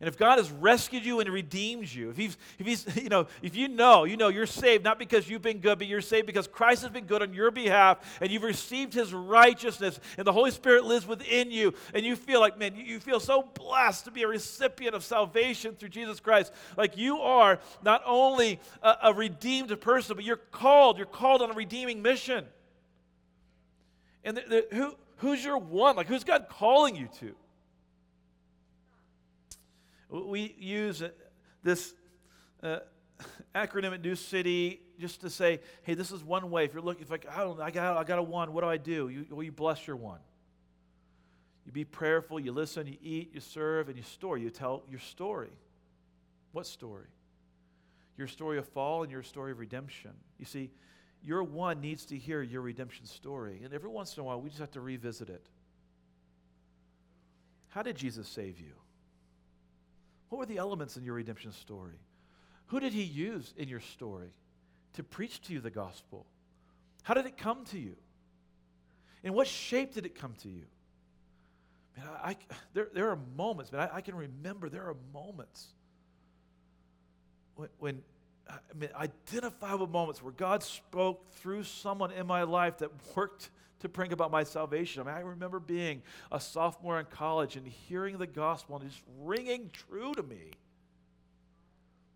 and 0.00 0.08
if 0.08 0.18
God 0.18 0.38
has 0.38 0.50
rescued 0.50 1.04
you 1.04 1.20
and 1.20 1.30
redeemed 1.30 1.92
you, 1.92 2.10
if 2.10 2.16
he's, 2.16 2.36
if 2.58 2.66
he's, 2.66 2.96
you 3.02 3.08
know, 3.08 3.26
if 3.42 3.56
you 3.56 3.68
know, 3.68 4.04
you 4.04 4.16
know 4.16 4.28
you're 4.28 4.46
saved 4.46 4.84
not 4.84 4.98
because 4.98 5.28
you've 5.28 5.42
been 5.42 5.58
good, 5.58 5.78
but 5.78 5.86
you're 5.86 6.00
saved 6.00 6.26
because 6.26 6.46
Christ 6.46 6.82
has 6.82 6.90
been 6.90 7.06
good 7.06 7.22
on 7.22 7.32
your 7.32 7.50
behalf, 7.50 8.18
and 8.20 8.30
you've 8.30 8.42
received 8.42 8.92
his 8.92 9.14
righteousness, 9.14 9.98
and 10.18 10.26
the 10.26 10.32
Holy 10.32 10.50
Spirit 10.50 10.84
lives 10.84 11.06
within 11.06 11.50
you, 11.50 11.72
and 11.94 12.04
you 12.04 12.16
feel 12.16 12.40
like, 12.40 12.58
man, 12.58 12.74
you 12.76 13.00
feel 13.00 13.20
so 13.20 13.42
blessed 13.42 14.04
to 14.04 14.10
be 14.10 14.22
a 14.22 14.28
recipient 14.28 14.94
of 14.94 15.02
salvation 15.02 15.74
through 15.74 15.90
Jesus 15.90 16.20
Christ. 16.20 16.52
Like 16.76 16.96
you 16.96 17.18
are 17.18 17.58
not 17.82 18.02
only 18.04 18.60
a, 18.82 18.96
a 19.04 19.14
redeemed 19.14 19.80
person, 19.80 20.16
but 20.16 20.24
you're 20.24 20.36
called, 20.36 20.98
you're 20.98 21.06
called 21.06 21.42
on 21.42 21.50
a 21.50 21.54
redeeming 21.54 22.02
mission. 22.02 22.44
And 24.24 24.36
the, 24.36 24.42
the, 24.70 24.76
who, 24.76 24.94
Who's 25.18 25.44
your 25.44 25.58
one? 25.58 25.96
Like, 25.96 26.06
who's 26.06 26.24
God 26.24 26.46
calling 26.48 26.94
you 26.94 27.08
to? 27.20 27.34
We 30.08 30.54
use 30.58 31.02
uh, 31.02 31.10
this 31.62 31.94
uh, 32.62 32.78
acronym 33.54 33.92
at 33.92 34.02
New 34.02 34.14
City 34.14 34.80
just 34.98 35.20
to 35.22 35.30
say, 35.30 35.60
hey, 35.82 35.94
this 35.94 36.10
is 36.10 36.22
one 36.22 36.50
way. 36.50 36.64
If 36.64 36.72
you're 36.72 36.82
looking, 36.82 37.02
if 37.02 37.10
like, 37.10 37.26
I 37.28 37.38
don't, 37.38 37.60
I 37.60 37.70
got, 37.70 37.96
I 37.96 38.04
got 38.04 38.18
a 38.18 38.22
one. 38.22 38.52
What 38.52 38.62
do 38.62 38.68
I 38.68 38.76
do? 38.76 39.08
You, 39.08 39.26
well, 39.30 39.42
you 39.42 39.52
bless 39.52 39.86
your 39.86 39.96
one. 39.96 40.20
You 41.64 41.72
be 41.72 41.84
prayerful. 41.84 42.38
You 42.38 42.52
listen. 42.52 42.86
You 42.86 42.96
eat. 43.02 43.30
You 43.34 43.40
serve, 43.40 43.88
and 43.88 43.96
you 43.96 44.04
store. 44.04 44.38
You 44.38 44.50
tell 44.50 44.84
your 44.88 45.00
story. 45.00 45.50
What 46.52 46.66
story? 46.66 47.08
Your 48.16 48.28
story 48.28 48.58
of 48.58 48.66
fall 48.68 49.02
and 49.02 49.10
your 49.12 49.22
story 49.22 49.52
of 49.52 49.58
redemption. 49.58 50.12
You 50.38 50.46
see, 50.46 50.70
your 51.22 51.42
one 51.42 51.80
needs 51.80 52.06
to 52.06 52.16
hear 52.16 52.40
your 52.40 52.62
redemption 52.62 53.04
story. 53.04 53.60
And 53.64 53.74
every 53.74 53.90
once 53.90 54.16
in 54.16 54.20
a 54.20 54.24
while, 54.24 54.40
we 54.40 54.48
just 54.48 54.60
have 54.60 54.70
to 54.72 54.80
revisit 54.80 55.28
it. 55.28 55.44
How 57.68 57.82
did 57.82 57.96
Jesus 57.96 58.28
save 58.28 58.58
you? 58.58 58.72
What 60.28 60.38
were 60.38 60.46
the 60.46 60.58
elements 60.58 60.96
in 60.96 61.04
your 61.04 61.14
redemption 61.14 61.52
story? 61.52 61.98
Who 62.66 62.80
did 62.80 62.92
he 62.92 63.02
use 63.02 63.54
in 63.56 63.68
your 63.68 63.80
story 63.80 64.30
to 64.94 65.02
preach 65.02 65.40
to 65.42 65.52
you 65.52 65.60
the 65.60 65.70
gospel? 65.70 66.26
How 67.02 67.14
did 67.14 67.26
it 67.26 67.36
come 67.36 67.64
to 67.66 67.78
you? 67.78 67.96
In 69.22 69.32
what 69.32 69.46
shape 69.46 69.94
did 69.94 70.04
it 70.06 70.14
come 70.14 70.34
to 70.42 70.48
you? 70.48 70.64
Man, 71.96 72.06
I, 72.22 72.30
I 72.30 72.36
there, 72.74 72.88
there 72.92 73.10
are 73.10 73.18
moments, 73.36 73.70
but 73.70 73.80
I, 73.80 73.96
I, 73.96 74.00
can 74.00 74.14
remember 74.14 74.68
there 74.68 74.84
are 74.84 74.96
moments 75.12 75.68
when, 77.54 77.68
when 77.78 78.02
I 78.48 78.54
mean, 78.76 78.90
identifiable 78.94 79.86
moments 79.86 80.22
where 80.22 80.32
God 80.32 80.62
spoke 80.62 81.30
through 81.34 81.64
someone 81.64 82.12
in 82.12 82.26
my 82.26 82.42
life 82.42 82.78
that 82.78 82.90
worked 83.16 83.50
to 83.80 83.88
bring 83.88 84.12
about 84.12 84.30
my 84.30 84.44
salvation. 84.44 85.02
I 85.02 85.04
mean, 85.04 85.14
I 85.14 85.20
remember 85.20 85.60
being 85.60 86.02
a 86.32 86.40
sophomore 86.40 86.98
in 86.98 87.06
college 87.06 87.56
and 87.56 87.66
hearing 87.66 88.18
the 88.18 88.26
gospel 88.26 88.76
and 88.76 88.88
just 88.88 89.02
ringing 89.20 89.70
true 89.72 90.14
to 90.14 90.22
me 90.22 90.52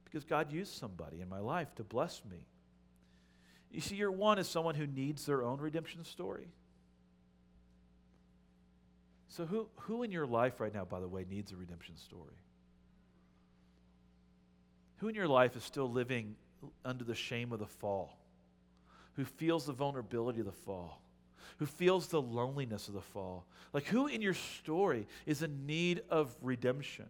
because 0.04 0.24
God 0.24 0.50
used 0.50 0.72
somebody 0.72 1.20
in 1.20 1.28
my 1.28 1.38
life 1.38 1.74
to 1.76 1.84
bless 1.84 2.22
me. 2.30 2.46
You 3.70 3.80
see, 3.80 3.94
your 3.94 4.10
one 4.10 4.38
is 4.38 4.48
someone 4.48 4.74
who 4.74 4.86
needs 4.86 5.26
their 5.26 5.44
own 5.44 5.60
redemption 5.60 6.04
story. 6.04 6.48
So, 9.28 9.46
who, 9.46 9.68
who 9.76 10.02
in 10.02 10.10
your 10.10 10.26
life 10.26 10.58
right 10.58 10.74
now, 10.74 10.84
by 10.84 10.98
the 10.98 11.06
way, 11.06 11.24
needs 11.30 11.52
a 11.52 11.56
redemption 11.56 11.96
story? 11.96 12.34
Who 14.96 15.08
in 15.08 15.14
your 15.14 15.28
life 15.28 15.56
is 15.56 15.62
still 15.62 15.88
living 15.88 16.34
under 16.84 17.04
the 17.04 17.14
shame 17.14 17.52
of 17.52 17.60
the 17.60 17.66
fall? 17.66 18.18
Who 19.14 19.24
feels 19.24 19.66
the 19.66 19.72
vulnerability 19.72 20.40
of 20.40 20.46
the 20.46 20.52
fall? 20.52 21.00
Who 21.58 21.66
feels 21.66 22.08
the 22.08 22.20
loneliness 22.20 22.88
of 22.88 22.94
the 22.94 23.00
fall? 23.00 23.44
Like, 23.72 23.86
who 23.86 24.06
in 24.06 24.22
your 24.22 24.34
story 24.34 25.06
is 25.26 25.42
in 25.42 25.66
need 25.66 26.02
of 26.10 26.34
redemption? 26.40 27.06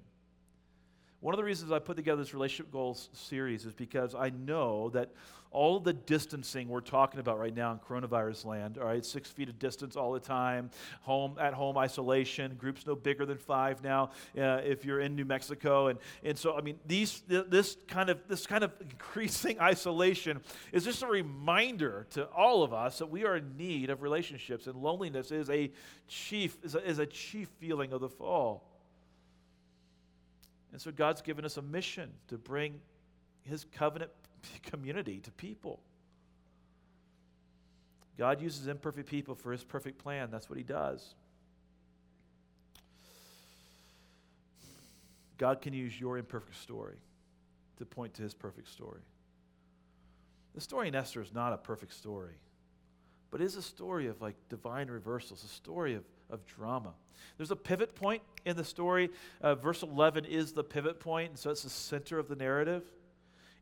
One 1.21 1.35
of 1.35 1.39
the 1.39 1.45
reasons 1.45 1.71
I 1.71 1.79
put 1.79 1.97
together 1.97 2.23
this 2.23 2.33
relationship 2.33 2.73
goals 2.73 3.11
series 3.13 3.67
is 3.67 3.75
because 3.75 4.15
I 4.15 4.31
know 4.31 4.89
that 4.91 5.11
all 5.53 5.81
the 5.81 5.93
distancing 5.93 6.69
we're 6.69 6.81
talking 6.81 7.19
about 7.19 7.39
right 7.39 7.55
now 7.55 7.73
in 7.73 7.79
coronavirus 7.79 8.45
land, 8.45 8.79
all 8.79 8.87
right, 8.87 9.05
six 9.05 9.31
feet 9.31 9.49
of 9.49 9.59
distance 9.59 9.97
all 9.97 10.13
the 10.13 10.21
time, 10.21 10.71
home 11.03 11.37
at 11.41 11.55
home 11.55 11.77
isolation, 11.77 12.55
groups 12.55 12.87
no 12.87 12.95
bigger 12.95 13.27
than 13.27 13.37
five 13.37 13.83
now 13.83 14.11
uh, 14.39 14.61
if 14.65 14.85
you're 14.85 15.01
in 15.01 15.17
New 15.17 15.25
Mexico, 15.25 15.89
and 15.89 15.99
and 16.23 16.39
so 16.39 16.57
I 16.57 16.61
mean 16.61 16.79
these 16.87 17.23
this 17.27 17.77
kind 17.89 18.11
of 18.11 18.21
this 18.29 18.47
kind 18.47 18.63
of 18.63 18.73
increasing 18.81 19.61
isolation 19.61 20.41
is 20.73 20.85
just 20.85 21.03
a 21.03 21.07
reminder 21.07 22.07
to 22.11 22.25
all 22.27 22.63
of 22.63 22.73
us 22.73 22.99
that 22.99 23.11
we 23.11 23.25
are 23.25 23.37
in 23.37 23.57
need 23.57 23.91
of 23.91 24.03
relationships, 24.03 24.67
and 24.67 24.77
loneliness 24.77 25.33
is 25.33 25.51
a 25.51 25.73
chief 26.07 26.57
is 26.63 26.75
a, 26.77 26.89
is 26.89 26.99
a 27.01 27.07
chief 27.07 27.49
feeling 27.59 27.93
of 27.93 28.01
the 28.01 28.09
fall. 28.09 28.65
And 30.73 30.81
so 30.81 30.93
God's 30.93 31.21
given 31.21 31.45
us 31.45 31.57
a 31.57 31.63
mission 31.63 32.11
to 32.29 32.39
bring 32.39 32.81
his 33.43 33.67
covenant 33.73 34.11
community 34.63 35.21
to 35.21 35.31
people. 35.33 35.81
God 38.19 38.41
uses 38.41 38.67
imperfect 38.67 39.09
people 39.09 39.35
for 39.35 39.53
his 39.53 39.65
perfect 39.65 39.99
plan. 39.99 40.31
That's 40.31 40.51
what 40.51 40.59
he 40.59 40.63
does. 40.63 41.15
God 45.39 45.63
can 45.63 45.73
use 45.73 45.99
your 45.99 46.19
imperfect 46.19 46.57
story 46.57 46.99
to 47.79 47.87
point 47.87 48.13
to 48.15 48.23
his 48.23 48.35
perfect 48.35 48.69
story. 48.69 49.01
The 50.55 50.61
story 50.61 50.89
in 50.89 50.95
Esther 50.95 51.23
is 51.23 51.33
not 51.33 51.55
a 51.55 51.57
perfect 51.57 51.95
story, 51.95 52.35
but 53.31 53.41
it 53.41 53.45
is 53.45 53.57
a 53.57 53.63
story 53.63 54.09
of 54.09 54.21
like 54.21 54.35
divine 54.51 54.89
reversals, 54.89 55.43
a 55.45 55.49
story 55.49 55.95
of 55.95 56.05
of 56.31 56.47
drama. 56.47 56.93
There's 57.37 57.51
a 57.51 57.57
pivot 57.57 57.95
point 57.95 58.23
in 58.45 58.57
the 58.57 58.65
story. 58.65 59.11
Uh, 59.41 59.55
verse 59.55 59.83
11 59.83 60.25
is 60.25 60.53
the 60.53 60.65
pivot 60.65 61.01
point, 61.01 61.31
and 61.31 61.39
so 61.39 61.51
it's 61.51 61.63
the 61.63 61.71
center 61.71 62.19
of 62.19 62.29
the 62.29 62.37
narrative. 62.37 62.83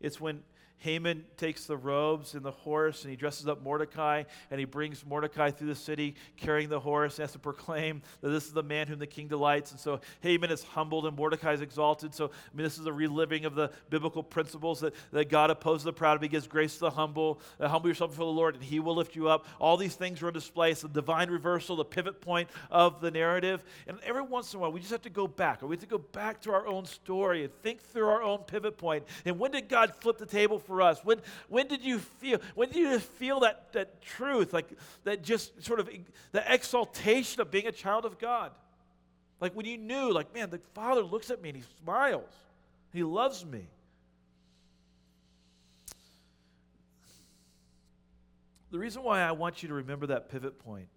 It's 0.00 0.20
when 0.20 0.42
Haman 0.78 1.24
takes 1.36 1.66
the 1.66 1.76
robes 1.76 2.34
and 2.34 2.44
the 2.44 2.52
horse 2.52 3.02
and 3.02 3.10
he 3.10 3.16
dresses 3.16 3.48
up 3.48 3.62
Mordecai 3.62 4.22
and 4.50 4.60
he 4.60 4.64
brings 4.64 5.04
Mordecai 5.04 5.50
through 5.50 5.68
the 5.68 5.74
city 5.74 6.14
carrying 6.36 6.68
the 6.68 6.78
horse 6.78 7.18
and 7.18 7.24
has 7.24 7.32
to 7.32 7.38
proclaim 7.38 8.00
that 8.20 8.28
this 8.28 8.46
is 8.46 8.52
the 8.52 8.62
man 8.62 8.86
whom 8.86 9.00
the 9.00 9.06
king 9.06 9.26
delights. 9.26 9.72
And 9.72 9.80
so 9.80 10.00
Haman 10.20 10.50
is 10.50 10.62
humbled 10.62 11.06
and 11.06 11.16
Mordecai 11.16 11.52
is 11.52 11.62
exalted. 11.62 12.14
So, 12.14 12.26
I 12.26 12.56
mean, 12.56 12.62
this 12.62 12.78
is 12.78 12.86
a 12.86 12.92
reliving 12.92 13.44
of 13.44 13.56
the 13.56 13.72
biblical 13.90 14.22
principles 14.22 14.80
that, 14.80 14.94
that 15.10 15.28
God 15.28 15.50
opposes 15.50 15.84
the 15.84 15.92
proud, 15.92 16.18
but 16.18 16.22
he 16.22 16.28
gives 16.28 16.46
grace 16.46 16.74
to 16.74 16.80
the 16.80 16.90
humble. 16.90 17.40
Uh, 17.58 17.66
humble 17.68 17.88
yourself 17.88 18.12
before 18.12 18.26
the 18.26 18.32
Lord 18.32 18.54
and 18.54 18.62
he 18.62 18.78
will 18.78 18.94
lift 18.94 19.16
you 19.16 19.28
up. 19.28 19.46
All 19.58 19.76
these 19.76 19.96
things 19.96 20.22
are 20.22 20.28
on 20.28 20.32
display. 20.32 20.70
It's 20.70 20.82
the 20.82 20.88
divine 20.88 21.28
reversal, 21.28 21.74
the 21.74 21.84
pivot 21.84 22.20
point 22.20 22.48
of 22.70 23.00
the 23.00 23.10
narrative. 23.10 23.64
And 23.88 23.98
every 24.04 24.22
once 24.22 24.52
in 24.52 24.58
a 24.58 24.62
while, 24.62 24.70
we 24.70 24.78
just 24.78 24.92
have 24.92 25.02
to 25.02 25.10
go 25.10 25.26
back. 25.26 25.62
or 25.62 25.66
We 25.66 25.74
have 25.74 25.80
to 25.80 25.86
go 25.86 25.98
back 25.98 26.40
to 26.42 26.52
our 26.52 26.68
own 26.68 26.84
story 26.84 27.42
and 27.42 27.52
think 27.62 27.80
through 27.82 28.06
our 28.06 28.22
own 28.22 28.38
pivot 28.38 28.78
point. 28.78 29.04
And 29.24 29.38
when 29.40 29.50
did 29.50 29.68
God 29.68 29.92
flip 29.96 30.18
the 30.18 30.26
table 30.26 30.58
for 30.68 30.80
us? 30.82 31.00
When, 31.02 31.20
when 31.48 31.66
did 31.66 31.82
you 31.82 31.98
feel, 31.98 32.38
when 32.54 32.68
did 32.68 32.76
you 32.76 32.98
feel 33.00 33.40
that, 33.40 33.72
that 33.72 34.00
truth, 34.00 34.52
like 34.52 34.68
that 35.02 35.24
just 35.24 35.64
sort 35.64 35.80
of 35.80 35.90
the 36.30 36.54
exaltation 36.54 37.40
of 37.40 37.50
being 37.50 37.66
a 37.66 37.72
child 37.72 38.04
of 38.04 38.20
God? 38.20 38.52
Like 39.40 39.56
when 39.56 39.66
you 39.66 39.78
knew, 39.78 40.12
like, 40.12 40.32
man, 40.32 40.50
the 40.50 40.60
Father 40.74 41.02
looks 41.02 41.30
at 41.30 41.42
me 41.42 41.48
and 41.48 41.56
he 41.56 41.64
smiles. 41.82 42.32
He 42.92 43.02
loves 43.02 43.44
me. 43.44 43.66
The 48.70 48.78
reason 48.78 49.02
why 49.02 49.22
I 49.22 49.32
want 49.32 49.62
you 49.62 49.68
to 49.70 49.74
remember 49.74 50.08
that 50.08 50.28
pivot 50.28 50.58
point, 50.58 50.88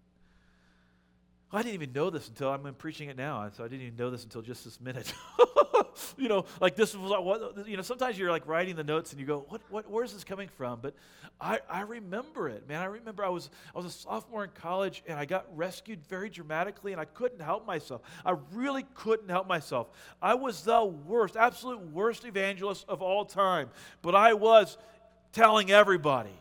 I 1.54 1.62
didn't 1.62 1.74
even 1.74 1.92
know 1.92 2.08
this 2.08 2.28
until 2.28 2.48
I'm 2.48 2.74
preaching 2.74 3.10
it 3.10 3.16
now, 3.16 3.48
so 3.54 3.62
I 3.62 3.68
didn't 3.68 3.86
even 3.86 3.96
know 3.96 4.10
this 4.10 4.24
until 4.24 4.40
just 4.40 4.64
this 4.64 4.80
minute. 4.80 5.12
you 6.16 6.28
know, 6.28 6.46
like 6.60 6.76
this 6.76 6.96
was 6.96 7.10
what 7.10 7.68
you 7.68 7.76
know. 7.76 7.82
Sometimes 7.82 8.18
you're 8.18 8.30
like 8.30 8.46
writing 8.46 8.74
the 8.74 8.84
notes 8.84 9.12
and 9.12 9.20
you 9.20 9.26
go, 9.26 9.44
"What? 9.48 9.60
What? 9.68 9.90
Where's 9.90 10.14
this 10.14 10.24
coming 10.24 10.48
from?" 10.56 10.80
But 10.80 10.94
I, 11.38 11.60
I 11.68 11.82
remember 11.82 12.48
it, 12.48 12.66
man. 12.68 12.80
I 12.80 12.86
remember 12.86 13.22
I 13.22 13.28
was 13.28 13.50
I 13.74 13.78
was 13.78 13.86
a 13.86 13.90
sophomore 13.90 14.44
in 14.44 14.50
college 14.54 15.02
and 15.06 15.18
I 15.18 15.26
got 15.26 15.46
rescued 15.54 16.06
very 16.08 16.30
dramatically, 16.30 16.92
and 16.92 17.00
I 17.00 17.04
couldn't 17.04 17.40
help 17.40 17.66
myself. 17.66 18.00
I 18.24 18.36
really 18.52 18.86
couldn't 18.94 19.28
help 19.28 19.46
myself. 19.46 19.90
I 20.22 20.34
was 20.34 20.62
the 20.62 20.82
worst, 20.84 21.36
absolute 21.36 21.80
worst 21.92 22.24
evangelist 22.24 22.86
of 22.88 23.02
all 23.02 23.26
time. 23.26 23.68
But 24.00 24.14
I 24.14 24.32
was 24.32 24.78
telling 25.32 25.70
everybody 25.70 26.32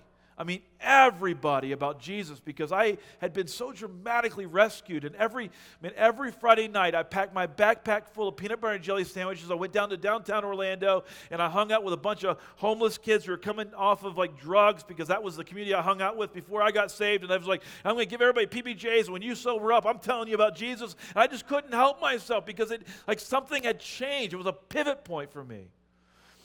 I 0.42 0.44
mean, 0.44 0.64
everybody 0.80 1.72
about 1.72 2.00
Jesus 2.00 2.40
because 2.40 2.72
I 2.72 2.98
had 3.20 3.32
been 3.32 3.46
so 3.46 3.72
dramatically 3.72 4.48
rescued. 4.48 5.06
And 5.06 5.16
every, 5.18 5.46
I 5.46 5.84
mean, 5.84 5.92
every 5.96 6.32
Friday 6.32 6.68
night, 6.68 6.96
I 6.96 7.04
packed 7.04 7.32
my 7.32 7.46
backpack 7.46 8.08
full 8.08 8.28
of 8.28 8.38
peanut 8.38 8.60
butter 8.60 8.74
and 8.74 8.84
jelly 8.84 9.04
sandwiches. 9.04 9.52
I 9.52 9.54
went 9.54 9.72
down 9.72 9.92
to 9.92 9.98
downtown 9.98 10.44
Orlando 10.44 11.04
and 11.30 11.44
I 11.44 11.48
hung 11.48 11.72
out 11.72 11.84
with 11.84 11.94
a 11.94 11.98
bunch 11.98 12.24
of 12.24 12.40
homeless 12.56 12.98
kids 12.98 13.26
who 13.26 13.34
were 13.34 13.38
coming 13.38 13.72
off 13.76 14.04
of 14.04 14.18
like 14.18 14.36
drugs 14.36 14.82
because 14.82 15.10
that 15.10 15.22
was 15.22 15.36
the 15.36 15.44
community 15.44 15.76
I 15.76 15.84
hung 15.84 16.02
out 16.02 16.18
with 16.18 16.34
before 16.34 16.64
I 16.64 16.72
got 16.72 16.90
saved. 16.90 17.24
And 17.24 17.32
I 17.32 17.38
was 17.38 17.46
like, 17.46 17.62
I'm 17.86 17.94
going 17.94 18.08
to 18.08 18.10
give 18.10 18.24
everybody 18.24 18.48
PBJs. 18.48 19.10
When 19.10 19.22
you 19.22 19.36
sober 19.36 19.72
up, 19.72 19.86
I'm 19.86 20.00
telling 20.00 20.28
you 20.28 20.34
about 20.34 20.56
Jesus. 20.56 20.96
And 21.14 21.22
I 21.22 21.28
just 21.28 21.46
couldn't 21.46 21.72
help 21.72 22.02
myself 22.02 22.48
because 22.48 22.72
it, 22.72 22.82
like, 23.08 23.20
something 23.20 23.62
had 23.62 23.80
changed. 23.80 24.34
It 24.34 24.38
was 24.38 24.48
a 24.48 24.54
pivot 24.54 25.06
point 25.06 25.32
for 25.32 25.44
me. 25.44 25.68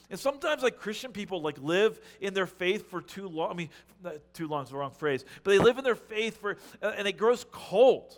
And 0.09 0.19
sometimes, 0.19 0.63
like 0.63 0.77
Christian 0.79 1.11
people, 1.11 1.41
like 1.41 1.57
live 1.61 1.99
in 2.21 2.33
their 2.33 2.47
faith 2.47 2.89
for 2.89 3.01
too 3.01 3.27
long. 3.27 3.51
I 3.51 3.53
mean, 3.53 3.69
too 4.33 4.47
long 4.47 4.63
is 4.63 4.69
the 4.69 4.77
wrong 4.77 4.91
phrase, 4.91 5.25
but 5.43 5.51
they 5.51 5.59
live 5.59 5.77
in 5.77 5.83
their 5.83 5.95
faith 5.95 6.39
for, 6.39 6.57
uh, 6.81 6.93
and 6.97 7.07
it 7.07 7.17
grows 7.17 7.45
cold. 7.51 8.17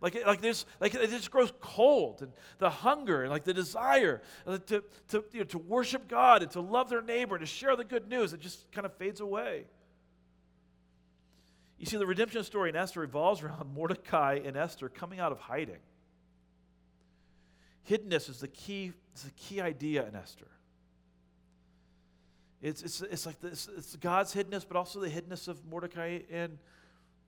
Like, 0.00 0.26
like 0.26 0.40
this, 0.40 0.66
like 0.80 0.94
it 0.94 1.10
just 1.10 1.30
grows 1.30 1.52
cold, 1.60 2.22
and 2.22 2.32
the 2.58 2.70
hunger 2.70 3.22
and 3.22 3.30
like 3.30 3.44
the 3.44 3.54
desire 3.54 4.20
uh, 4.46 4.58
to, 4.66 4.82
to, 5.08 5.24
you 5.32 5.40
know, 5.40 5.44
to 5.44 5.58
worship 5.58 6.08
God 6.08 6.42
and 6.42 6.50
to 6.52 6.60
love 6.60 6.88
their 6.88 7.02
neighbor 7.02 7.38
to 7.38 7.46
share 7.46 7.76
the 7.76 7.84
good 7.84 8.08
news, 8.08 8.32
it 8.32 8.40
just 8.40 8.70
kind 8.72 8.84
of 8.84 8.92
fades 8.94 9.20
away. 9.20 9.64
You 11.78 11.86
see, 11.86 11.96
the 11.96 12.06
redemption 12.06 12.44
story 12.44 12.70
in 12.70 12.76
Esther 12.76 13.00
revolves 13.00 13.42
around 13.42 13.72
Mordecai 13.74 14.40
and 14.44 14.56
Esther 14.56 14.88
coming 14.88 15.18
out 15.18 15.32
of 15.32 15.40
hiding. 15.40 15.80
Hiddenness 17.90 18.28
is 18.28 18.38
the 18.38 18.48
key, 18.48 18.92
is 19.16 19.22
the 19.22 19.32
key 19.32 19.60
idea 19.60 20.06
in 20.06 20.14
Esther. 20.14 20.46
It's, 22.62 22.82
it's, 22.82 23.00
it's 23.02 23.26
like 23.26 23.40
this, 23.40 23.68
it's 23.76 23.96
God's 23.96 24.32
hiddenness, 24.32 24.64
but 24.66 24.76
also 24.76 25.00
the 25.00 25.10
hiddenness 25.10 25.48
of 25.48 25.64
Mordecai 25.66 26.20
and, 26.30 26.58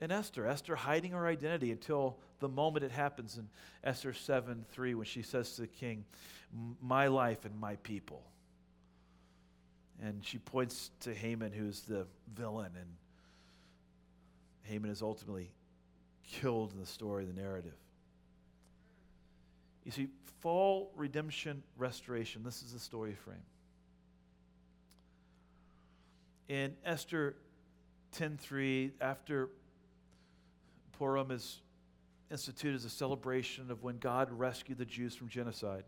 and 0.01 0.13
Esther. 0.13 0.47
Esther 0.47 0.77
hiding 0.77 1.11
her 1.11 1.27
identity 1.27 1.73
until 1.73 2.19
the 2.39 2.49
moment 2.49 2.85
it 2.85 2.93
happens 2.93 3.37
in 3.37 3.49
Esther 3.83 4.13
7 4.13 4.65
3 4.71 4.95
when 4.95 5.05
she 5.05 5.23
says 5.23 5.57
to 5.57 5.63
the 5.63 5.67
king, 5.67 6.05
My 6.81 7.09
life 7.09 7.45
and 7.45 7.59
my 7.59 7.75
people. 7.77 8.23
And 10.01 10.25
she 10.25 10.39
points 10.39 10.91
to 11.01 11.13
Haman, 11.13 11.53
who's 11.53 11.81
the 11.83 12.07
villain, 12.33 12.73
and 12.77 12.91
Haman 14.63 14.91
is 14.91 15.03
ultimately 15.03 15.51
killed 16.25 16.73
in 16.73 16.81
the 16.81 16.87
story, 16.87 17.25
the 17.25 17.33
narrative. 17.33 17.75
You 19.85 19.91
see, 19.91 20.09
fall, 20.41 20.93
redemption, 20.97 21.63
restoration, 21.77 22.43
this 22.45 22.63
is 22.63 22.73
the 22.73 22.79
story 22.79 23.15
frame 23.15 23.43
in 26.49 26.77
Esther 26.85 27.37
10:3, 28.13 28.93
after 29.01 29.51
Purim 30.93 31.31
is 31.31 31.61
instituted 32.31 32.77
as 32.77 32.85
a 32.85 32.91
celebration 32.91 33.71
of 33.71 33.83
when 33.83 33.99
God 33.99 34.31
rescued 34.31 34.79
the 34.79 34.85
Jews 34.85 35.15
from 35.15 35.29
genocide. 35.29 35.85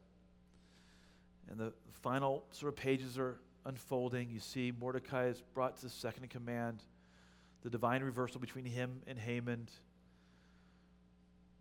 And 1.48 1.59
the 1.59 1.72
final 2.02 2.46
sort 2.50 2.72
of 2.72 2.76
pages 2.76 3.18
are 3.18 3.40
unfolding. 3.64 4.30
You 4.30 4.40
see 4.40 4.72
Mordecai 4.72 5.26
is 5.26 5.42
brought 5.54 5.76
to 5.76 5.82
the 5.82 5.90
second 5.90 6.24
in 6.24 6.28
command, 6.28 6.82
the 7.62 7.70
divine 7.70 8.02
reversal 8.02 8.40
between 8.40 8.64
him 8.64 9.02
and 9.07 9.18
Haman. 9.18 9.68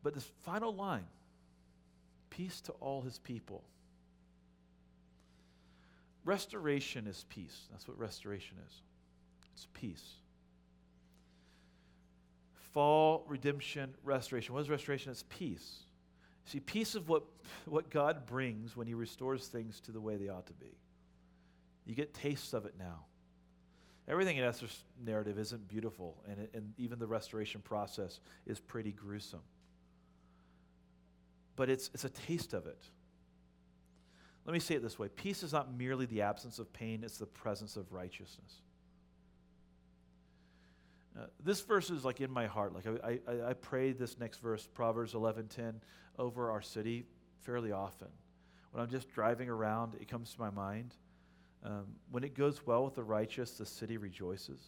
But 0.04 0.14
this 0.14 0.26
final 0.44 0.74
line 0.74 1.08
peace 2.30 2.62
to 2.62 2.72
all 2.74 3.02
his 3.02 3.18
people. 3.20 3.64
Restoration 6.26 7.08
is 7.08 7.24
peace. 7.30 7.68
That's 7.72 7.88
what 7.88 7.98
restoration 7.98 8.58
is 8.68 8.82
it's 9.54 9.68
peace. 9.74 10.16
Fall, 12.74 13.24
redemption, 13.30 13.94
restoration. 14.04 14.54
What 14.54 14.62
is 14.62 14.70
restoration? 14.70 15.12
It's 15.12 15.24
peace. 15.30 15.84
See, 16.44 16.60
peace 16.60 16.94
is 16.94 17.08
what, 17.08 17.24
what 17.66 17.90
God 17.90 18.26
brings 18.26 18.76
when 18.76 18.86
He 18.86 18.94
restores 18.94 19.48
things 19.48 19.80
to 19.82 19.92
the 19.92 20.02
way 20.02 20.18
they 20.18 20.28
ought 20.28 20.46
to 20.48 20.54
be. 20.54 20.78
You 21.86 21.96
get 21.96 22.14
tastes 22.14 22.54
of 22.54 22.66
it 22.66 22.74
now. 22.78 23.06
Everything 24.08 24.38
in 24.38 24.44
Esther's 24.44 24.84
narrative 25.04 25.40
isn't 25.40 25.68
beautiful, 25.68 26.22
and, 26.30 26.40
it, 26.40 26.52
and 26.54 26.74
even 26.78 27.00
the 27.00 27.08
restoration 27.08 27.62
process 27.62 28.20
is 28.46 28.60
pretty 28.60 28.92
gruesome. 28.92 29.42
But 31.56 31.70
it's, 31.70 31.90
it's 31.94 32.04
a 32.04 32.10
taste 32.10 32.54
of 32.54 32.68
it. 32.68 32.84
Let 34.46 34.54
me 34.54 34.60
say 34.60 34.76
it 34.76 34.84
this 34.84 35.00
way 35.00 35.10
peace 35.10 35.44
is 35.44 35.52
not 35.52 35.74
merely 35.74 36.06
the 36.06 36.22
absence 36.22 36.60
of 36.60 36.72
pain, 36.72 37.04
it's 37.04 37.18
the 37.18 37.26
presence 37.26 37.78
of 37.78 37.92
righteousness. 37.92 38.62
Uh, 41.18 41.26
this 41.44 41.62
verse 41.62 41.90
is 41.90 42.04
like 42.04 42.20
in 42.20 42.30
my 42.30 42.46
heart. 42.46 42.74
Like 42.74 42.86
I, 43.04 43.20
I, 43.28 43.50
I 43.50 43.54
pray 43.54 43.94
this 43.94 44.20
next 44.20 44.40
verse, 44.40 44.68
Proverbs 44.74 45.14
11:10, 45.14 45.76
over 46.20 46.52
our 46.52 46.62
city 46.62 47.06
fairly 47.42 47.72
often. 47.72 48.10
When 48.72 48.84
I'm 48.84 48.90
just 48.90 49.10
driving 49.14 49.50
around, 49.50 49.96
it 50.00 50.08
comes 50.10 50.34
to 50.34 50.40
my 50.40 50.50
mind. 50.50 50.94
Um, 51.64 51.86
when 52.12 52.24
it 52.24 52.36
goes 52.36 52.66
well 52.66 52.84
with 52.86 52.96
the 52.96 53.04
righteous, 53.04 53.52
the 53.52 53.66
city 53.66 53.98
rejoices. 53.98 54.60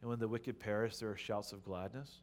And 0.00 0.08
when 0.08 0.18
the 0.18 0.28
wicked 0.28 0.60
perish, 0.60 0.96
there 0.96 1.10
are 1.10 1.16
shouts 1.16 1.52
of 1.52 1.64
gladness. 1.64 2.22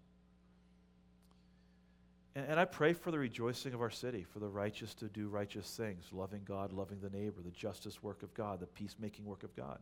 And, 2.36 2.46
and 2.50 2.60
I 2.60 2.66
pray 2.66 2.94
for 2.94 3.12
the 3.12 3.20
rejoicing 3.20 3.74
of 3.74 3.82
our 3.82 3.90
city, 3.90 4.24
for 4.24 4.40
the 4.40 4.48
righteous 4.48 4.94
to 4.96 5.06
do 5.06 5.28
righteous 5.28 5.76
things, 5.76 6.06
loving 6.12 6.42
God, 6.46 6.72
loving 6.72 7.00
the 7.00 7.10
neighbor, 7.10 7.42
the 7.42 7.52
justice 7.52 8.04
work 8.04 8.24
of 8.24 8.34
God, 8.34 8.60
the 8.60 8.68
peacemaking 8.68 9.26
work 9.26 9.44
of 9.44 9.56
God. 9.56 9.80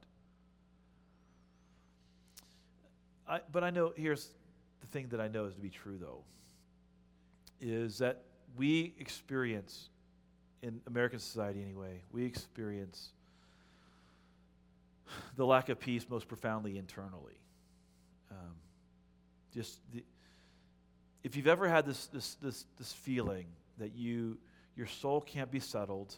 I, 3.27 3.39
but 3.51 3.63
I 3.63 3.69
know, 3.69 3.93
here's 3.95 4.29
the 4.81 4.87
thing 4.87 5.07
that 5.09 5.21
I 5.21 5.27
know 5.27 5.45
is 5.45 5.55
to 5.55 5.61
be 5.61 5.69
true, 5.69 5.97
though, 5.97 6.23
is 7.61 7.97
that 7.99 8.23
we 8.55 8.93
experience, 8.99 9.89
in 10.61 10.81
American 10.87 11.19
society 11.19 11.61
anyway, 11.61 12.01
we 12.11 12.25
experience 12.25 13.09
the 15.35 15.45
lack 15.45 15.69
of 15.69 15.79
peace 15.79 16.05
most 16.09 16.27
profoundly 16.27 16.77
internally. 16.77 17.39
Um, 18.29 18.55
just 19.53 19.79
the, 19.93 20.03
if 21.23 21.35
you've 21.35 21.47
ever 21.47 21.67
had 21.67 21.85
this, 21.85 22.07
this, 22.07 22.35
this, 22.35 22.65
this 22.77 22.91
feeling 22.91 23.45
that 23.77 23.95
you, 23.95 24.37
your 24.75 24.87
soul 24.87 25.21
can't 25.21 25.49
be 25.49 25.59
settled, 25.59 26.15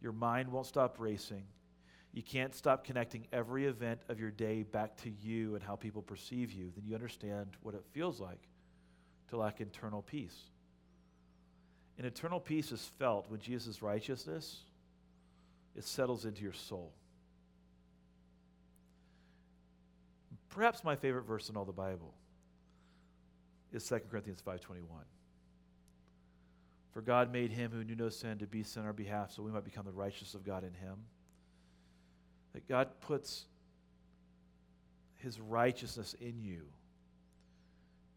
your 0.00 0.12
mind 0.12 0.52
won't 0.52 0.66
stop 0.66 0.96
racing, 0.98 1.44
you 2.12 2.22
can't 2.22 2.54
stop 2.54 2.84
connecting 2.84 3.26
every 3.32 3.66
event 3.66 4.00
of 4.08 4.20
your 4.20 4.30
day 4.30 4.62
back 4.62 4.96
to 4.98 5.10
you 5.10 5.54
and 5.54 5.64
how 5.64 5.74
people 5.74 6.02
perceive 6.02 6.52
you, 6.52 6.70
then 6.76 6.84
you 6.86 6.94
understand 6.94 7.48
what 7.62 7.74
it 7.74 7.82
feels 7.92 8.20
like 8.20 8.48
to 9.30 9.36
lack 9.36 9.60
internal 9.60 10.02
peace. 10.02 10.36
And 11.96 12.06
eternal 12.06 12.40
peace 12.40 12.70
is 12.70 12.90
felt 12.98 13.30
when 13.30 13.40
Jesus' 13.40 13.82
righteousness 13.82 14.60
it 15.76 15.84
settles 15.84 16.24
into 16.24 16.42
your 16.42 16.52
soul. 16.52 16.92
Perhaps 20.50 20.84
my 20.84 20.94
favorite 20.94 21.24
verse 21.24 21.48
in 21.48 21.56
all 21.56 21.64
the 21.64 21.72
Bible 21.72 22.14
is 23.74 23.84
2 23.84 24.08
Corinthians 24.10 24.40
5:21. 24.40 25.04
For 26.92 27.02
God 27.02 27.32
made 27.32 27.50
him 27.50 27.72
who 27.72 27.82
knew 27.82 27.96
no 27.96 28.08
sin 28.08 28.38
to 28.38 28.46
be 28.46 28.62
sin 28.62 28.82
on 28.82 28.86
our 28.86 28.92
behalf 28.92 29.32
so 29.32 29.42
we 29.42 29.50
might 29.50 29.64
become 29.64 29.84
the 29.84 29.92
righteousness 29.92 30.34
of 30.34 30.44
God 30.44 30.62
in 30.62 30.72
him 30.74 30.96
that 32.52 32.68
God 32.68 32.88
puts 33.00 33.46
his 35.16 35.40
righteousness 35.40 36.14
in 36.20 36.40
you. 36.40 36.62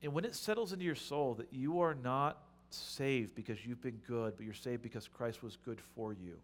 And 0.04 0.14
when 0.14 0.26
it 0.26 0.36
settles 0.36 0.74
into 0.74 0.86
your 0.86 0.96
soul 0.96 1.34
that 1.36 1.52
you 1.52 1.82
are 1.82 1.96
not 1.96 2.38
saved 2.70 3.34
because 3.34 3.66
you've 3.66 3.82
been 3.82 4.00
good, 4.08 4.36
but 4.38 4.46
you're 4.46 4.54
saved 4.54 4.84
because 4.84 5.08
Christ 5.08 5.42
was 5.42 5.58
good 5.66 5.82
for 5.96 6.14
you. 6.14 6.38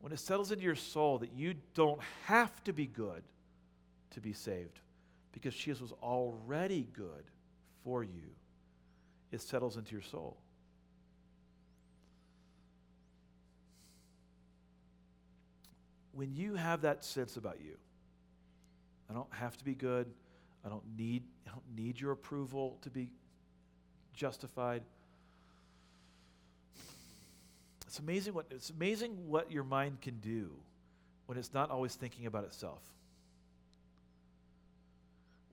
When 0.00 0.12
it 0.12 0.18
settles 0.18 0.52
into 0.52 0.64
your 0.64 0.74
soul 0.74 1.18
that 1.18 1.32
you 1.32 1.54
don't 1.74 2.00
have 2.26 2.62
to 2.64 2.72
be 2.72 2.86
good 2.86 3.22
to 4.10 4.20
be 4.20 4.34
saved 4.34 4.80
because 5.32 5.54
Jesus 5.54 5.80
was 5.80 5.92
already 6.02 6.86
good 6.92 7.24
for 7.84 8.02
you, 8.02 8.30
it 9.30 9.40
settles 9.40 9.76
into 9.76 9.92
your 9.92 10.02
soul. 10.02 10.36
when 16.12 16.34
you 16.34 16.54
have 16.54 16.82
that 16.82 17.04
sense 17.04 17.36
about 17.36 17.58
you, 17.64 17.76
I 19.10 19.14
don't 19.14 19.32
have 19.32 19.56
to 19.56 19.64
be 19.64 19.74
good. 19.74 20.06
I 20.64 20.68
don't 20.68 20.84
need, 20.96 21.22
I 21.46 21.50
don't 21.50 21.76
need 21.76 22.00
your 22.00 22.12
approval 22.12 22.78
to 22.82 22.90
be, 22.90 23.10
justified. 24.14 24.82
It's 27.86 27.98
amazing 27.98 28.34
what 28.34 28.46
it's 28.50 28.70
amazing 28.70 29.28
what 29.28 29.50
your 29.50 29.64
mind 29.64 30.00
can 30.00 30.18
do 30.20 30.50
when 31.26 31.36
it's 31.36 31.52
not 31.52 31.70
always 31.70 31.94
thinking 31.94 32.26
about 32.26 32.44
itself. 32.44 32.80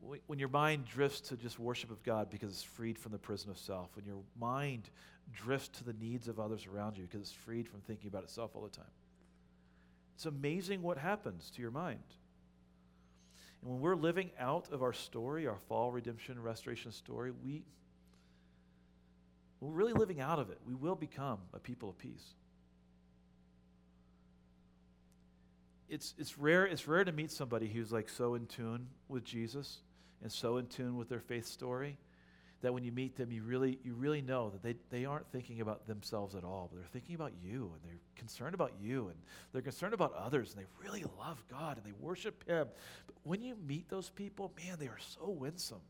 When 0.01 0.39
your 0.39 0.49
mind 0.49 0.85
drifts 0.85 1.19
to 1.29 1.35
just 1.35 1.59
worship 1.59 1.91
of 1.91 2.01
God 2.03 2.29
because 2.29 2.51
it's 2.51 2.63
freed 2.63 2.97
from 2.97 3.11
the 3.11 3.17
prison 3.17 3.49
of 3.49 3.57
self, 3.57 3.95
when 3.95 4.05
your 4.05 4.21
mind 4.39 4.89
drifts 5.33 5.67
to 5.79 5.83
the 5.83 5.93
needs 5.93 6.27
of 6.27 6.39
others 6.39 6.65
around 6.65 6.97
you 6.97 7.03
because 7.03 7.21
it's 7.21 7.31
freed 7.31 7.67
from 7.67 7.81
thinking 7.81 8.07
about 8.07 8.23
itself 8.23 8.51
all 8.55 8.63
the 8.63 8.69
time. 8.69 8.85
It's 10.15 10.25
amazing 10.25 10.81
what 10.81 10.97
happens 10.97 11.51
to 11.55 11.61
your 11.61 11.71
mind. 11.71 11.99
And 13.61 13.71
when 13.71 13.81
we're 13.81 13.95
living 13.95 14.31
out 14.39 14.71
of 14.71 14.81
our 14.83 14.93
story, 14.93 15.47
our 15.47 15.57
fall, 15.67 15.91
redemption, 15.91 16.41
restoration 16.41 16.91
story, 16.91 17.31
we, 17.43 17.63
we're 19.59 19.71
really 19.71 19.93
living 19.93 20.21
out 20.21 20.39
of 20.39 20.49
it. 20.49 20.59
We 20.65 20.75
will 20.75 20.95
become 20.95 21.39
a 21.53 21.59
people 21.59 21.89
of 21.89 21.97
peace. 21.97 22.33
It's, 25.89 26.13
it's, 26.17 26.37
rare, 26.37 26.65
it's 26.65 26.87
rare 26.87 27.03
to 27.03 27.11
meet 27.11 27.31
somebody 27.31 27.67
who's 27.67 27.91
like 27.91 28.09
so 28.09 28.35
in 28.35 28.45
tune 28.45 28.87
with 29.07 29.23
Jesus 29.23 29.79
and 30.21 30.31
so 30.31 30.57
in 30.57 30.67
tune 30.67 30.97
with 30.97 31.09
their 31.09 31.19
faith 31.19 31.45
story 31.45 31.97
that 32.61 32.73
when 32.73 32.83
you 32.83 32.91
meet 32.91 33.15
them, 33.15 33.31
you 33.31 33.41
really, 33.43 33.79
you 33.83 33.93
really 33.93 34.21
know 34.21 34.49
that 34.49 34.61
they, 34.61 34.75
they 34.89 35.05
aren't 35.05 35.29
thinking 35.31 35.61
about 35.61 35.87
themselves 35.87 36.35
at 36.35 36.43
all, 36.43 36.67
but 36.69 36.79
they're 36.79 36.89
thinking 36.89 37.15
about 37.15 37.31
you 37.41 37.71
and 37.73 37.83
they're 37.83 37.99
concerned 38.15 38.53
about 38.53 38.73
you 38.81 39.07
and 39.07 39.15
they're 39.53 39.61
concerned 39.61 39.93
about 39.93 40.13
others 40.13 40.53
and 40.53 40.61
they 40.61 40.67
really 40.83 41.05
love 41.17 41.41
God 41.49 41.77
and 41.77 41.85
they 41.85 41.97
worship 42.01 42.45
Him. 42.47 42.67
But 43.07 43.15
when 43.23 43.41
you 43.41 43.55
meet 43.65 43.89
those 43.89 44.09
people, 44.09 44.51
man, 44.65 44.77
they 44.77 44.87
are 44.87 44.99
so 44.99 45.29
winsome. 45.29 45.81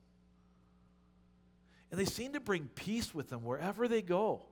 And 1.90 2.00
they 2.00 2.06
seem 2.06 2.34
to 2.34 2.40
bring 2.40 2.70
peace 2.76 3.16
with 3.16 3.30
them 3.30 3.44
wherever 3.44 3.88
they 3.88 4.04
go. 4.04 4.44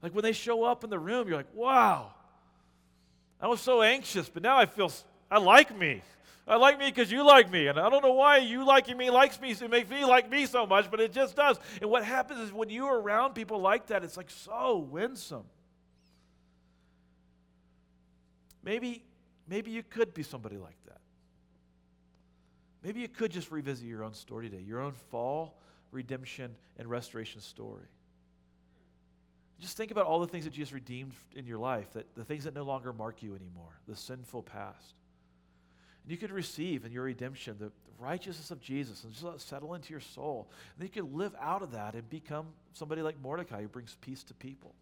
Like 0.00 0.14
when 0.14 0.22
they 0.22 0.32
show 0.32 0.62
up 0.62 0.84
in 0.84 0.90
the 0.90 0.98
room, 0.98 1.26
you're 1.26 1.36
like, 1.36 1.52
wow, 1.54 2.12
I 3.40 3.48
was 3.48 3.60
so 3.60 3.82
anxious, 3.82 4.28
but 4.28 4.44
now 4.44 4.56
I 4.56 4.66
feel, 4.66 4.92
I 5.28 5.38
like 5.38 5.76
me. 5.76 6.02
I 6.48 6.56
like 6.56 6.78
me 6.78 6.86
because 6.86 7.12
you 7.12 7.24
like 7.26 7.50
me. 7.50 7.66
And 7.66 7.78
I 7.78 7.90
don't 7.90 8.02
know 8.02 8.12
why 8.12 8.38
you 8.38 8.64
liking 8.64 8.96
me 8.96 9.10
likes 9.10 9.40
me, 9.40 9.50
it 9.50 9.70
makes 9.70 9.90
me 9.90 10.04
like 10.04 10.30
me 10.30 10.46
so 10.46 10.66
much, 10.66 10.90
but 10.90 11.00
it 11.00 11.12
just 11.12 11.36
does. 11.36 11.58
And 11.80 11.90
what 11.90 12.04
happens 12.04 12.40
is 12.40 12.52
when 12.52 12.70
you're 12.70 12.98
around 12.98 13.34
people 13.34 13.60
like 13.60 13.88
that, 13.88 14.02
it's 14.02 14.16
like 14.16 14.30
so 14.30 14.78
winsome. 14.78 15.44
Maybe, 18.64 19.04
maybe 19.46 19.70
you 19.70 19.82
could 19.82 20.14
be 20.14 20.22
somebody 20.22 20.56
like 20.56 20.76
that. 20.86 21.00
Maybe 22.82 23.00
you 23.00 23.08
could 23.08 23.30
just 23.30 23.50
revisit 23.50 23.86
your 23.86 24.04
own 24.04 24.14
story 24.14 24.48
today, 24.48 24.62
your 24.62 24.80
own 24.80 24.92
fall, 25.10 25.58
redemption, 25.90 26.54
and 26.78 26.88
restoration 26.88 27.40
story. 27.40 27.86
Just 29.60 29.76
think 29.76 29.90
about 29.90 30.06
all 30.06 30.20
the 30.20 30.26
things 30.26 30.44
that 30.44 30.52
Jesus 30.52 30.72
redeemed 30.72 31.12
in 31.34 31.44
your 31.44 31.58
life, 31.58 31.92
that 31.94 32.14
the 32.14 32.24
things 32.24 32.44
that 32.44 32.54
no 32.54 32.62
longer 32.62 32.92
mark 32.92 33.22
you 33.22 33.34
anymore, 33.34 33.80
the 33.88 33.96
sinful 33.96 34.44
past. 34.44 34.94
You 36.08 36.16
could 36.16 36.30
receive 36.30 36.84
in 36.84 36.92
your 36.92 37.04
redemption 37.04 37.56
the, 37.58 37.70
righteousness 37.98 38.50
of 38.50 38.60
Jesus 38.60 39.02
and 39.02 39.12
just 39.12 39.24
let 39.24 39.34
it 39.34 39.40
settle 39.40 39.74
into 39.74 39.90
your 39.90 40.00
soul. 40.00 40.48
And 40.78 40.88
you 40.88 41.02
could 41.02 41.12
live 41.14 41.34
out 41.40 41.62
of 41.62 41.72
that 41.72 41.94
and 41.94 42.08
become 42.08 42.46
somebody 42.72 43.02
like 43.02 43.20
Mordecai 43.20 43.62
who 43.62 43.68
brings 43.68 43.96
peace 44.00 44.22
to 44.24 44.34
people. 44.34 44.74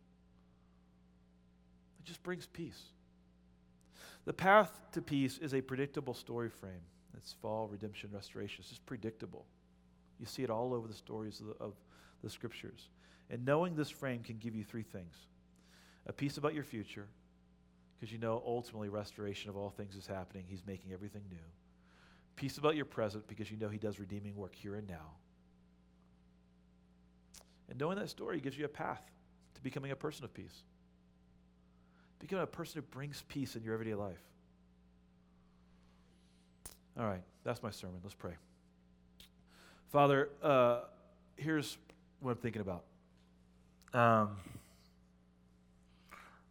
It 2.00 2.04
just 2.04 2.22
brings 2.22 2.46
peace. 2.46 2.80
The 4.26 4.32
path 4.32 4.70
to 4.92 5.02
peace 5.02 5.38
is 5.38 5.54
a 5.54 5.60
predictable 5.60 6.14
story 6.14 6.50
frame. 6.50 6.82
It's 7.16 7.32
fall, 7.40 7.68
redemption, 7.68 8.10
restoration. 8.12 8.58
It's 8.60 8.68
just 8.68 8.84
predictable. 8.86 9.46
You 10.20 10.26
see 10.26 10.42
it 10.42 10.50
all 10.50 10.74
over 10.74 10.86
the 10.86 10.94
stories 10.94 11.40
of 11.40 11.46
the, 11.46 11.64
of 11.64 11.74
the 12.22 12.30
scriptures. 12.30 12.88
And 13.30 13.44
knowing 13.44 13.74
this 13.74 13.90
frame 13.90 14.22
can 14.22 14.38
give 14.38 14.54
you 14.54 14.64
three 14.64 14.82
things 14.82 15.14
a 16.08 16.12
peace 16.12 16.36
about 16.36 16.54
your 16.54 16.62
future, 16.62 17.06
because 17.98 18.12
you 18.12 18.18
know 18.18 18.42
ultimately 18.46 18.88
restoration 18.88 19.50
of 19.50 19.56
all 19.56 19.70
things 19.70 19.94
is 19.96 20.06
happening. 20.06 20.44
He's 20.46 20.62
making 20.66 20.92
everything 20.92 21.22
new. 21.30 21.36
Peace 22.36 22.58
about 22.58 22.76
your 22.76 22.84
present, 22.84 23.26
because 23.26 23.50
you 23.50 23.56
know 23.56 23.68
He 23.68 23.78
does 23.78 23.98
redeeming 23.98 24.36
work 24.36 24.54
here 24.54 24.74
and 24.74 24.86
now. 24.86 25.14
And 27.68 27.78
knowing 27.80 27.98
that 27.98 28.10
story 28.10 28.40
gives 28.40 28.56
you 28.58 28.64
a 28.64 28.68
path 28.68 29.02
to 29.54 29.62
becoming 29.62 29.90
a 29.90 29.96
person 29.96 30.24
of 30.24 30.34
peace. 30.34 30.62
Becoming 32.18 32.44
a 32.44 32.46
person 32.46 32.80
who 32.80 32.82
brings 32.82 33.22
peace 33.28 33.56
in 33.56 33.62
your 33.62 33.74
everyday 33.74 33.94
life. 33.94 34.20
All 36.98 37.06
right, 37.06 37.22
that's 37.44 37.62
my 37.62 37.70
sermon. 37.70 37.96
Let's 38.02 38.14
pray. 38.14 38.32
Father, 39.90 40.30
uh, 40.42 40.80
here's 41.36 41.76
what 42.20 42.32
I'm 42.32 42.36
thinking 42.38 42.62
about. 42.62 42.84
Um, 43.92 44.36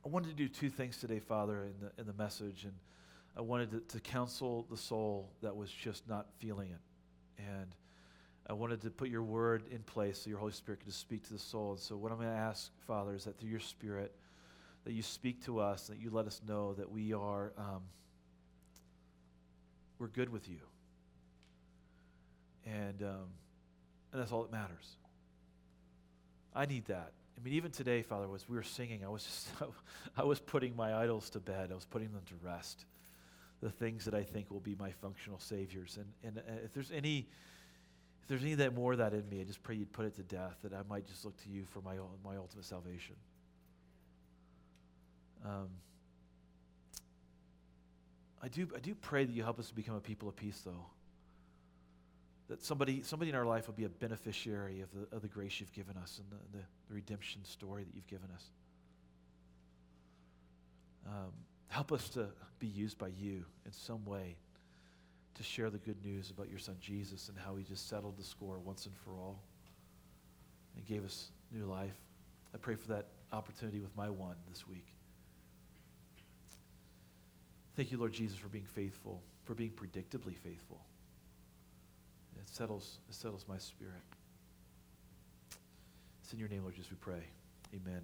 I 0.05 0.09
wanted 0.09 0.27
to 0.27 0.35
do 0.35 0.47
two 0.47 0.69
things 0.69 0.97
today, 0.97 1.19
Father, 1.19 1.63
in 1.63 1.73
the, 1.81 2.01
in 2.01 2.05
the 2.05 2.13
message. 2.13 2.63
And 2.63 2.73
I 3.35 3.41
wanted 3.41 3.71
to, 3.71 3.79
to 3.95 3.99
counsel 3.99 4.67
the 4.69 4.77
soul 4.77 5.31
that 5.41 5.55
was 5.55 5.71
just 5.71 6.07
not 6.07 6.27
feeling 6.37 6.69
it. 6.69 7.41
And 7.41 7.73
I 8.47 8.53
wanted 8.53 8.81
to 8.81 8.91
put 8.91 9.09
your 9.09 9.23
word 9.23 9.63
in 9.71 9.79
place 9.79 10.21
so 10.21 10.29
your 10.29 10.37
Holy 10.37 10.51
Spirit 10.51 10.81
could 10.81 10.89
just 10.89 10.99
speak 10.99 11.23
to 11.27 11.33
the 11.33 11.39
soul. 11.39 11.71
And 11.71 11.79
so, 11.79 11.97
what 11.97 12.11
I'm 12.11 12.19
going 12.19 12.29
to 12.29 12.35
ask, 12.35 12.69
Father, 12.85 13.15
is 13.15 13.23
that 13.23 13.39
through 13.39 13.49
your 13.49 13.59
Spirit, 13.59 14.13
that 14.83 14.93
you 14.93 15.01
speak 15.01 15.43
to 15.45 15.59
us, 15.59 15.87
that 15.87 15.99
you 15.99 16.11
let 16.11 16.27
us 16.27 16.39
know 16.47 16.75
that 16.75 16.91
we 16.91 17.11
are, 17.11 17.53
um, 17.57 17.81
we're 19.97 20.07
good 20.07 20.29
with 20.29 20.47
you. 20.47 20.59
And, 22.67 23.01
um, 23.01 23.25
and 24.13 24.21
that's 24.21 24.31
all 24.31 24.43
that 24.43 24.51
matters. 24.51 24.97
I 26.53 26.67
need 26.67 26.85
that. 26.85 27.11
I 27.38 27.43
mean, 27.43 27.53
even 27.53 27.71
today, 27.71 28.01
Father, 28.01 28.27
as 28.33 28.47
we 28.47 28.55
were 28.55 28.63
singing, 28.63 29.03
I 29.03 29.09
was 29.09 29.23
just, 29.23 29.49
I 30.17 30.23
was 30.23 30.39
putting 30.39 30.75
my 30.75 30.95
idols 30.95 31.29
to 31.31 31.39
bed. 31.39 31.69
I 31.71 31.75
was 31.75 31.86
putting 31.86 32.11
them 32.11 32.21
to 32.27 32.33
rest. 32.45 32.86
The 33.61 33.69
things 33.69 34.05
that 34.05 34.13
I 34.13 34.23
think 34.23 34.51
will 34.51 34.59
be 34.59 34.75
my 34.75 34.91
functional 34.91 35.39
saviors. 35.39 35.97
And, 35.97 36.05
and 36.23 36.38
uh, 36.38 36.63
if 36.63 36.73
there's 36.73 36.91
any, 36.91 37.27
if 38.21 38.27
there's 38.27 38.43
any 38.43 38.55
that 38.55 38.73
more 38.73 38.95
that 38.95 39.13
in 39.13 39.27
me, 39.29 39.41
I 39.41 39.43
just 39.43 39.63
pray 39.63 39.75
you'd 39.75 39.91
put 39.91 40.05
it 40.05 40.15
to 40.15 40.23
death, 40.23 40.57
that 40.63 40.73
I 40.73 40.81
might 40.89 41.05
just 41.05 41.25
look 41.25 41.36
to 41.43 41.49
you 41.49 41.65
for 41.65 41.81
my, 41.81 41.95
my 42.23 42.38
ultimate 42.38 42.65
salvation. 42.65 43.15
Um, 45.45 45.67
I 48.41 48.47
do, 48.47 48.67
I 48.75 48.79
do 48.79 48.95
pray 48.95 49.25
that 49.25 49.33
you 49.33 49.43
help 49.43 49.59
us 49.59 49.67
to 49.67 49.75
become 49.75 49.95
a 49.95 49.99
people 49.99 50.29
of 50.29 50.36
peace, 50.36 50.61
though 50.63 50.86
that 52.47 52.63
somebody, 52.63 53.01
somebody 53.01 53.29
in 53.29 53.35
our 53.35 53.45
life 53.45 53.67
will 53.67 53.73
be 53.73 53.85
a 53.85 53.89
beneficiary 53.89 54.81
of 54.81 54.89
the, 54.91 55.15
of 55.15 55.21
the 55.21 55.27
grace 55.27 55.59
you've 55.59 55.73
given 55.73 55.97
us 55.97 56.19
and 56.19 56.39
the, 56.39 56.57
the, 56.57 56.63
the 56.87 56.93
redemption 56.93 57.43
story 57.43 57.83
that 57.83 57.95
you've 57.95 58.07
given 58.07 58.29
us. 58.33 58.43
Um, 61.07 61.31
help 61.69 61.91
us 61.91 62.09
to 62.09 62.27
be 62.59 62.67
used 62.67 62.97
by 62.97 63.07
you 63.07 63.43
in 63.65 63.71
some 63.71 64.05
way 64.05 64.35
to 65.35 65.43
share 65.43 65.69
the 65.69 65.77
good 65.79 66.03
news 66.03 66.29
about 66.29 66.49
your 66.49 66.59
son 66.59 66.75
Jesus 66.79 67.29
and 67.29 67.37
how 67.37 67.55
he 67.55 67.63
just 67.63 67.89
settled 67.89 68.17
the 68.17 68.23
score 68.23 68.59
once 68.59 68.85
and 68.85 68.95
for 68.95 69.11
all 69.11 69.41
and 70.75 70.85
gave 70.85 71.03
us 71.03 71.31
new 71.51 71.65
life. 71.65 71.95
I 72.53 72.57
pray 72.57 72.75
for 72.75 72.87
that 72.89 73.07
opportunity 73.33 73.79
with 73.79 73.95
my 73.97 74.09
one 74.09 74.35
this 74.49 74.67
week. 74.67 74.87
Thank 77.75 77.91
you, 77.91 77.97
Lord 77.97 78.13
Jesus, 78.13 78.37
for 78.37 78.47
being 78.47 78.65
faithful, 78.65 79.21
for 79.43 79.53
being 79.53 79.71
predictably 79.71 80.37
faithful. 80.37 80.79
It 82.39 82.49
settles, 82.49 82.99
it 83.09 83.15
settles 83.15 83.45
my 83.47 83.57
spirit. 83.57 83.93
It's 86.23 86.33
in 86.33 86.39
your 86.39 86.49
name, 86.49 86.61
Lord 86.61 86.75
Jesus, 86.75 86.91
we 86.91 86.97
pray. 86.97 87.23
Amen. 87.73 88.01